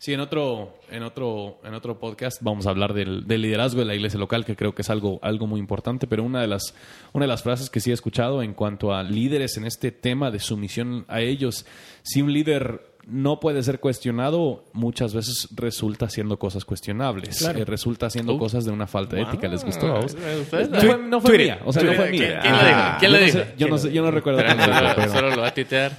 Sí, 0.00 0.14
en 0.14 0.20
otro, 0.20 0.78
en 0.90 1.02
otro, 1.02 1.60
en 1.62 1.74
otro 1.74 2.00
podcast 2.00 2.40
vamos 2.40 2.66
a 2.66 2.70
hablar 2.70 2.94
del, 2.94 3.26
liderazgo 3.28 3.80
de 3.80 3.84
la 3.84 3.94
iglesia 3.94 4.18
local, 4.18 4.46
que 4.46 4.56
creo 4.56 4.74
que 4.74 4.80
es 4.80 4.88
algo, 4.88 5.18
algo 5.20 5.46
muy 5.46 5.60
importante, 5.60 6.06
pero 6.06 6.24
una 6.24 6.40
de 6.40 6.46
las, 6.46 6.74
una 7.12 7.24
de 7.24 7.28
las 7.28 7.42
frases 7.42 7.68
que 7.68 7.80
sí 7.80 7.90
he 7.90 7.92
escuchado 7.92 8.42
en 8.42 8.54
cuanto 8.54 8.94
a 8.94 9.02
líderes 9.02 9.58
en 9.58 9.66
este 9.66 9.92
tema 9.92 10.30
de 10.30 10.38
sumisión 10.38 11.04
a 11.06 11.20
ellos, 11.20 11.66
si 12.02 12.22
un 12.22 12.32
líder 12.32 12.80
no 13.10 13.40
puede 13.40 13.62
ser 13.62 13.80
cuestionado, 13.80 14.64
muchas 14.72 15.12
veces 15.14 15.48
resulta 15.56 16.06
haciendo 16.06 16.38
cosas 16.38 16.64
cuestionables. 16.64 17.42
Eh, 17.42 17.64
resulta 17.64 18.06
haciendo 18.06 18.34
Uh. 18.34 18.38
cosas 18.38 18.64
de 18.64 18.70
una 18.72 18.86
falta 18.86 19.16
de 19.16 19.22
ética. 19.22 19.48
¿Les 19.48 19.64
gustó? 19.64 19.86
a 19.96 20.00
vos? 20.00 20.14
¿Ustedes? 20.42 20.70
No 20.70 20.80
fue, 20.80 20.98
no 20.98 21.20
fue 21.20 21.38
mía. 21.38 21.60
O 21.64 21.72
sea, 21.72 21.82
no 21.82 21.92
fue 21.94 22.10
¿Quién, 22.10 22.20
mía. 22.22 22.38
quién? 22.40 22.54
Ah, 22.54 22.96
¿Quién 22.98 23.10
yo 23.12 23.16
lo 23.16 23.20
no 23.20 23.26
dijo? 23.26 23.38
sé- 23.38 23.54
yo, 23.58 23.68
no 23.68 23.78
sé- 23.78 23.92
yo 23.92 24.02
no 24.02 24.10
recuerdo 24.10 24.40
Pero 24.40 24.94
pero, 24.96 25.12
solo 25.12 25.30
lo 25.34 25.42
va 25.42 25.48
a 25.48 25.54
tuitear. 25.54 25.98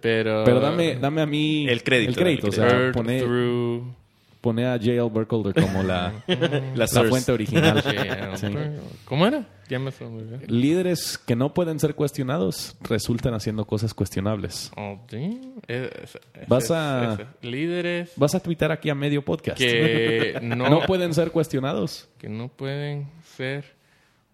Pero, 0.00 0.42
pero 0.44 0.60
dame, 0.60 0.96
dame 0.96 1.20
a 1.22 1.26
mí 1.26 1.66
El 1.68 1.82
crédito, 1.82 2.10
El 2.10 2.16
crédito. 2.16 2.46
el 2.46 2.50
O 2.50 2.52
sea, 2.52 2.92
pone, 2.92 3.20
through 3.20 3.84
pone 4.42 4.66
a 4.66 4.72
J.L. 4.76 5.08
Burkholder 5.08 5.54
como 5.54 5.82
la, 5.82 6.12
La 6.74 6.86
fuente 6.86 7.32
original. 7.32 7.82
Sí. 8.36 8.46
¿Cómo 9.06 9.26
era? 9.26 9.46
Ya 9.70 9.78
me 9.78 9.90
fue 9.90 10.06
muy 10.08 10.24
bien. 10.24 10.42
Líderes 10.48 11.16
que 11.16 11.34
no 11.34 11.54
pueden 11.54 11.80
ser 11.80 11.94
cuestionados 11.94 12.76
resultan 12.82 13.32
haciendo 13.32 13.64
cosas 13.64 13.94
cuestionables. 13.94 14.70
Oh. 14.76 15.00
Es- 15.10 15.38
es- 15.68 16.18
Vas 16.48 16.70
a- 16.70 17.14
es- 17.14 17.26
líderes 17.48 18.12
Vas 18.16 18.34
a 18.34 18.40
twittar 18.40 18.70
aquí 18.72 18.90
a 18.90 18.94
medio 18.94 19.24
podcast. 19.24 19.56
que 19.58 20.38
no, 20.42 20.68
no 20.68 20.80
pueden 20.82 21.14
ser 21.14 21.30
cuestionados. 21.30 22.08
que 22.18 22.28
no 22.28 22.48
pueden 22.48 23.08
ser 23.36 23.64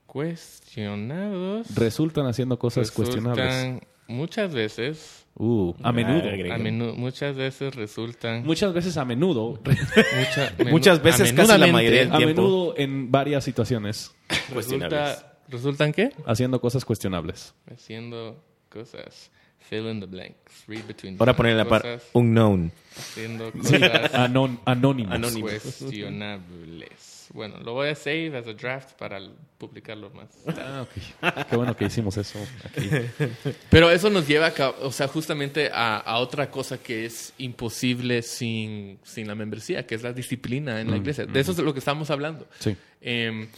cuestionados. 0.07 1.75
Resultan 1.77 2.27
haciendo 2.27 2.59
cosas 2.59 2.91
cuestionables. 2.91 3.81
Muchas 4.09 4.53
veces, 4.53 5.25
Uh, 5.41 5.73
a 5.85 5.93
menudo. 5.93 6.29
Ah, 6.51 6.55
a 6.57 6.59
menu- 6.59 6.95
muchas 6.97 7.37
veces 7.37 7.73
resultan 7.77 8.45
Muchas 8.45 8.73
veces 8.75 8.97
a 8.97 9.05
menudo. 9.05 9.51
mucha- 9.65 10.53
menu- 10.59 10.71
Muchas 10.73 11.01
veces, 11.01 11.33
casi 11.33 11.57
la 11.59 11.67
mayoría 11.69 12.01
del 12.01 12.13
A 12.13 12.17
tiempo. 12.19 12.43
menudo 12.43 12.75
en 12.77 13.13
varias 13.13 13.45
situaciones. 13.45 14.13
Cuestionables. 14.53 14.99
resulta, 15.01 15.37
resultan 15.49 15.93
qué? 15.93 16.11
Haciendo 16.27 16.61
cosas 16.61 16.85
cuestionables. 16.85 17.55
Haciendo 17.73 18.43
cosas. 18.69 19.31
Fill 19.61 19.89
in 19.91 20.01
the 20.01 20.07
blanks. 20.07 20.65
Read 20.67 20.87
between 20.87 21.17
the 21.17 21.23
Ahora 21.23 21.35
poner 21.37 21.55
la 21.57 21.67
par 21.69 21.83
Cosas- 21.83 22.09
unknown. 22.15 22.73
Haciendo 22.97 23.53
cosas 23.53 23.81
Anon- 24.15 24.59
anónimos. 24.65 25.13
Anónimos. 25.15 25.51
cuestionables. 25.51 27.29
Bueno, 27.35 27.59
lo 27.59 27.75
voy 27.75 27.89
a 27.91 27.95
save 27.95 28.39
as 28.39 28.47
a 28.47 28.55
draft 28.55 28.93
para 28.99 29.21
publicarlo 29.59 30.09
más. 30.11 30.29
Ah, 30.59 30.87
ok. 30.87 31.45
Qué 31.51 31.57
bueno 31.57 31.77
que 31.77 31.85
hicimos 31.85 32.17
eso 32.17 32.39
aquí. 32.65 32.89
Pero 33.71 33.91
eso 33.91 34.09
nos 34.09 34.27
lleva 34.27 34.47
a, 34.47 34.55
cabo- 34.55 34.77
o 34.81 34.91
sea, 34.91 35.07
justamente 35.09 35.71
a, 35.71 35.99
a 35.99 36.19
otra 36.19 36.51
cosa 36.51 36.79
que 36.79 37.05
es 37.05 37.35
imposible 37.37 38.23
sin, 38.23 38.99
sin 39.03 39.29
la 39.29 39.35
membresía, 39.35 39.87
que 39.87 39.95
es 39.95 40.03
la 40.03 40.15
disciplina 40.15 40.81
en 40.81 40.91
la 40.91 40.97
iglesia. 40.97 41.27
De 41.27 41.39
eso 41.41 41.51
es 41.51 41.59
de 41.59 41.63
lo 41.65 41.75
que 41.75 41.81
estamos 41.81 42.11
hablando. 42.11 42.47
Sí. 42.59 42.75
Em, 43.03 43.49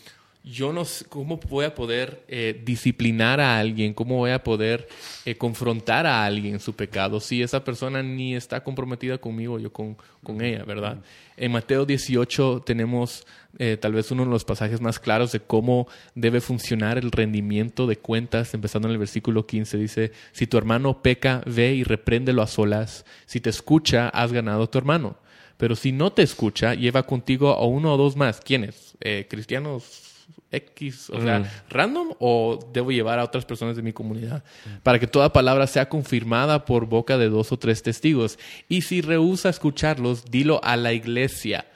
yo 0.42 0.72
no 0.72 0.84
sé 0.84 1.04
cómo 1.04 1.38
voy 1.48 1.66
a 1.66 1.74
poder 1.74 2.24
eh, 2.26 2.60
disciplinar 2.64 3.40
a 3.40 3.58
alguien, 3.58 3.92
cómo 3.92 4.16
voy 4.16 4.30
a 4.30 4.42
poder 4.42 4.88
eh, 5.26 5.36
confrontar 5.36 6.06
a 6.06 6.24
alguien 6.24 6.54
en 6.54 6.60
su 6.60 6.74
pecado 6.74 7.20
si 7.20 7.42
esa 7.42 7.62
persona 7.62 8.02
ni 8.02 8.34
está 8.34 8.64
comprometida 8.64 9.18
conmigo, 9.18 9.58
yo 9.58 9.72
con, 9.72 9.96
con 10.22 10.40
ella, 10.40 10.64
¿verdad? 10.64 10.98
En 11.36 11.52
Mateo 11.52 11.84
18 11.84 12.62
tenemos 12.64 13.26
eh, 13.58 13.76
tal 13.78 13.92
vez 13.92 14.10
uno 14.10 14.24
de 14.24 14.30
los 14.30 14.44
pasajes 14.44 14.80
más 14.80 14.98
claros 14.98 15.32
de 15.32 15.40
cómo 15.40 15.88
debe 16.14 16.40
funcionar 16.40 16.96
el 16.96 17.10
rendimiento 17.10 17.86
de 17.86 17.98
cuentas, 17.98 18.54
empezando 18.54 18.88
en 18.88 18.92
el 18.92 18.98
versículo 18.98 19.46
15, 19.46 19.76
dice, 19.76 20.12
si 20.32 20.46
tu 20.46 20.56
hermano 20.56 21.02
peca, 21.02 21.42
ve 21.46 21.74
y 21.74 21.84
repréndelo 21.84 22.42
a 22.42 22.46
solas, 22.46 23.04
si 23.26 23.40
te 23.40 23.50
escucha, 23.50 24.08
has 24.08 24.32
ganado 24.32 24.62
a 24.62 24.70
tu 24.70 24.78
hermano. 24.78 25.18
Pero 25.58 25.76
si 25.76 25.92
no 25.92 26.10
te 26.10 26.22
escucha, 26.22 26.74
lleva 26.74 27.02
contigo 27.02 27.50
a 27.50 27.66
uno 27.66 27.92
o 27.92 27.96
dos 27.98 28.16
más. 28.16 28.40
¿Quiénes? 28.40 28.96
Eh, 29.00 29.26
¿Cristianos 29.28 30.09
X? 30.50 31.10
O 31.10 31.20
sea, 31.20 31.64
random 31.68 32.14
o 32.18 32.58
debo 32.72 32.90
llevar 32.90 33.18
a 33.18 33.24
otras 33.24 33.44
personas 33.44 33.76
de 33.76 33.82
mi 33.82 33.92
comunidad? 33.92 34.42
Para 34.82 34.98
que 34.98 35.06
toda 35.06 35.32
palabra 35.32 35.66
sea 35.66 35.88
confirmada 35.88 36.64
por 36.64 36.86
boca 36.86 37.18
de 37.18 37.28
dos 37.28 37.52
o 37.52 37.58
tres 37.58 37.82
testigos. 37.82 38.38
Y 38.68 38.82
si 38.82 39.00
rehúsa 39.00 39.48
escucharlos, 39.48 40.24
dilo 40.24 40.60
a 40.64 40.76
la 40.76 40.92
iglesia. 40.92 41.66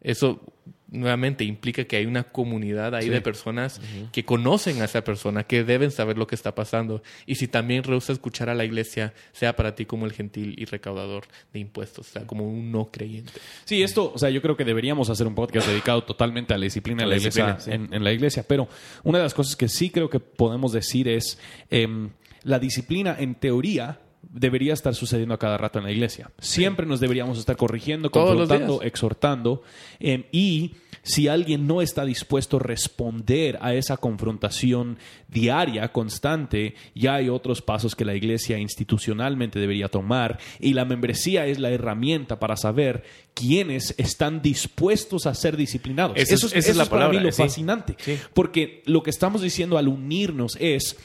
Eso 0.00 0.40
nuevamente 0.88 1.44
implica 1.44 1.84
que 1.84 1.96
hay 1.96 2.06
una 2.06 2.24
comunidad 2.24 2.94
ahí 2.94 3.08
de 3.08 3.20
personas 3.20 3.80
que 4.12 4.24
conocen 4.24 4.80
a 4.82 4.84
esa 4.84 5.02
persona, 5.02 5.44
que 5.44 5.64
deben 5.64 5.90
saber 5.90 6.16
lo 6.16 6.26
que 6.26 6.34
está 6.34 6.54
pasando. 6.54 7.02
Y 7.26 7.36
si 7.36 7.48
también 7.48 7.82
rehúsa 7.82 8.12
escuchar 8.12 8.48
a 8.48 8.54
la 8.54 8.64
iglesia, 8.64 9.12
sea 9.32 9.56
para 9.56 9.74
ti 9.74 9.86
como 9.86 10.06
el 10.06 10.12
gentil 10.12 10.54
y 10.56 10.64
recaudador 10.64 11.24
de 11.52 11.60
impuestos, 11.60 12.08
o 12.08 12.12
sea, 12.12 12.26
como 12.26 12.48
un 12.48 12.70
no 12.70 12.90
creyente. 12.90 13.32
Sí, 13.64 13.82
esto, 13.82 14.12
o 14.14 14.18
sea, 14.18 14.30
yo 14.30 14.40
creo 14.42 14.56
que 14.56 14.64
deberíamos 14.64 15.10
hacer 15.10 15.26
un 15.26 15.34
podcast 15.34 15.66
dedicado 15.66 16.04
totalmente 16.04 16.54
a 16.54 16.58
la 16.58 16.64
disciplina 16.64 17.02
de 17.02 17.06
la 17.06 17.10
la 17.10 17.16
iglesia, 17.16 17.54
disciplina, 17.54 17.84
en, 17.86 17.94
en 17.94 18.04
la 18.04 18.12
iglesia. 18.12 18.44
Pero 18.46 18.68
una 19.02 19.18
de 19.18 19.24
las 19.24 19.34
cosas 19.34 19.56
que 19.56 19.68
sí 19.68 19.90
creo 19.90 20.08
que 20.08 20.20
podemos 20.20 20.72
decir 20.72 21.08
es 21.08 21.38
em, 21.70 22.10
la 22.42 22.58
disciplina, 22.58 23.16
en 23.18 23.34
teoría, 23.34 24.00
debería 24.30 24.72
estar 24.74 24.94
sucediendo 24.94 25.34
a 25.34 25.38
cada 25.38 25.56
rato 25.58 25.78
en 25.78 25.84
la 25.84 25.92
iglesia. 25.92 26.30
Siempre 26.38 26.86
nos 26.86 27.00
deberíamos 27.00 27.38
estar 27.38 27.56
corrigiendo, 27.56 28.10
confrontando, 28.10 28.82
exhortando. 28.82 29.62
em, 29.98 30.24
y 30.32 30.72
si 31.02 31.28
alguien 31.28 31.66
no 31.68 31.82
está 31.82 32.04
dispuesto 32.04 32.56
a 32.56 32.60
responder 32.60 33.58
a 33.60 33.74
esa 33.74 33.96
confrontación 33.96 34.98
diaria, 35.28 35.92
constante, 35.92 36.74
ya 36.94 37.14
hay 37.14 37.28
otros 37.28 37.62
pasos 37.62 37.94
que 37.94 38.04
la 38.04 38.14
iglesia 38.16 38.58
institucionalmente 38.58 39.60
debería 39.60 39.88
tomar. 39.88 40.38
Y 40.58 40.72
la 40.74 40.84
membresía 40.84 41.46
es 41.46 41.58
la 41.60 41.70
herramienta 41.70 42.40
para 42.40 42.56
saber 42.56 43.04
quiénes 43.34 43.94
están 43.98 44.42
dispuestos 44.42 45.26
a 45.26 45.34
ser 45.34 45.56
disciplinados. 45.56 46.16
Es- 46.16 46.32
eso 46.32 46.48
es 46.52 46.88
para 46.88 47.08
mí 47.08 47.20
lo 47.20 47.30
sí. 47.30 47.42
fascinante. 47.42 47.94
Sí. 47.98 48.18
Porque 48.34 48.82
lo 48.86 49.02
que 49.02 49.10
estamos 49.10 49.42
diciendo 49.42 49.78
al 49.78 49.88
unirnos 49.88 50.56
es 50.60 50.96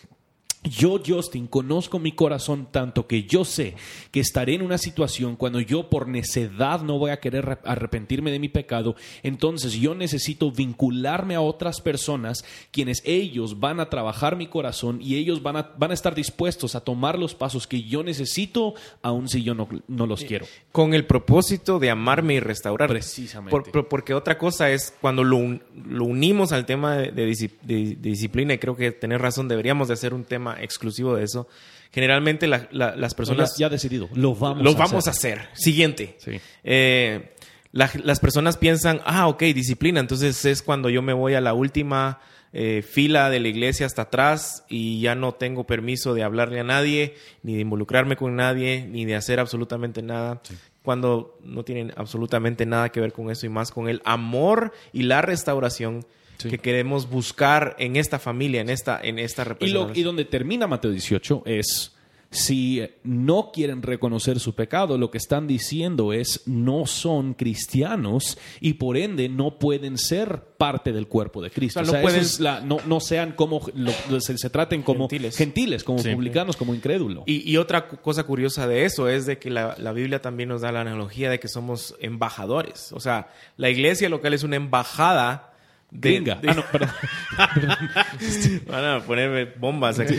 yo, 0.64 1.02
Justin, 1.06 1.48
conozco 1.48 1.98
mi 1.98 2.12
corazón 2.12 2.68
tanto 2.72 3.08
que 3.08 3.24
yo 3.24 3.44
sé 3.46 3.76
que 4.12 4.20
estaré 4.20 4.54
en 4.54 4.62
una 4.62 4.78
situación 4.78 5.36
cuando 5.36 5.60
yo 5.60 5.90
por 5.90 6.08
necedad 6.08 6.82
no 6.82 7.00
voy 7.00 7.10
a 7.10 7.20
querer 7.20 7.46
re- 7.46 7.58
arrepentirme 7.64 8.32
de 8.32 8.38
mi 8.38 8.48
pecado, 8.48 8.96
entonces 9.24 9.74
yo 9.74 9.96
necesito 9.96 10.52
vincularme 10.52 11.34
a 11.34 11.42
otras 11.42 11.82
personas 11.82 12.46
quienes 12.72 13.02
ellos 13.06 13.60
van 13.60 13.80
a 13.80 13.90
trabajar 13.90 14.36
mi 14.36 14.46
corazón 14.48 15.00
y 15.02 15.16
ellos 15.16 15.42
van 15.42 15.58
a, 15.58 15.72
van 15.78 15.92
a 15.92 15.96
estar 15.96 16.14
dispuestos 16.14 16.76
a 16.76 16.82
tomar 16.82 17.18
los 17.18 17.34
pasos 17.34 17.66
que 17.66 17.82
yo 17.84 18.04
necesito, 18.04 18.76
aun 19.02 19.30
si 19.30 19.42
yo 19.44 19.56
no, 19.56 19.68
no 19.88 20.06
los 20.06 20.24
quiero. 20.24 20.46
Con 20.72 20.94
el 20.94 21.06
propósito 21.08 21.80
de 21.80 21.90
amarme 21.90 22.36
y 22.36 22.40
restaurarme. 22.40 22.94
Precisamente. 22.96 23.50
Por- 23.52 23.72
por- 23.72 23.88
porque 23.88 24.14
otra 24.14 24.38
cosa 24.38 24.70
es 24.70 24.94
cuando 25.02 25.24
lo, 25.24 25.60
lo 25.88 26.06
unimos 26.06 26.52
al 26.52 26.66
tema 26.68 26.98
de, 26.98 27.12
de 27.12 27.30
disci- 27.32 27.52
de- 27.64 27.96
de 27.96 28.10
disciplina, 28.10 28.54
y 28.54 28.58
creo 28.60 28.76
que 28.76 28.92
tener 28.92 29.22
razón, 29.22 29.48
deberíamos 29.48 29.88
de 29.88 29.96
hacer 29.96 30.14
un 30.14 30.24
tema 30.24 30.51
exclusivo 30.60 31.16
de 31.16 31.24
eso. 31.24 31.48
Generalmente 31.94 32.48
la- 32.48 32.68
la- 32.72 32.96
las 32.96 33.14
personas 33.14 33.58
ya, 33.58 33.66
ya 33.66 33.70
decidido, 33.70 34.10
lo 34.14 34.34
vamos 34.34 34.64
lo 34.64 34.72
a 34.72 34.74
vamos 34.76 35.08
hacer. 35.08 35.40
a 35.40 35.42
hacer. 35.44 35.50
Siguiente. 35.58 36.16
Sí. 36.20 36.40
Eh, 36.64 37.34
la- 37.74 37.90
las 38.04 38.20
personas 38.20 38.58
piensan, 38.58 39.02
ah, 39.06 39.28
ok, 39.28 39.42
disciplina. 39.44 40.00
Entonces 40.00 40.44
es 40.46 40.62
cuando 40.62 40.90
yo 40.90 41.02
me 41.02 41.14
voy 41.14 41.34
a 41.36 41.42
la 41.42 41.54
última 41.54 42.20
eh, 42.54 42.82
fila 42.86 43.30
de 43.30 43.40
la 43.40 43.48
iglesia 43.48 43.86
hasta 43.86 44.02
atrás 44.02 44.66
y 44.68 45.00
ya 45.00 45.16
no 45.16 45.32
tengo 45.34 45.66
permiso 45.66 46.14
de 46.14 46.24
hablarle 46.24 46.60
a 46.60 46.66
nadie, 46.66 47.16
ni 47.44 47.56
de 47.56 47.62
involucrarme 47.62 48.18
con 48.18 48.36
nadie, 48.36 48.86
ni 48.90 49.06
de 49.06 49.16
hacer 49.16 49.40
absolutamente 49.40 50.02
nada. 50.02 50.42
Cuando 50.84 51.38
no 51.46 51.64
tienen 51.64 51.94
absolutamente 51.96 52.66
nada 52.66 52.90
que 52.90 53.00
ver 53.00 53.14
con 53.14 53.32
eso 53.32 53.46
y 53.46 53.50
más 53.50 53.72
con 53.72 53.88
el 53.88 54.02
amor 54.04 54.74
y 54.92 55.04
la 55.04 55.22
restauración 55.22 56.06
Sí. 56.42 56.50
que 56.50 56.58
queremos 56.60 57.10
buscar 57.10 57.76
en 57.80 57.96
esta 57.96 58.20
familia, 58.20 58.62
en 58.62 58.70
esta, 58.70 59.00
en 59.02 59.20
esta 59.20 59.42
Y, 59.42 59.46
lo, 59.46 59.50
representación. 59.50 59.98
y 59.98 60.04
donde 60.04 60.26
termina 60.26 60.68
Mateo 60.68 60.92
18 60.92 61.44
es, 61.46 61.94
si 62.34 62.82
no 63.04 63.52
quieren 63.54 63.82
reconocer 63.82 64.40
su 64.40 64.56
pecado, 64.56 64.98
lo 64.98 65.12
que 65.12 65.18
están 65.18 65.48
diciendo 65.48 66.14
es, 66.14 66.44
no 66.46 66.86
son 66.86 67.34
cristianos 67.34 68.38
y 68.62 68.76
por 68.76 68.96
ende 68.96 69.28
no 69.28 69.60
pueden 69.60 69.98
ser 69.98 70.42
parte 70.58 70.94
del 70.94 71.08
cuerpo 71.08 71.42
de 71.42 71.52
Cristo. 71.52 71.82
O 71.82 71.84
sea, 71.84 71.92
no 71.92 71.98
eso 71.98 72.04
pueden- 72.08 72.22
es 72.22 72.40
la- 72.40 72.62
no, 72.62 72.78
no 72.86 73.02
sean 73.02 73.34
como, 73.34 73.60
lo- 73.76 74.22
se, 74.22 74.38
se 74.38 74.50
traten 74.50 74.82
como 74.82 75.10
Gentiles. 75.10 75.36
gentiles, 75.36 75.84
como 75.84 76.00
Sí. 76.00 76.14
publicanos, 76.16 76.56
como 76.56 76.74
incrédulos. 76.74 77.24
Y, 77.26 77.52
y 77.52 77.58
otra 77.58 77.90
cosa 77.90 78.24
curiosa 78.24 78.66
de 78.66 78.86
eso 78.86 79.10
es 79.10 79.26
de 79.26 79.38
que 79.38 79.50
la, 79.50 79.76
la 79.78 79.92
Biblia 79.92 80.22
también 80.22 80.48
nos 80.48 80.62
da 80.62 80.72
la 80.72 80.80
analogía 80.80 81.30
de 81.30 81.38
que 81.42 81.50
somos 81.50 81.96
embajadores. 82.00 82.94
O 82.94 83.02
sea, 83.02 83.28
la 83.58 83.70
iglesia 83.70 84.08
local 84.08 84.34
es 84.34 84.44
una 84.44 84.56
embajada 84.56 85.51
de... 85.92 86.12
Gringa. 86.14 86.36
de- 86.36 86.50
Ah, 86.50 86.54
no, 86.56 86.64
perdón. 86.72 86.90
Van 88.68 88.86
a 88.86 89.00
ponerme 89.06 89.46
bombas 89.46 90.00
aquí. 90.00 90.16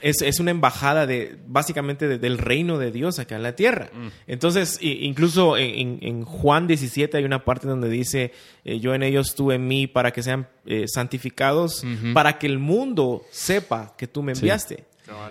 es, 0.00 0.22
es 0.22 0.40
una 0.40 0.50
embajada 0.50 1.06
de 1.06 1.38
básicamente 1.46 2.08
de- 2.08 2.18
del 2.18 2.38
reino 2.38 2.78
de 2.78 2.90
Dios 2.90 3.18
acá 3.18 3.36
en 3.36 3.42
la 3.42 3.54
tierra. 3.54 3.90
Entonces, 4.26 4.78
i- 4.80 5.04
incluso 5.06 5.56
en, 5.56 6.24
Juan 6.24 6.66
17 6.66 7.16
hay 7.16 7.24
una 7.24 7.44
parte 7.44 7.66
donde 7.68 7.88
dice, 7.88 8.32
eh, 8.64 8.80
yo 8.80 8.94
en 8.94 9.02
ellos, 9.02 9.34
tú 9.34 9.52
en 9.52 9.66
mí, 9.68 9.86
para 9.86 10.12
que 10.12 10.22
sean 10.22 10.48
eh, 10.66 10.84
santificados, 10.86 11.84
para 12.14 12.38
que 12.38 12.46
el 12.46 12.58
mundo 12.58 13.24
sepa 13.30 13.94
que 13.96 14.06
tú 14.06 14.22
me 14.22 14.32
enviaste. 14.32 14.84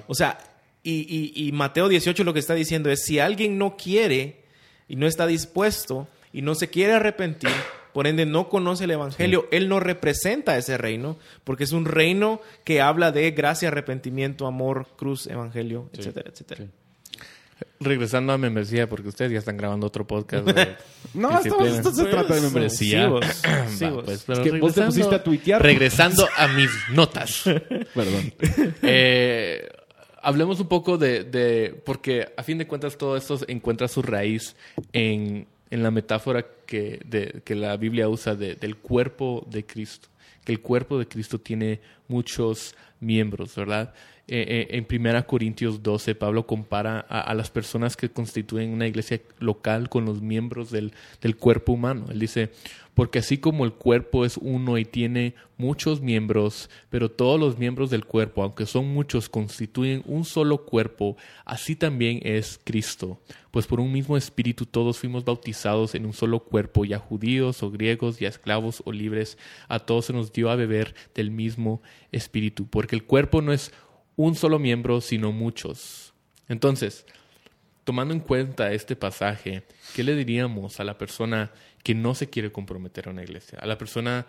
O 0.08 0.16
sea, 0.16 0.38
y, 0.84 1.34
y- 1.36 1.48
y 1.48 1.52
Mateo 1.52 1.90
18 1.90 2.24
lo 2.24 2.34
que 2.34 2.40
está 2.40 2.54
diciendo 2.54 2.90
es, 2.90 3.04
si 3.04 3.20
alguien 3.20 3.58
no 3.58 3.76
quiere 3.78 4.44
y 4.88 4.96
no 4.96 5.08
está 5.08 5.28
dispuesto 5.28 6.08
y 6.32 6.42
no 6.42 6.56
se 6.56 6.70
quiere 6.70 6.94
arrepentir, 6.94 7.50
por 7.98 8.06
ende 8.06 8.28
no 8.28 8.48
conoce 8.48 8.84
el 8.84 8.92
Evangelio, 8.92 9.48
él 9.50 9.68
no 9.70 9.80
representa 9.80 10.56
ese 10.56 10.78
reino, 10.78 11.18
porque 11.44 11.64
es 11.64 11.72
un 11.72 11.86
reino 11.86 12.42
que 12.64 12.80
habla 12.80 13.12
de 13.12 13.32
gracia, 13.32 13.70
arrepentimiento, 13.70 14.46
amor, 14.46 14.86
cruz, 14.96 15.26
Evangelio, 15.26 15.90
etcétera, 15.94 16.30
etcétera. 16.32 16.66
regresando 17.80 18.34
a 18.34 18.38
membresía, 18.38 18.88
porque 18.88 19.08
ustedes 19.10 19.32
ya 19.32 19.40
están 19.40 19.58
grabando 19.58 19.88
otro 19.88 20.06
podcast. 20.06 20.46
de 20.46 20.76
No, 21.16 21.40
esto, 21.40 21.66
esto 21.66 21.92
se 21.92 22.06
trata 22.06 22.36
de 22.36 22.42
membresía. 22.42 23.06
Sí, 23.06 23.08
vos. 23.10 23.26
Vos. 23.96 24.04
pues, 24.06 24.24
pero 24.28 24.42
Es 24.44 24.52
que 24.52 24.60
vos 24.60 24.74
te 24.76 24.82
regresando- 24.82 24.86
pusiste 24.86 25.16
a 25.16 25.24
tuitear. 25.24 25.64
Regresando 25.64 26.28
a 26.38 26.48
mis 26.50 26.70
notas. 26.94 27.42
Perdón. 27.96 28.32
Eh, 28.84 29.68
hablemos 30.22 30.60
un 30.60 30.68
poco 30.68 31.00
de, 31.00 31.24
de- 31.24 31.82
Porque 31.84 32.28
a 32.38 32.44
fin 32.44 32.60
de 32.60 32.68
cuentas 32.68 32.96
todo 32.96 33.18
esto 33.18 33.40
encuentra 33.48 33.88
su 33.88 34.04
raíz 34.04 34.56
en, 34.94 35.48
en 35.70 35.84
la 35.84 35.92
metáfora 35.92 36.46
que, 36.66 37.00
de- 37.06 37.42
que 37.44 37.56
la 37.56 37.76
Biblia 37.78 38.10
usa 38.10 38.36
de- 38.36 38.56
del 38.56 38.78
cuerpo 38.78 39.46
de 39.50 39.66
Cristo. 39.66 40.10
Que 40.44 40.52
el 40.54 40.62
cuerpo 40.62 40.98
de 40.98 41.08
Cristo 41.08 41.40
tiene 41.40 41.82
muchos 42.08 42.76
miembros, 43.00 43.56
¿verdad? 43.56 43.94
Eh, 44.30 44.68
eh, 44.70 44.78
en 44.78 44.86
1 44.90 45.26
Corintios 45.26 45.82
12, 45.82 46.14
Pablo 46.16 46.46
compara 46.46 47.06
a, 47.08 47.22
a 47.22 47.34
las 47.34 47.50
personas 47.50 47.96
que 47.96 48.10
constituyen 48.10 48.74
una 48.74 48.86
iglesia 48.86 49.22
local 49.40 49.88
con 49.88 50.04
los 50.04 50.22
miembros 50.22 50.70
del, 50.70 50.92
del 51.22 51.38
cuerpo 51.38 51.72
humano. 51.72 52.08
Él 52.10 52.20
dice, 52.20 52.52
porque 52.98 53.20
así 53.20 53.38
como 53.38 53.64
el 53.64 53.74
cuerpo 53.74 54.26
es 54.26 54.38
uno 54.38 54.80
y 54.80 54.84
tiene 54.84 55.36
muchos 55.56 56.02
miembros, 56.02 56.68
pero 56.90 57.12
todos 57.12 57.40
los 57.40 57.60
miembros 57.60 57.92
del 57.92 58.06
cuerpo, 58.06 58.42
aunque 58.42 58.66
son 58.66 58.92
muchos, 58.92 59.30
constituyen 59.30 60.02
un 60.08 60.26
solo 60.26 60.66
cuerpo, 60.66 61.16
así 61.46 61.76
también 61.76 62.22
es 62.24 62.60
Cristo. 62.64 63.22
Pues 63.52 63.68
por 63.68 63.80
un 63.80 63.92
mismo 63.92 64.18
espíritu 64.18 64.66
todos 64.66 64.98
fuimos 64.98 65.24
bautizados 65.24 65.94
en 65.94 66.08
un 66.08 66.14
solo 66.14 66.40
cuerpo, 66.40 66.86
ya 66.86 66.98
judíos 66.98 67.62
o 67.62 67.70
griegos, 67.70 68.18
ya 68.18 68.30
esclavos 68.30 68.82
o 68.84 68.92
libres, 68.92 69.38
a 69.68 69.78
todos 69.78 70.06
se 70.06 70.14
nos 70.14 70.34
dio 70.34 70.50
a 70.50 70.56
beber 70.56 70.96
del 71.14 71.30
mismo 71.30 71.84
espíritu, 72.12 72.66
porque 72.66 72.96
el 72.96 73.04
cuerpo 73.04 73.44
no 73.44 73.54
es 73.54 73.72
un 74.18 74.36
solo 74.36 74.60
miembro, 74.60 75.00
sino 75.00 75.32
muchos. 75.32 76.14
Entonces, 76.50 77.06
tomando 77.86 78.14
en 78.14 78.20
cuenta 78.20 78.74
este 78.74 78.98
pasaje, 78.98 79.64
¿qué 79.96 80.04
le 80.04 80.16
diríamos 80.16 80.82
a 80.82 80.84
la 80.84 80.98
persona 80.98 81.52
que 81.84 81.96
no 81.96 82.14
se 82.16 82.30
quiere 82.30 82.52
comprometer 82.52 83.08
a 83.08 83.12
una 83.12 83.24
iglesia? 83.24 83.60
A 83.62 83.66
la 83.66 83.78
persona, 83.78 84.26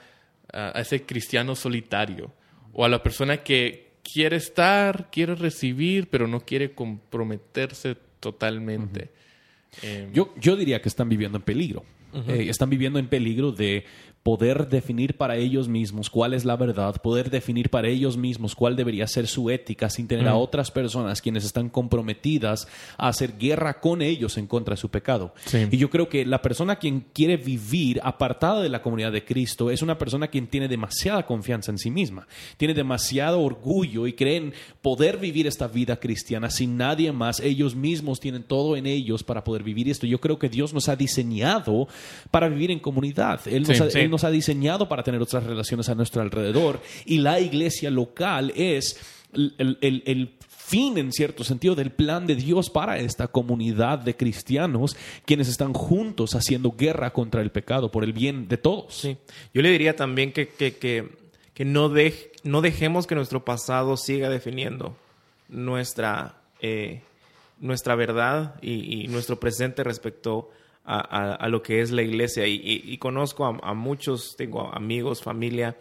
a 0.52 0.80
ese 0.80 1.02
cristiano 1.02 1.56
solitario, 1.56 2.32
o 2.72 2.84
a 2.84 2.88
la 2.88 3.02
persona 3.02 3.38
que 3.38 3.94
quiere 4.04 4.36
estar, 4.36 5.10
quiere 5.10 5.34
recibir, 5.34 6.08
pero 6.08 6.28
no 6.28 6.40
quiere 6.40 6.72
comprometerse 6.72 7.96
totalmente. 8.20 9.10
Eh, 9.82 10.08
Yo, 10.12 10.34
yo 10.36 10.56
diría 10.56 10.80
que 10.80 10.88
están 10.88 11.08
viviendo 11.08 11.38
en 11.38 11.44
peligro. 11.44 11.84
Eh, 12.26 12.46
están 12.48 12.70
viviendo 12.70 12.98
en 12.98 13.06
peligro 13.06 13.52
de 13.52 13.84
poder 14.28 14.68
definir 14.68 15.16
para 15.16 15.36
ellos 15.36 15.68
mismos 15.68 16.10
cuál 16.10 16.34
es 16.34 16.44
la 16.44 16.54
verdad, 16.54 17.00
poder 17.00 17.30
definir 17.30 17.70
para 17.70 17.88
ellos 17.88 18.18
mismos 18.18 18.54
cuál 18.54 18.76
debería 18.76 19.06
ser 19.06 19.26
su 19.26 19.48
ética 19.48 19.88
sin 19.88 20.06
tener 20.06 20.28
a 20.28 20.34
otras 20.34 20.70
personas 20.70 21.22
quienes 21.22 21.46
están 21.46 21.70
comprometidas 21.70 22.68
a 22.98 23.08
hacer 23.08 23.38
guerra 23.38 23.80
con 23.80 24.02
ellos 24.02 24.36
en 24.36 24.46
contra 24.46 24.74
de 24.74 24.76
su 24.82 24.90
pecado. 24.90 25.32
Sí. 25.46 25.66
Y 25.70 25.78
yo 25.78 25.88
creo 25.88 26.10
que 26.10 26.26
la 26.26 26.42
persona 26.42 26.76
quien 26.76 27.06
quiere 27.14 27.38
vivir 27.38 28.02
apartada 28.04 28.60
de 28.60 28.68
la 28.68 28.82
comunidad 28.82 29.12
de 29.12 29.24
Cristo 29.24 29.70
es 29.70 29.80
una 29.80 29.96
persona 29.96 30.28
quien 30.28 30.46
tiene 30.46 30.68
demasiada 30.68 31.24
confianza 31.24 31.70
en 31.70 31.78
sí 31.78 31.90
misma, 31.90 32.28
tiene 32.58 32.74
demasiado 32.74 33.40
orgullo 33.40 34.06
y 34.06 34.12
creen 34.12 34.52
poder 34.82 35.16
vivir 35.16 35.46
esta 35.46 35.68
vida 35.68 36.00
cristiana 36.00 36.50
sin 36.50 36.76
nadie 36.76 37.12
más. 37.12 37.40
Ellos 37.40 37.74
mismos 37.74 38.20
tienen 38.20 38.42
todo 38.42 38.76
en 38.76 38.84
ellos 38.84 39.24
para 39.24 39.42
poder 39.42 39.62
vivir 39.62 39.88
esto. 39.88 40.06
Yo 40.06 40.20
creo 40.20 40.38
que 40.38 40.50
Dios 40.50 40.74
nos 40.74 40.90
ha 40.90 40.96
diseñado 40.96 41.88
para 42.30 42.50
vivir 42.50 42.70
en 42.70 42.78
comunidad. 42.78 43.40
Él 43.46 43.62
nos, 43.62 43.74
Sí, 43.78 43.82
ha, 43.82 43.90
sí. 43.90 43.98
Él 44.00 44.10
nos 44.10 44.17
ha 44.24 44.30
diseñado 44.30 44.88
para 44.88 45.02
tener 45.02 45.20
otras 45.22 45.44
relaciones 45.44 45.88
a 45.88 45.94
nuestro 45.94 46.22
alrededor 46.22 46.80
y 47.06 47.18
la 47.18 47.40
iglesia 47.40 47.90
local 47.90 48.52
es 48.56 48.98
el- 49.32 50.32
fin, 50.48 50.98
en 50.98 51.12
cierto 51.12 51.44
sentido, 51.44 51.74
del 51.74 51.90
plan 51.90 52.26
de 52.26 52.34
Dios 52.34 52.68
para 52.68 52.98
esta 52.98 53.28
comunidad 53.28 54.00
de 54.00 54.14
cristianos 54.14 54.94
quienes 55.24 55.48
están 55.48 55.72
juntos 55.72 56.34
haciendo 56.34 56.72
guerra 56.72 57.10
contra 57.14 57.40
el 57.40 57.50
pecado 57.50 57.90
por 57.90 58.04
el 58.04 58.12
bien 58.12 58.48
de 58.48 58.58
todos. 58.58 59.02
Yo 59.54 59.62
le 59.62 59.70
diría 59.70 59.96
también 59.96 60.30
que, 60.30 60.48
que, 60.48 60.76
que, 60.76 61.64
no, 61.64 61.90
no 62.44 62.60
dejemos 62.60 63.06
que 63.06 63.14
nuestro 63.14 63.46
pasado 63.46 63.96
siga 63.96 64.28
definiendo 64.28 64.94
nuestra, 65.48 66.42
eh, 66.60 67.00
nuestra 67.60 67.94
verdad 67.94 68.56
y, 68.60 69.04
y 69.04 69.08
nuestro 69.08 69.40
presente 69.40 69.82
respecto 69.84 70.50
a, 70.88 71.00
a- 71.00 71.34
a 71.34 71.48
lo 71.48 71.62
que 71.62 71.80
es 71.80 71.90
la 71.90 72.02
iglesia. 72.02 72.46
Y, 72.46 72.54
y- 72.54 72.82
y 72.92 72.98
conozco 72.98 73.44
a, 73.46 73.58
a 73.62 73.74
muchos, 73.74 74.34
tengo 74.36 74.72
amigos, 74.74 75.22
familia, 75.22 75.76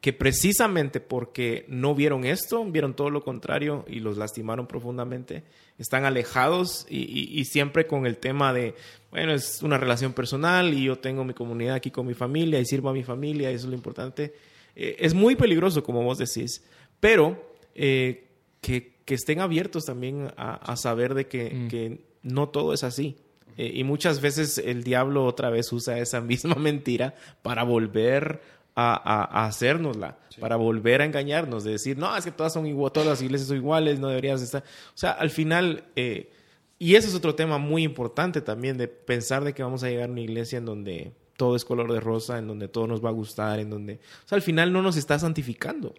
que 0.00 0.12
precisamente 0.12 1.00
porque 1.00 1.64
no 1.68 1.94
vieron 1.94 2.24
esto, 2.24 2.62
vieron 2.66 2.94
todo 2.94 3.08
lo 3.10 3.22
contrario 3.24 3.84
y 3.88 4.00
los 4.00 4.18
lastimaron 4.18 4.66
profundamente, 4.66 5.44
están 5.78 6.04
alejados 6.04 6.86
y, 6.90 6.98
y- 6.98 7.40
y 7.40 7.44
siempre 7.46 7.86
con 7.86 8.04
el 8.06 8.18
tema 8.18 8.52
de, 8.52 8.74
bueno, 9.10 9.32
es 9.32 9.62
una 9.62 9.78
relación 9.78 10.12
personal 10.12 10.74
y 10.74 10.84
yo 10.84 10.98
tengo 10.98 11.24
mi 11.24 11.32
comunidad 11.32 11.74
aquí 11.76 11.90
con 11.90 12.06
mi 12.06 12.12
familia 12.14 12.60
y 12.60 12.66
sirvo 12.66 12.90
a 12.90 12.92
mi 12.92 13.02
familia 13.02 13.50
y 13.50 13.54
eso 13.54 13.64
es 13.66 13.70
lo 13.70 13.76
importante. 13.76 14.34
Eh, 14.76 14.96
es 14.98 15.14
muy 15.14 15.36
peligroso, 15.36 15.82
como 15.82 16.02
vos 16.04 16.18
decís, 16.18 16.62
pero 17.00 17.42
eh, 17.74 18.26
que, 18.60 18.96
que 19.06 19.14
estén 19.14 19.40
abiertos 19.40 19.84
también 19.86 20.30
a, 20.36 20.54
a 20.70 20.76
saber 20.76 21.14
de 21.14 21.26
que, 21.28 21.66
que 21.70 22.04
no 22.22 22.50
todo 22.50 22.74
es 22.74 22.84
así. 22.84 23.16
Eh, 23.56 23.72
y 23.74 23.84
muchas 23.84 24.20
veces 24.20 24.58
el 24.58 24.84
diablo 24.84 25.24
otra 25.24 25.50
vez 25.50 25.72
usa 25.72 25.98
esa 25.98 26.20
misma 26.22 26.54
mentira 26.56 27.14
para 27.42 27.62
volver 27.62 28.40
a, 28.74 28.94
a, 28.94 29.42
a 29.42 29.46
hacérnosla, 29.46 30.18
para 30.40 30.56
volver 30.56 31.00
a 31.00 31.04
engañarnos, 31.04 31.64
de 31.64 31.72
decir, 31.72 31.96
no, 31.96 32.16
es 32.16 32.24
que 32.24 32.32
todas 32.32 32.52
son 32.52 32.66
igual, 32.66 32.92
todas 32.92 33.08
las 33.08 33.22
iglesias 33.22 33.48
son 33.48 33.58
iguales, 33.58 34.00
no 34.00 34.08
deberías 34.08 34.42
estar. 34.42 34.62
O 34.62 34.98
sea, 34.98 35.12
al 35.12 35.30
final, 35.30 35.84
eh, 35.94 36.30
y 36.78 36.96
ese 36.96 37.08
es 37.08 37.14
otro 37.14 37.34
tema 37.34 37.58
muy 37.58 37.84
importante 37.84 38.40
también, 38.40 38.76
de 38.76 38.88
pensar 38.88 39.44
de 39.44 39.54
que 39.54 39.62
vamos 39.62 39.84
a 39.84 39.88
llegar 39.88 40.08
a 40.08 40.12
una 40.12 40.20
iglesia 40.20 40.58
en 40.58 40.64
donde 40.64 41.12
todo 41.36 41.56
es 41.56 41.64
color 41.64 41.92
de 41.92 42.00
rosa, 42.00 42.38
en 42.38 42.48
donde 42.48 42.68
todo 42.68 42.86
nos 42.86 43.04
va 43.04 43.10
a 43.10 43.12
gustar, 43.12 43.60
en 43.60 43.70
donde, 43.70 43.94
o 43.94 44.28
sea, 44.28 44.36
al 44.36 44.42
final 44.42 44.72
no 44.72 44.82
nos 44.82 44.96
está 44.96 45.18
santificando. 45.18 45.94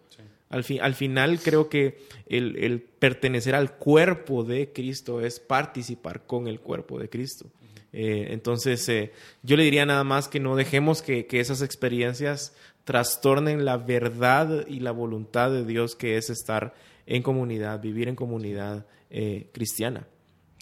Al, 0.50 0.64
fi- 0.64 0.80
al 0.80 0.94
final 0.94 1.40
creo 1.40 1.70
que 1.70 1.98
el, 2.28 2.58
el 2.64 2.80
pertenecer 2.82 3.56
al 3.56 3.78
cuerpo 3.78 4.44
de 4.44 4.72
Cristo 4.72 5.22
es 5.22 5.40
participar 5.40 6.26
con 6.26 6.48
el 6.48 6.60
cuerpo 6.60 7.00
de 7.00 7.10
Cristo. 7.10 7.48
Eh, 7.92 8.28
entonces, 8.32 8.88
eh, 8.90 9.12
yo 9.42 9.56
le 9.58 9.64
diría 9.64 9.86
nada 9.86 10.04
más 10.04 10.28
que 10.28 10.40
no 10.40 10.56
dejemos 10.56 11.02
que, 11.02 11.26
que 11.26 11.40
esas 11.40 11.62
experiencias 11.62 12.54
trastornen 12.84 13.66
la 13.66 13.78
verdad 13.78 14.68
y 14.68 14.82
la 14.82 14.92
voluntad 14.92 15.50
de 15.50 15.66
Dios 15.66 15.96
que 15.96 16.18
es 16.18 16.30
estar 16.30 16.76
en 17.08 17.24
comunidad, 17.24 17.82
vivir 17.82 18.08
en 18.08 18.16
comunidad 18.16 18.86
eh, 19.10 19.50
cristiana. 19.54 20.06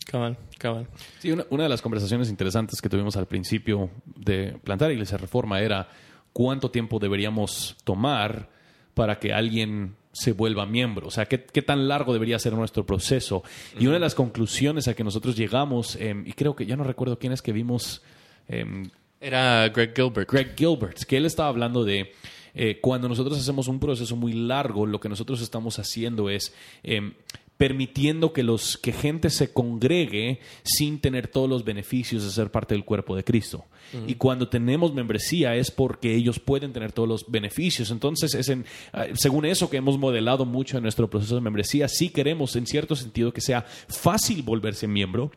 cabal, 0.06 0.38
cabal. 0.58 0.88
Sí, 1.20 1.32
una, 1.32 1.46
una 1.50 1.64
de 1.64 1.70
las 1.70 1.82
conversaciones 1.82 2.30
interesantes 2.30 2.82
que 2.82 2.90
tuvimos 2.90 3.18
al 3.18 3.26
principio 3.28 3.90
de 4.06 4.58
plantar 4.64 4.92
Iglesia 4.92 5.18
Reforma 5.18 5.60
era 5.60 5.90
cuánto 6.32 6.70
tiempo 6.72 7.00
deberíamos 7.00 7.76
tomar 7.84 8.50
para 8.94 9.20
que 9.20 9.34
alguien 9.34 9.96
se 10.12 10.32
vuelva 10.32 10.66
miembro. 10.66 11.08
O 11.08 11.12
sea, 11.12 11.26
qué, 11.26 11.44
qué 11.44 11.62
tan 11.62 11.88
largo 11.88 12.14
debería 12.14 12.38
ser 12.40 12.54
nuestro 12.54 12.86
proceso. 12.86 13.44
Y 13.80 13.88
una 13.88 13.96
de 13.96 14.00
las 14.00 14.16
conclusiones 14.16 14.88
a 14.88 14.94
que 14.94 15.04
nosotros 15.04 15.36
llegamos, 15.36 15.96
em, 15.96 16.26
y 16.28 16.34
creo 16.34 16.56
que 16.56 16.66
ya 16.66 16.76
no 16.76 16.84
recuerdo 16.84 17.18
quién 17.18 17.34
es 17.34 17.42
que 17.42 17.52
vimos, 17.52 18.02
em, 18.48 18.90
Era 19.20 19.70
Greg 19.70 19.94
Gilbert. 19.96 20.30
Greg 20.30 20.54
Gilbert, 20.56 21.04
que 21.06 21.18
él 21.18 21.26
estaba 21.26 21.50
hablando 21.50 21.86
de 21.86 22.12
eh, 22.56 22.80
cuando 22.82 23.10
nosotros 23.10 23.40
hacemos 23.40 23.68
un 23.68 23.80
proceso 23.80 24.16
muy 24.16 24.34
largo, 24.34 24.86
lo 24.86 25.00
que 25.00 25.10
nosotros 25.10 25.42
estamos 25.42 25.80
haciendo 25.80 26.30
es 26.30 26.54
em, 26.84 27.14
permitiendo 27.64 28.34
que 28.34 28.44
los 28.44 28.78
que 28.78 28.92
gente 28.92 29.30
se 29.30 29.54
congregue 29.54 30.42
sin 30.64 31.00
tener 31.00 31.30
todos 31.30 31.50
los 31.50 31.64
beneficios 31.64 32.26
de 32.26 32.30
ser 32.30 32.52
parte 32.52 32.74
del 32.74 32.84
cuerpo 32.84 33.16
de 33.16 33.24
Cristo. 33.24 33.64
Y 34.06 34.16
cuando 34.16 34.50
tenemos 34.50 34.94
membresía 34.94 35.56
es 35.56 35.72
porque 35.72 36.14
ellos 36.14 36.40
pueden 36.40 36.74
tener 36.74 36.92
todos 36.92 37.08
los 37.08 37.32
beneficios. 37.32 37.90
Entonces, 37.90 38.34
es 38.34 38.50
en, 38.50 38.66
ah, 38.92 39.06
según 39.14 39.46
eso 39.46 39.70
que 39.70 39.78
hemos 39.78 39.98
modelado 39.98 40.44
mucho 40.44 40.76
en 40.76 40.84
nuestro 40.84 41.10
proceso 41.10 41.36
de 41.36 41.42
membresía, 41.42 41.88
sí 41.88 42.10
queremos 42.10 42.54
en 42.58 42.68
cierto 42.68 42.98
sentido 42.98 43.32
que 43.32 43.40
sea 43.40 43.62
fácil 43.88 44.44
volverse 44.44 44.86
miembro 44.86 45.32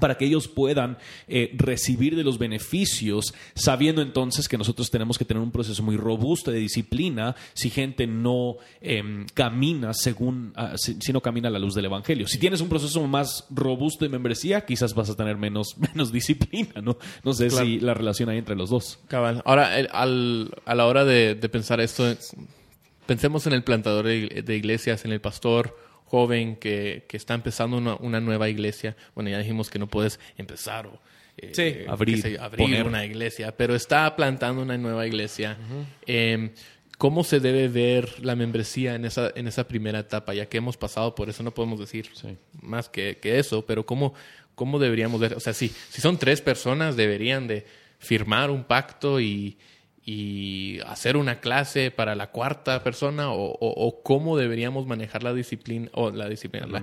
para 0.00 0.16
que 0.16 0.24
ellos 0.26 0.48
puedan 0.48 0.98
eh, 1.28 1.52
recibir 1.56 2.16
de 2.16 2.24
los 2.24 2.38
beneficios, 2.38 3.34
sabiendo 3.54 4.02
entonces 4.02 4.48
que 4.48 4.58
nosotros 4.58 4.90
tenemos 4.90 5.18
que 5.18 5.24
tener 5.24 5.42
un 5.42 5.50
proceso 5.50 5.82
muy 5.82 5.96
robusto 5.96 6.50
de 6.50 6.58
disciplina 6.58 7.36
si 7.54 7.70
gente 7.70 8.06
no 8.06 8.56
em, 8.80 9.26
camina 9.34 9.92
según, 9.94 10.52
ah, 10.56 10.72
si, 10.76 10.96
si 11.00 11.12
no 11.12 11.20
camina 11.20 11.48
a 11.48 11.52
la 11.52 11.58
luz 11.58 11.74
del 11.74 11.84
Evangelio. 11.84 12.26
Si 12.26 12.38
tienes 12.38 12.60
un 12.60 12.68
proceso 12.68 13.04
más 13.06 13.46
robusto 13.50 14.04
de 14.04 14.08
membresía, 14.08 14.64
quizás 14.64 14.94
vas 14.94 15.10
a 15.10 15.16
tener 15.16 15.36
menos, 15.36 15.76
menos 15.94 16.12
disciplina, 16.12 16.80
¿no? 16.82 16.96
No 17.22 17.32
sé 17.32 17.48
Claro. 17.48 17.64
si 17.66 17.80
la 17.80 17.94
relación 17.94 18.28
hay 18.28 18.38
entre 18.38 18.56
los 18.56 18.70
dos. 18.70 18.98
Cabal. 19.08 19.42
Ahora, 19.44 19.78
el- 19.78 19.88
al- 19.92 20.50
a 20.64 20.74
la 20.74 20.86
hora 20.86 21.04
de, 21.04 21.34
de 21.34 21.48
pensar 21.48 21.80
esto, 21.80 22.04
pensemos 23.06 23.46
en 23.46 23.52
el 23.52 23.62
plantador 23.62 24.06
de 24.06 24.56
iglesias, 24.56 25.04
en 25.04 25.12
el 25.12 25.20
pastor 25.20 25.76
joven 26.14 26.54
que, 26.54 27.06
que 27.08 27.16
está 27.16 27.34
empezando 27.34 27.76
una, 27.76 27.96
una 27.96 28.20
nueva 28.20 28.48
iglesia. 28.48 28.94
Bueno, 29.16 29.30
ya 29.30 29.38
dijimos 29.38 29.68
que 29.68 29.80
no 29.80 29.88
puedes 29.88 30.20
empezar 30.36 30.86
o 30.86 31.00
eh, 31.36 31.50
Sí. 31.52 31.88
Abrir, 31.88 32.22
sé 32.22 32.38
abrir 32.38 32.68
poner. 32.68 32.86
una 32.86 33.04
iglesia, 33.04 33.56
pero 33.56 33.74
está 33.74 34.14
plantando 34.14 34.62
una 34.62 34.78
nueva 34.78 35.08
iglesia. 35.08 35.58
Eh, 36.06 36.52
¿cómo 36.98 37.24
se 37.24 37.40
debe 37.40 37.66
ver 37.66 38.24
la 38.24 38.36
membresía 38.36 38.94
en 38.94 39.04
esa, 39.04 39.32
en 39.34 39.48
esa 39.48 39.66
primera 39.66 39.98
etapa? 39.98 40.34
Ya 40.34 40.46
que 40.46 40.58
hemos 40.58 40.76
pasado 40.76 41.16
por 41.16 41.28
eso, 41.28 41.42
no 41.42 41.52
podemos 41.52 41.80
decir 41.80 42.08
más 42.62 42.88
que, 42.88 43.18
que, 43.20 43.40
eso, 43.40 43.66
pero 43.66 43.84
¿cómo, 43.84 44.14
¿cómo 44.54 44.78
deberíamos 44.78 45.20
ver? 45.20 45.34
O 45.34 45.40
sea, 45.40 45.52
si, 45.52 45.68
si 45.90 46.00
son 46.00 46.16
tres 46.16 46.40
personas, 46.40 46.94
deberían 46.94 47.48
de 47.48 47.66
firmar 47.98 48.52
un 48.52 48.62
pacto 48.62 49.20
y, 49.20 49.58
y 50.06 50.80
hacer 50.86 51.16
una 51.16 51.40
clase 51.40 51.90
para 51.90 52.14
la 52.14 52.26
cuarta 52.30 52.82
persona 52.82 53.32
o, 53.32 53.52
o, 53.52 53.56
o 53.60 54.02
cómo 54.02 54.36
deberíamos 54.36 54.86
manejar 54.86 55.22
la 55.22 55.32
disciplina 55.32 55.88
o 55.92 56.10
la 56.10 56.28
disciplina 56.28 56.66
la, 56.66 56.82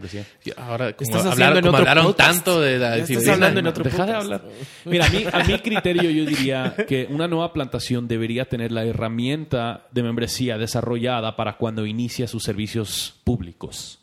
ahora 0.57 0.93
como, 0.93 1.15
hablar, 1.17 1.61
como 1.61 1.78
hablaron 1.78 2.13
tanto 2.15 2.59
de 2.59 2.80
la 2.80 2.95
disciplina 2.95 3.34
hablando 3.34 3.59
en 3.59 3.67
otro 3.67 3.84
Deja 3.84 4.05
de 4.05 4.13
hablar. 4.13 4.43
Mira, 4.86 5.05
a 5.05 5.09
mí, 5.09 5.26
a 5.32 5.43
mi 5.43 5.59
criterio 5.59 6.09
yo 6.09 6.26
diría 6.26 6.76
que 6.88 7.07
una 7.09 7.28
nueva 7.28 7.53
plantación 7.53 8.07
debería 8.07 8.45
tener 8.45 8.72
la 8.72 8.86
herramienta 8.86 9.88
de 9.91 10.01
membresía 10.01 10.57
desarrollada 10.57 11.36
para 11.36 11.57
cuando 11.57 11.86
inicia 11.86 12.28
sus 12.28 12.43
servicios 12.43 13.19
públicos. 13.24 14.01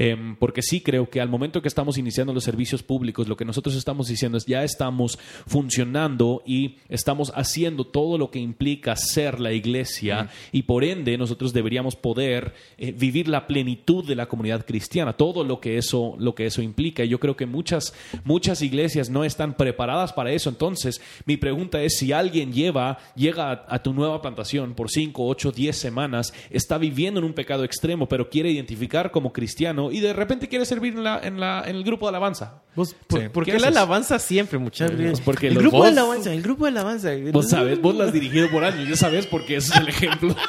Em, 0.00 0.36
porque 0.36 0.62
sí 0.62 0.80
creo 0.80 1.10
que 1.10 1.20
al 1.20 1.28
momento 1.28 1.60
que 1.60 1.66
estamos 1.66 1.98
iniciando 1.98 2.32
los 2.32 2.44
servicios 2.44 2.84
públicos, 2.84 3.26
lo 3.26 3.36
que 3.36 3.44
nosotros 3.44 3.74
estamos 3.74 4.06
diciendo 4.06 4.38
es 4.38 4.46
ya 4.46 4.62
estamos 4.62 5.18
funcionando 5.44 6.40
y 6.46 6.76
estamos 6.88 7.32
haciendo 7.34 7.84
todo 7.84 8.16
lo 8.16 8.30
que 8.30 8.38
implica 8.38 8.94
ser 8.94 9.40
la 9.40 9.52
iglesia 9.52 10.30
y 10.52 10.62
por 10.62 10.84
ende 10.84 11.18
nosotros 11.18 11.52
deberíamos 11.52 11.96
poder 11.96 12.54
eh, 12.76 12.92
vivir 12.92 13.26
la 13.26 13.48
plenitud 13.48 14.06
de 14.06 14.14
la 14.14 14.26
comunidad 14.26 14.64
cristiana, 14.64 15.14
todo 15.14 15.42
lo 15.42 15.58
que 15.58 15.78
eso, 15.78 16.14
lo 16.20 16.32
que 16.36 16.46
eso 16.46 16.62
implica. 16.62 17.02
Y 17.02 17.08
yo 17.08 17.18
creo 17.18 17.36
que 17.36 17.46
muchas, 17.46 17.92
muchas 18.22 18.62
iglesias 18.62 19.10
no 19.10 19.24
están 19.24 19.56
preparadas 19.56 20.12
para 20.12 20.30
eso. 20.30 20.48
Entonces, 20.48 21.00
mi 21.26 21.36
pregunta 21.36 21.82
es 21.82 21.98
si 21.98 22.12
alguien 22.12 22.52
lleva, 22.52 22.98
llega 23.16 23.50
a, 23.50 23.64
a 23.68 23.82
tu 23.82 23.92
nueva 23.92 24.22
plantación 24.22 24.74
por 24.74 24.92
5, 24.92 25.26
8, 25.26 25.50
10 25.50 25.76
semanas, 25.76 26.32
está 26.50 26.78
viviendo 26.78 27.18
en 27.18 27.26
un 27.26 27.32
pecado 27.32 27.64
extremo, 27.64 28.08
pero 28.08 28.30
quiere 28.30 28.52
identificar 28.52 29.10
como 29.10 29.32
cristiano 29.32 29.87
y 29.90 30.00
de 30.00 30.12
repente 30.12 30.48
quiere 30.48 30.64
servir 30.64 30.94
en, 30.94 31.04
la, 31.04 31.20
en, 31.22 31.38
la, 31.40 31.62
en 31.66 31.76
el 31.76 31.84
grupo 31.84 32.06
de 32.06 32.10
alabanza. 32.10 32.62
Vos, 32.74 32.94
¿por, 33.06 33.20
Sí. 33.22 33.28
por 33.28 33.44
¿Qué 33.44 33.52
qué 33.52 33.58
la 33.58 33.68
alabanza 33.68 34.18
siempre, 34.18 34.58
muchachos? 34.58 34.96
Pues 34.96 35.20
porque 35.20 35.48
el 35.48 35.54
los 35.54 35.62
grupo 35.62 35.78
vos- 35.78 35.86
de 35.86 35.92
alabanza, 36.00 36.32
el 36.32 36.42
grupo 36.42 36.64
de 36.64 36.70
alabanza. 36.70 37.10
Vos 37.32 37.48
sabes, 37.48 37.80
vos 37.80 37.94
la 37.94 38.04
has 38.04 38.12
dirigido 38.12 38.50
por 38.50 38.64
años, 38.64 38.88
ya 38.88 38.96
sabes 38.96 39.26
porque 39.26 39.56
ese 39.56 39.72
es 39.74 39.80
el 39.80 39.88
ejemplo. 39.88 40.34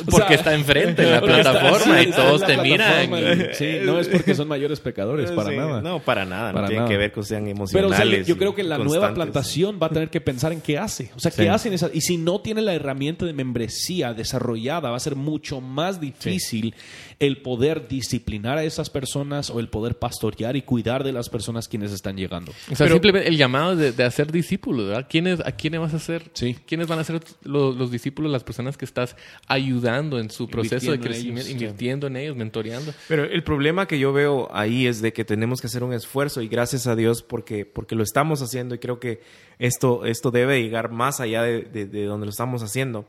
O 0.00 0.04
porque 0.10 0.28
sea, 0.28 0.36
está 0.36 0.54
enfrente 0.54 1.02
en 1.02 1.10
la 1.10 1.16
está- 1.38 1.52
plataforma 1.52 2.02
y 2.02 2.10
todos 2.10 2.44
te 2.46 2.56
miran. 2.58 3.12
y- 3.12 3.54
Sí, 3.54 3.78
no 3.82 3.98
es 4.00 4.08
porque 4.08 4.34
son 4.34 4.48
mayores 4.48 4.80
pecadores, 4.80 5.30
para 5.32 5.50
Sí, 5.50 5.56
nada. 5.56 5.80
No, 5.82 6.00
para 6.00 6.24
nada. 6.24 6.52
Para 6.52 6.62
no 6.66 6.68
tiene 6.70 6.88
que 6.88 6.96
ver 6.96 7.12
que 7.12 7.22
sean 7.22 7.42
Pero 7.44 7.52
o 7.52 7.56
emocionales. 7.56 8.26
sea, 8.26 8.34
yo 8.34 8.38
creo 8.38 8.54
que 8.54 8.62
la 8.62 8.78
nueva 8.78 9.12
plantación 9.14 9.78
va 9.82 9.86
a 9.86 9.90
tener 9.90 10.08
que 10.10 10.20
pensar 10.20 10.52
en 10.52 10.60
qué 10.60 10.78
hace. 10.78 11.10
O 11.16 11.20
sea, 11.20 11.30
qué 11.30 11.42
Sí. 11.42 11.48
hacen 11.48 11.72
esas. 11.72 11.90
Y 11.94 12.00
si 12.00 12.16
no 12.16 12.40
tiene 12.40 12.62
la 12.62 12.74
herramienta 12.74 13.24
de 13.26 13.32
membresía 13.32 14.14
desarrollada, 14.14 14.90
va 14.90 14.96
a 14.96 15.00
ser 15.00 15.16
mucho 15.16 15.60
más 15.60 16.00
difícil 16.00 16.74
el 17.18 17.42
poder 17.42 17.86
disciplinar 17.88 18.58
a 18.58 18.64
esas 18.64 18.90
personas 18.90 19.50
o 19.50 19.60
el 19.60 19.68
poder 19.68 19.98
pastorear 19.98 20.56
y 20.56 20.62
cuidar 20.62 21.04
de 21.04 21.12
las 21.12 21.28
personas 21.28 21.68
quienes 21.68 21.92
están 21.92 22.16
llegando. 22.16 22.52
O 22.70 22.74
sea, 22.74 22.86
Pero- 22.86 22.94
simplemente 22.94 23.28
el 23.28 23.36
llamado 23.36 23.76
de, 23.76 23.92
de 23.92 24.04
hacer 24.04 24.32
discípulos, 24.32 24.88
¿verdad? 24.88 25.06
¿Quiénes, 25.08 25.40
¿A 25.44 25.52
quiénes 25.52 25.80
vas 25.80 25.92
a 25.94 25.96
hacer? 25.96 26.22
Sí. 26.32 26.56
¿Quiénes 26.66 26.88
van 26.88 26.98
a 26.98 27.04
ser 27.04 27.20
los, 27.44 27.76
los 27.76 27.90
discípulos, 27.90 28.30
las 28.32 28.42
personas 28.44 28.76
que 28.76 28.84
estás 28.84 29.16
ayudando 29.46 29.81
en 29.88 30.30
su 30.30 30.48
proceso 30.48 30.90
de 30.92 31.00
crecimiento, 31.00 31.40
ellos, 31.48 31.50
invirtiendo 31.62 32.06
en 32.06 32.16
ellos, 32.16 32.36
mentoreando? 32.36 32.92
Pero 33.08 33.24
el 33.24 33.42
problema 33.42 33.86
que 33.86 33.98
yo 33.98 34.12
veo 34.12 34.48
ahí 34.52 34.86
es 34.86 35.02
de 35.02 35.12
que 35.12 35.24
tenemos 35.24 35.60
que 35.60 35.66
hacer 35.66 35.82
un 35.84 35.92
esfuerzo 35.92 36.40
y 36.42 36.48
gracias 36.48 36.86
a 36.86 36.94
Dios 36.96 37.22
porque, 37.22 37.64
porque 37.66 37.94
lo 37.94 38.02
estamos 38.02 38.40
haciendo 38.42 38.74
y 38.74 38.78
creo 38.78 39.00
que 39.00 39.20
esto, 39.58 40.04
esto 40.04 40.30
debe 40.30 40.62
llegar 40.62 40.90
más 40.90 41.20
allá 41.20 41.42
de, 41.42 41.62
de- 41.62 41.86
de 41.86 42.04
donde 42.04 42.26
lo 42.26 42.30
estamos 42.30 42.62
haciendo. 42.62 43.06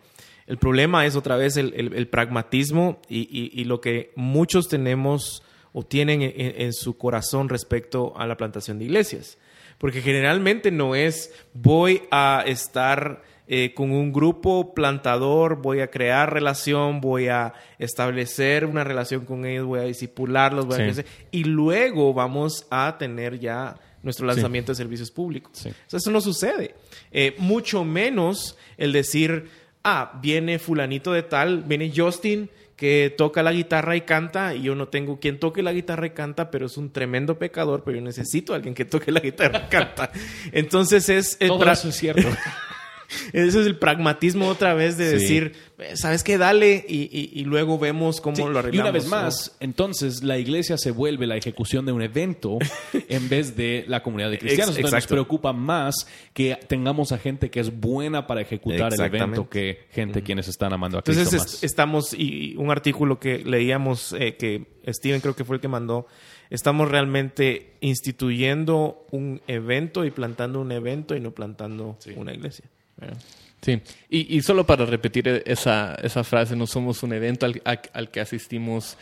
El 0.47 0.57
problema 0.57 1.05
es 1.05 1.15
otra 1.15 1.37
vez 1.37 1.55
el, 1.57 1.73
el- 1.75 1.93
el 1.93 2.07
pragmatismo 2.07 3.01
y, 3.07 3.19
y- 3.21 3.51
y 3.59 3.63
lo 3.65 3.79
que 3.81 4.11
muchos 4.15 4.67
tenemos 4.67 5.41
o 5.71 5.83
tienen 5.83 6.21
en, 6.21 6.33
en 6.37 6.73
su 6.73 6.97
corazón 6.97 7.49
respecto 7.49 8.13
a 8.17 8.27
la 8.27 8.35
plantación 8.37 8.77
de 8.79 8.85
iglesias. 8.85 9.37
Porque 9.79 10.01
generalmente 10.01 10.69
no 10.69 10.95
es 10.95 11.33
voy 11.53 12.03
a 12.11 12.43
estar 12.45 13.23
eh, 13.47 13.73
con 13.73 13.91
un 13.91 14.13
grupo 14.13 14.73
plantador, 14.73 15.61
voy 15.61 15.81
a 15.81 15.87
crear 15.87 16.31
relación, 16.31 17.01
voy 17.01 17.27
a 17.27 17.53
establecer 17.77 18.65
una 18.65 18.83
relación 18.83 19.25
con 19.25 19.45
ellos, 19.45 19.65
voy 19.65 19.81
a 19.81 19.83
disipularlos, 19.83 20.65
voy 20.65 20.75
a 20.75 20.85
crecer, 20.85 21.05
y 21.31 21.43
luego 21.43 22.13
vamos 22.13 22.65
a 22.69 22.97
tener 22.97 23.39
ya 23.39 23.75
nuestro 24.01 24.25
lanzamiento 24.25 24.71
de 24.71 24.75
servicios 24.75 25.11
públicos. 25.11 25.51
Sí. 25.55 25.69
O 25.69 25.89
sea, 25.89 25.97
eso 25.97 26.11
no 26.11 26.21
sucede. 26.21 26.75
Eh, 27.11 27.35
mucho 27.37 27.83
menos 27.83 28.57
el 28.77 28.93
decir, 28.93 29.49
ah, 29.83 30.19
viene 30.21 30.59
fulanito 30.59 31.11
de 31.11 31.23
tal, 31.23 31.63
viene 31.63 31.91
Justin 31.95 32.49
que 32.75 33.13
toca 33.15 33.43
la 33.43 33.53
guitarra 33.53 33.95
y 33.95 34.01
canta 34.01 34.55
y 34.55 34.63
yo 34.63 34.75
no 34.75 34.87
tengo 34.87 35.19
quien 35.19 35.39
toque 35.39 35.61
la 35.63 35.73
guitarra 35.73 36.07
y 36.07 36.09
canta, 36.11 36.49
pero 36.49 36.65
es 36.65 36.77
un 36.77 36.91
tremendo 36.91 37.37
pecador, 37.37 37.83
pero 37.83 37.97
yo 37.97 38.03
necesito 38.03 38.53
a 38.53 38.55
alguien 38.55 38.73
que 38.73 38.85
toque 38.85 39.11
la 39.11 39.19
guitarra 39.19 39.65
y 39.67 39.69
canta. 39.69 40.11
Entonces 40.51 41.07
es 41.09 41.37
Todo 41.39 41.69
eso 41.69 41.89
es 41.89 41.95
cierto. 41.95 42.27
ese 43.33 43.61
es 43.61 43.65
el 43.67 43.77
pragmatismo 43.77 44.47
otra 44.47 44.73
vez 44.73 44.97
de 44.97 45.07
Sí. 45.07 45.11
decir, 45.13 45.53
"Eh, 45.79 45.95
¿sabes 45.95 46.23
qué? 46.23 46.37
Dale 46.37 46.85
y, 46.87 47.03
y- 47.11 47.31
y 47.39 47.43
luego 47.45 47.77
vemos 47.79 48.21
cómo 48.21 48.35
Sí, 48.35 48.41
lo 48.43 48.53
y 48.53 48.57
arreglamos. 48.57 48.81
una 48.89 48.91
vez 48.91 49.03
¿no? 49.05 49.09
más, 49.11 49.55
entonces 49.59 50.23
la 50.23 50.37
iglesia 50.37 50.77
se 50.77 50.91
vuelve 50.91 51.27
la 51.27 51.37
ejecución 51.37 51.85
de 51.85 51.91
un 51.91 52.01
evento 52.01 52.57
en 53.09 53.29
vez 53.29 53.55
de 53.55 53.85
la 53.87 54.03
comunidad 54.03 54.29
de 54.31 54.39
cristianos. 54.39 54.75
Entonces 54.75 54.93
nos 54.97 55.07
preocupa 55.07 55.53
más 55.53 55.95
que 56.33 56.57
tengamos 56.67 57.11
a 57.11 57.17
gente 57.17 57.49
que 57.49 57.59
es 57.59 57.79
buena 57.79 58.27
para 58.27 58.41
ejecutar 58.41 58.93
el 58.93 58.99
evento 59.01 59.49
que 59.49 59.87
gente 59.91 60.21
quienes 60.23 60.47
están 60.47 60.73
amando 60.73 60.97
a 60.97 61.01
Cristo 61.01 61.21
Entonces 61.21 61.39
más. 61.41 61.53
es- 61.55 61.63
estamos, 61.63 62.13
y 62.13 62.33
y 62.33 62.55
un 62.57 62.71
artículo 62.71 63.19
que 63.19 63.39
leíamos, 63.39 64.13
eh, 64.19 64.35
que 64.35 64.65
Steven 64.87 65.21
creo 65.21 65.35
que 65.35 65.43
fue 65.45 65.55
el 65.57 65.61
que 65.61 65.67
mandó, 65.67 66.07
estamos 66.49 66.89
realmente 66.89 67.73
instituyendo 67.79 69.05
un 69.11 69.41
evento 69.47 70.05
y 70.05 70.11
plantando 70.11 70.59
un 70.61 70.71
evento 70.71 71.15
y 71.15 71.19
no 71.19 71.31
plantando 71.31 71.97
una 72.15 72.33
iglesia. 72.33 72.65
¿Verdad? 73.03 73.21
Sí, 73.61 73.79
y, 74.09 74.37
y 74.37 74.41
solo 74.41 74.65
para 74.65 74.85
repetir 74.85 75.43
esa, 75.45 75.95
esa 76.03 76.23
frase, 76.25 76.55
no 76.55 76.67
somos 76.67 77.01
un 77.01 77.13
evento 77.13 77.45
al, 77.45 77.61
al 77.65 78.11
que 78.11 78.19
asistimos 78.19 78.97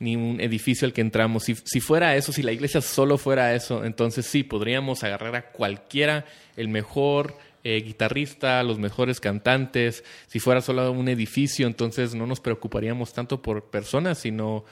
ni 0.00 0.16
un 0.16 0.40
edificio 0.40 0.84
al 0.86 0.92
que 0.92 1.00
entramos. 1.00 1.44
Si, 1.44 1.54
si 1.64 1.80
fuera 1.80 2.16
eso, 2.16 2.32
si 2.32 2.42
la 2.42 2.52
iglesia 2.52 2.80
solo 2.80 3.16
fuera 3.16 3.54
eso, 3.54 3.84
entonces 3.84 4.26
sí, 4.26 4.42
podríamos 4.42 5.02
agarrar 5.04 5.36
a 5.36 5.42
cualquiera, 5.52 6.26
el 6.56 6.68
mejor 6.68 7.36
eh, 7.64 7.80
guitarrista, 7.80 8.62
los 8.64 8.78
mejores 8.78 9.20
cantantes. 9.20 10.02
Si 10.26 10.40
fuera 10.40 10.60
solo 10.60 10.90
un 10.90 11.08
edificio, 11.08 11.66
entonces 11.68 12.14
no 12.14 12.26
nos 12.26 12.40
preocuparíamos 12.40 13.12
tanto 13.12 13.40
por 13.40 13.70
personas, 13.70 14.18
sino 14.18 14.64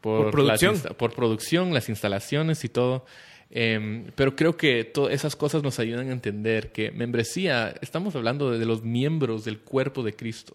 por, 0.00 0.22
Por 0.22 0.30
producción. 0.30 0.74
las 0.74 0.94
por 0.94 1.12
producción, 1.12 1.74
las 1.74 1.88
instalaciones 1.88 2.64
y 2.64 2.68
todo. 2.68 3.04
Em, 3.50 4.06
pero 4.16 4.34
creo 4.34 4.56
que 4.56 4.84
todas 4.84 5.12
esas 5.14 5.36
cosas 5.36 5.62
nos 5.62 5.78
ayudan 5.78 6.08
a 6.08 6.12
entender 6.12 6.72
que 6.72 6.90
membresía, 6.90 7.74
estamos 7.80 8.16
hablando 8.16 8.50
de, 8.50 8.58
de 8.58 8.66
los 8.66 8.82
miembros 8.82 9.44
del 9.44 9.60
cuerpo 9.60 10.02
de 10.02 10.14
Cristo. 10.14 10.54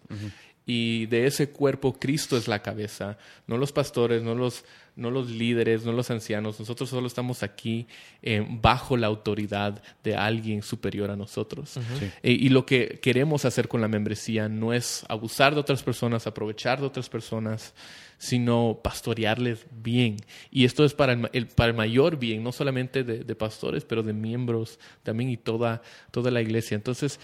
Y 0.64 1.06
de 1.06 1.26
ese 1.26 1.50
cuerpo 1.50 1.94
Cristo 1.98 2.36
es 2.36 2.46
la 2.46 2.62
cabeza, 2.62 3.18
no 3.48 3.58
los 3.58 3.72
pastores, 3.72 4.22
no 4.22 4.36
los, 4.36 4.64
no 4.94 5.10
los 5.10 5.28
líderes, 5.28 5.84
no 5.84 5.90
los 5.92 6.08
ancianos. 6.12 6.60
Nosotros 6.60 6.88
solo 6.88 7.08
estamos 7.08 7.42
aquí 7.42 7.88
eh, 8.22 8.46
bajo 8.48 8.96
la 8.96 9.08
autoridad 9.08 9.82
de 10.04 10.14
alguien 10.14 10.62
superior 10.62 11.10
a 11.10 11.16
nosotros. 11.16 11.76
Eh, 12.22 12.30
y 12.32 12.48
lo 12.50 12.64
que 12.64 13.00
queremos 13.02 13.44
hacer 13.44 13.66
con 13.66 13.80
la 13.80 13.88
membresía 13.88 14.48
no 14.48 14.72
es 14.72 15.04
abusar 15.08 15.54
de 15.54 15.60
otras 15.60 15.82
personas, 15.82 16.28
aprovechar 16.28 16.78
de 16.80 16.86
otras 16.86 17.08
personas, 17.08 17.74
sino 18.18 18.78
pastorearles 18.84 19.66
bien. 19.82 20.14
Y 20.52 20.64
esto 20.64 20.84
es 20.84 20.94
para 20.94 21.12
el, 21.14 21.18
ma- 21.18 21.30
el- 21.32 21.48
para 21.48 21.70
el 21.72 21.76
mayor 21.76 22.18
bien, 22.20 22.44
no 22.44 22.52
solamente 22.52 23.02
de, 23.02 23.24
de 23.24 23.34
pastores, 23.34 23.84
pero 23.84 24.04
de 24.04 24.12
miembros 24.12 24.78
también 25.02 25.28
y 25.30 25.36
toda, 25.36 25.82
toda 26.12 26.30
la 26.30 26.40
iglesia. 26.40 26.76
Entonces, 26.76 27.18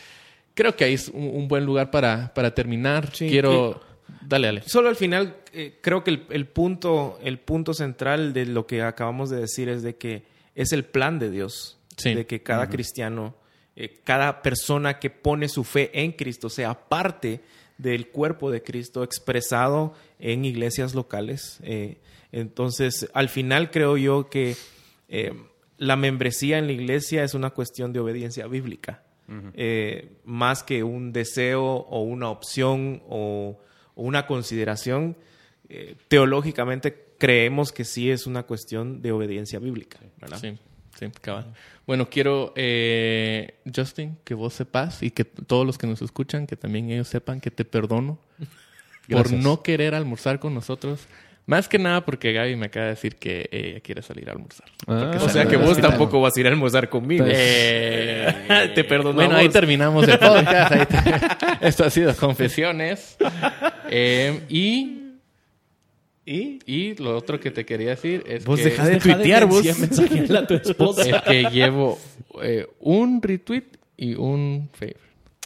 creo 0.59 0.75
que 0.75 0.83
ahí 0.83 0.95
es 0.95 1.07
un, 1.09 1.23
un 1.23 1.47
buen 1.47 1.65
lugar 1.65 1.93
para, 1.93 2.35
para 2.35 2.53
terminar. 2.53 3.15
Sí, 3.15 3.29
Quiero... 3.29 3.81
Dale, 4.23 4.49
dale. 4.49 4.63
Solo 4.67 4.89
al 4.89 4.97
final, 4.97 5.37
eh, 5.53 5.79
creo 5.81 6.03
que 6.03 6.11
el, 6.11 6.27
el 6.31 6.49
punto, 6.49 7.17
el 7.23 7.39
punto 7.39 7.75
central 7.75 8.33
de 8.33 8.45
lo 8.45 8.67
que 8.67 8.83
acabamos 8.83 9.31
de 9.31 9.39
decir 9.39 9.69
es 9.69 9.83
de 9.83 9.97
que 9.97 10.25
es 10.57 10.73
el 10.73 10.85
plan 10.85 11.21
de 11.21 11.31
Dios. 11.31 11.79
Sí. 11.97 12.13
De 12.13 12.27
que 12.27 12.43
cada 12.43 12.69
cristiano, 12.69 13.37
eh, 13.77 14.01
cada 14.03 14.43
persona 14.43 14.99
que 14.99 15.11
pone 15.11 15.49
su 15.49 15.63
fe 15.63 15.91
en 15.93 16.11
Cristo 16.11 16.51
sea 16.51 16.89
parte 16.89 17.41
del 17.77 18.09
cuerpo 18.09 18.51
de 18.51 18.65
Cristo 18.65 19.05
expresado 19.05 19.95
en 20.19 20.45
iglesias 20.45 20.95
locales. 20.95 21.61
Eh, 21.63 21.99
entonces, 22.33 23.09
al 23.15 23.29
final 23.29 23.71
creo 23.71 23.97
yo 23.97 24.29
que 24.29 24.57
eh, 25.09 25.33
la 25.77 25.95
membresía 25.95 26.59
en 26.59 26.67
la 26.67 26.73
iglesia 26.73 27.23
es 27.23 27.35
una 27.35 27.51
cuestión 27.51 27.93
de 27.93 28.01
obediencia 28.01 28.49
bíblica. 28.49 29.05
Eh, 29.55 30.17
más 30.25 30.63
que 30.63 30.83
un 30.83 31.13
deseo 31.13 31.65
o 31.65 32.01
una 32.03 32.31
opción 32.31 33.03
o, 33.09 33.61
o 33.95 34.03
una 34.03 34.27
consideración, 34.27 35.17
eh, 35.69 35.97
teológicamente 36.09 37.09
creemos 37.19 37.73
que 37.73 37.85
sí 37.85 38.11
es 38.11 38.27
una 38.27 38.45
cuestión 38.45 39.03
de 39.03 39.13
obediencia 39.13 39.59
bíblica. 39.59 39.99
¿verdad? 40.21 40.39
Sí. 40.41 40.59
Sí, 40.99 41.07
cabal. 41.21 41.55
Bueno, 41.87 42.11
quiero, 42.11 42.53
eh, 42.57 43.61
Justin, 43.75 44.19
que 44.25 44.35
vos 44.35 44.53
sepas 44.53 45.03
y 45.03 45.13
que 45.13 45.25
todos 45.25 45.65
los 45.65 45.79
que 45.79 45.87
nos 45.87 46.03
escuchan, 46.03 46.47
que 46.47 46.57
también 46.57 46.91
ellos 46.91 47.07
sepan 47.07 47.41
que 47.41 47.53
te 47.53 47.65
perdono 47.65 48.19
por 49.09 49.33
no 49.33 49.63
querer 49.63 49.95
almorzar 49.95 50.41
con 50.41 50.55
nosotros. 50.55 51.07
Más 51.49 51.67
que 51.67 51.79
nada 51.79 52.05
porque 52.05 52.35
Gaby 52.35 52.57
me 52.57 52.67
acaba 52.67 52.85
de 52.85 52.91
decir 52.91 53.17
que 53.17 53.49
ella 53.51 53.81
quiere 53.81 54.03
salir 54.03 54.29
a 54.29 54.33
almorzar. 54.33 54.67
Ah, 54.87 55.19
O 55.19 55.29
sea 55.31 55.47
que 55.47 55.57
vos 55.57 55.81
tampoco 55.81 56.21
vas 56.21 56.37
a 56.37 56.41
ir 56.41 56.47
a 56.47 56.51
almorzar 56.51 56.91
conmigo. 56.91 57.25
Eh, 57.27 58.71
Te 58.75 58.85
perdonamos. 58.85 59.15
Bueno, 59.15 59.35
ahí 59.37 59.49
terminamos 59.49 60.07
el 60.07 60.19
podcast. 60.21 60.73
Ahí 60.73 60.85
te- 60.87 61.67
Esto 61.67 61.85
ha 61.85 61.91
sido 61.91 62.15
Confesiones. 62.17 63.17
Eh, 63.89 64.41
y, 64.51 64.99
¿Y? 66.27 66.59
y 66.67 66.95
lo 66.97 67.17
otro 67.17 67.41
que 67.41 67.51
te 67.51 67.65
quería 67.65 67.91
decir 67.91 68.23
es 68.27 68.45
Vos 68.45 68.59
que, 68.61 68.67
deja 68.67 68.85
de 68.85 68.91
Deja 68.99 69.15
tuitear, 69.15 69.47
vos. 69.47 69.65
mensaje- 69.65 69.81
mensajearle 69.87 70.39
a 70.39 70.47
tu 70.47 70.55
esposa. 70.55 71.03
es 71.09 71.23
que 71.23 71.45
llevo 71.51 71.99
eh, 72.43 72.67
un 72.81 73.23
retweet 73.23 73.65
y 73.97 74.15
un 74.15 74.69
favorite. 74.75 75.01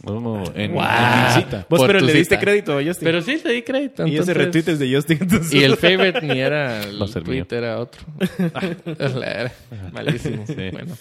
Oh, 0.05 0.43
en, 0.55 0.73
Wow. 0.73 0.83
en. 0.83 1.65
Vos, 1.69 1.79
Por 1.79 1.87
pero 1.87 2.01
le 2.01 2.13
diste 2.13 2.35
cita. 2.35 2.41
crédito 2.41 2.77
a 2.79 2.83
Justin. 2.83 3.07
Pero 3.07 3.23
sí 3.23 3.39
te 3.39 3.51
di 3.53 3.63
crédito. 3.63 4.07
y 4.07 4.17
ese 4.17 4.35
retweet 4.35 4.65
es 4.69 4.79
de 4.79 4.93
Justin. 4.95 5.19
entonces- 5.21 5.55
Y 5.55 5.63
el 5.63 5.77
favorite 5.77 6.23
ni 6.23 6.41
era 6.41 6.83
el 6.85 6.99
tweet, 7.25 7.47
era 7.51 7.79
otro. 7.79 8.03
Malísimo. 9.93 10.45
Bueno. 10.73 10.97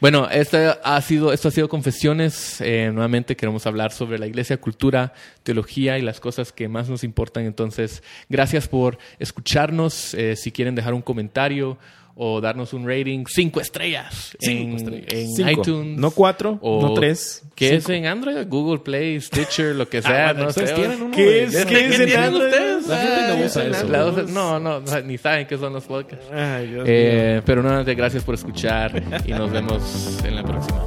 Bueno, 0.00 0.28
este 0.28 0.68
ha 0.82 1.00
sido, 1.00 1.32
esto 1.32 1.46
ha 1.46 1.50
sido 1.52 1.68
Confesiones. 1.68 2.60
Eh, 2.60 2.90
nuevamente 2.92 3.36
queremos 3.36 3.66
hablar 3.68 3.92
sobre 3.92 4.18
la 4.18 4.26
iglesia, 4.26 4.56
cultura, 4.56 5.12
teología 5.44 5.96
y 5.96 6.02
las 6.02 6.18
cosas 6.18 6.50
que 6.50 6.66
más 6.66 6.88
nos 6.88 7.04
importan. 7.04 7.44
Entonces, 7.44 8.02
gracias 8.28 8.66
por 8.66 8.98
escucharnos. 9.20 10.14
Eh, 10.14 10.34
si 10.34 10.50
quieren 10.50 10.74
dejar 10.74 10.94
un 10.94 11.02
comentario 11.02 11.78
o 12.14 12.40
darnos 12.40 12.72
un 12.72 12.86
rating, 12.86 13.24
cinco 13.26 13.60
estrellas, 13.60 14.36
en, 14.40 15.04
en 15.08 15.28
Cinco. 15.34 15.50
iTunes. 15.50 15.98
No 15.98 16.10
cuatro, 16.10 16.58
o- 16.60 16.82
no 16.82 16.94
tres. 16.94 17.42
¿Qué 17.54 17.76
es 17.76 17.88
en 17.88 18.06
Android? 18.06 18.46
Google 18.48 18.80
Play, 18.80 19.20
Stitcher, 19.20 19.74
lo 19.76 19.88
que 19.88 20.02
sea. 20.02 20.32
bueno, 20.32 20.44
no 20.46 20.52
sé. 20.52 20.64
tienen 20.74 21.02
uno 21.02 21.14
¿Qué 21.14 21.44
es? 21.44 21.64
¿Qué 21.66 21.86
es 21.86 22.00
en 22.00 22.06
tienen 22.06 22.24
Android? 22.24 22.44
ustedes? 22.46 22.86
La 22.88 22.96
gente 22.98 23.16
no 23.28 23.32
Ah, 23.42 23.46
usa 23.46 23.64
en 23.64 23.70
eso. 23.74 23.80
Android. 24.08 24.28
No, 24.28 24.60
no, 24.60 24.80
no, 24.80 25.00
ni 25.02 25.18
saben 25.18 25.46
qué 25.46 25.56
son 25.58 25.72
los 25.72 25.84
podcasts. 25.84 26.26
Ay. 26.32 26.76
Eh, 26.86 27.42
pero 27.46 27.62
nuevamente 27.62 27.94
gracias 27.94 28.24
por 28.24 28.34
escuchar 28.34 29.02
y 29.24 29.30
nos 29.32 29.50
vemos 29.50 30.18
en 30.24 30.36
la 30.36 30.42
próxima. 30.42 30.82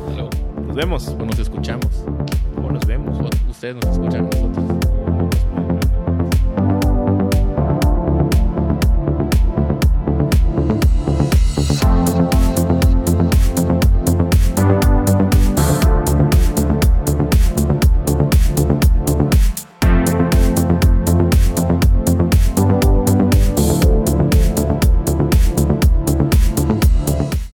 Nos 0.68 0.76
vemos. 0.76 1.08
O 1.08 1.26
nos 1.26 1.40
escuchamos. 1.40 1.88
O 2.58 2.72
nos 2.72 2.86
vemos. 2.86 3.18
O 3.20 3.50
ustedes 3.50 3.76
nos 3.76 3.86
escuchan 3.94 4.22
a 4.26 4.36
nosotros. 4.36 4.85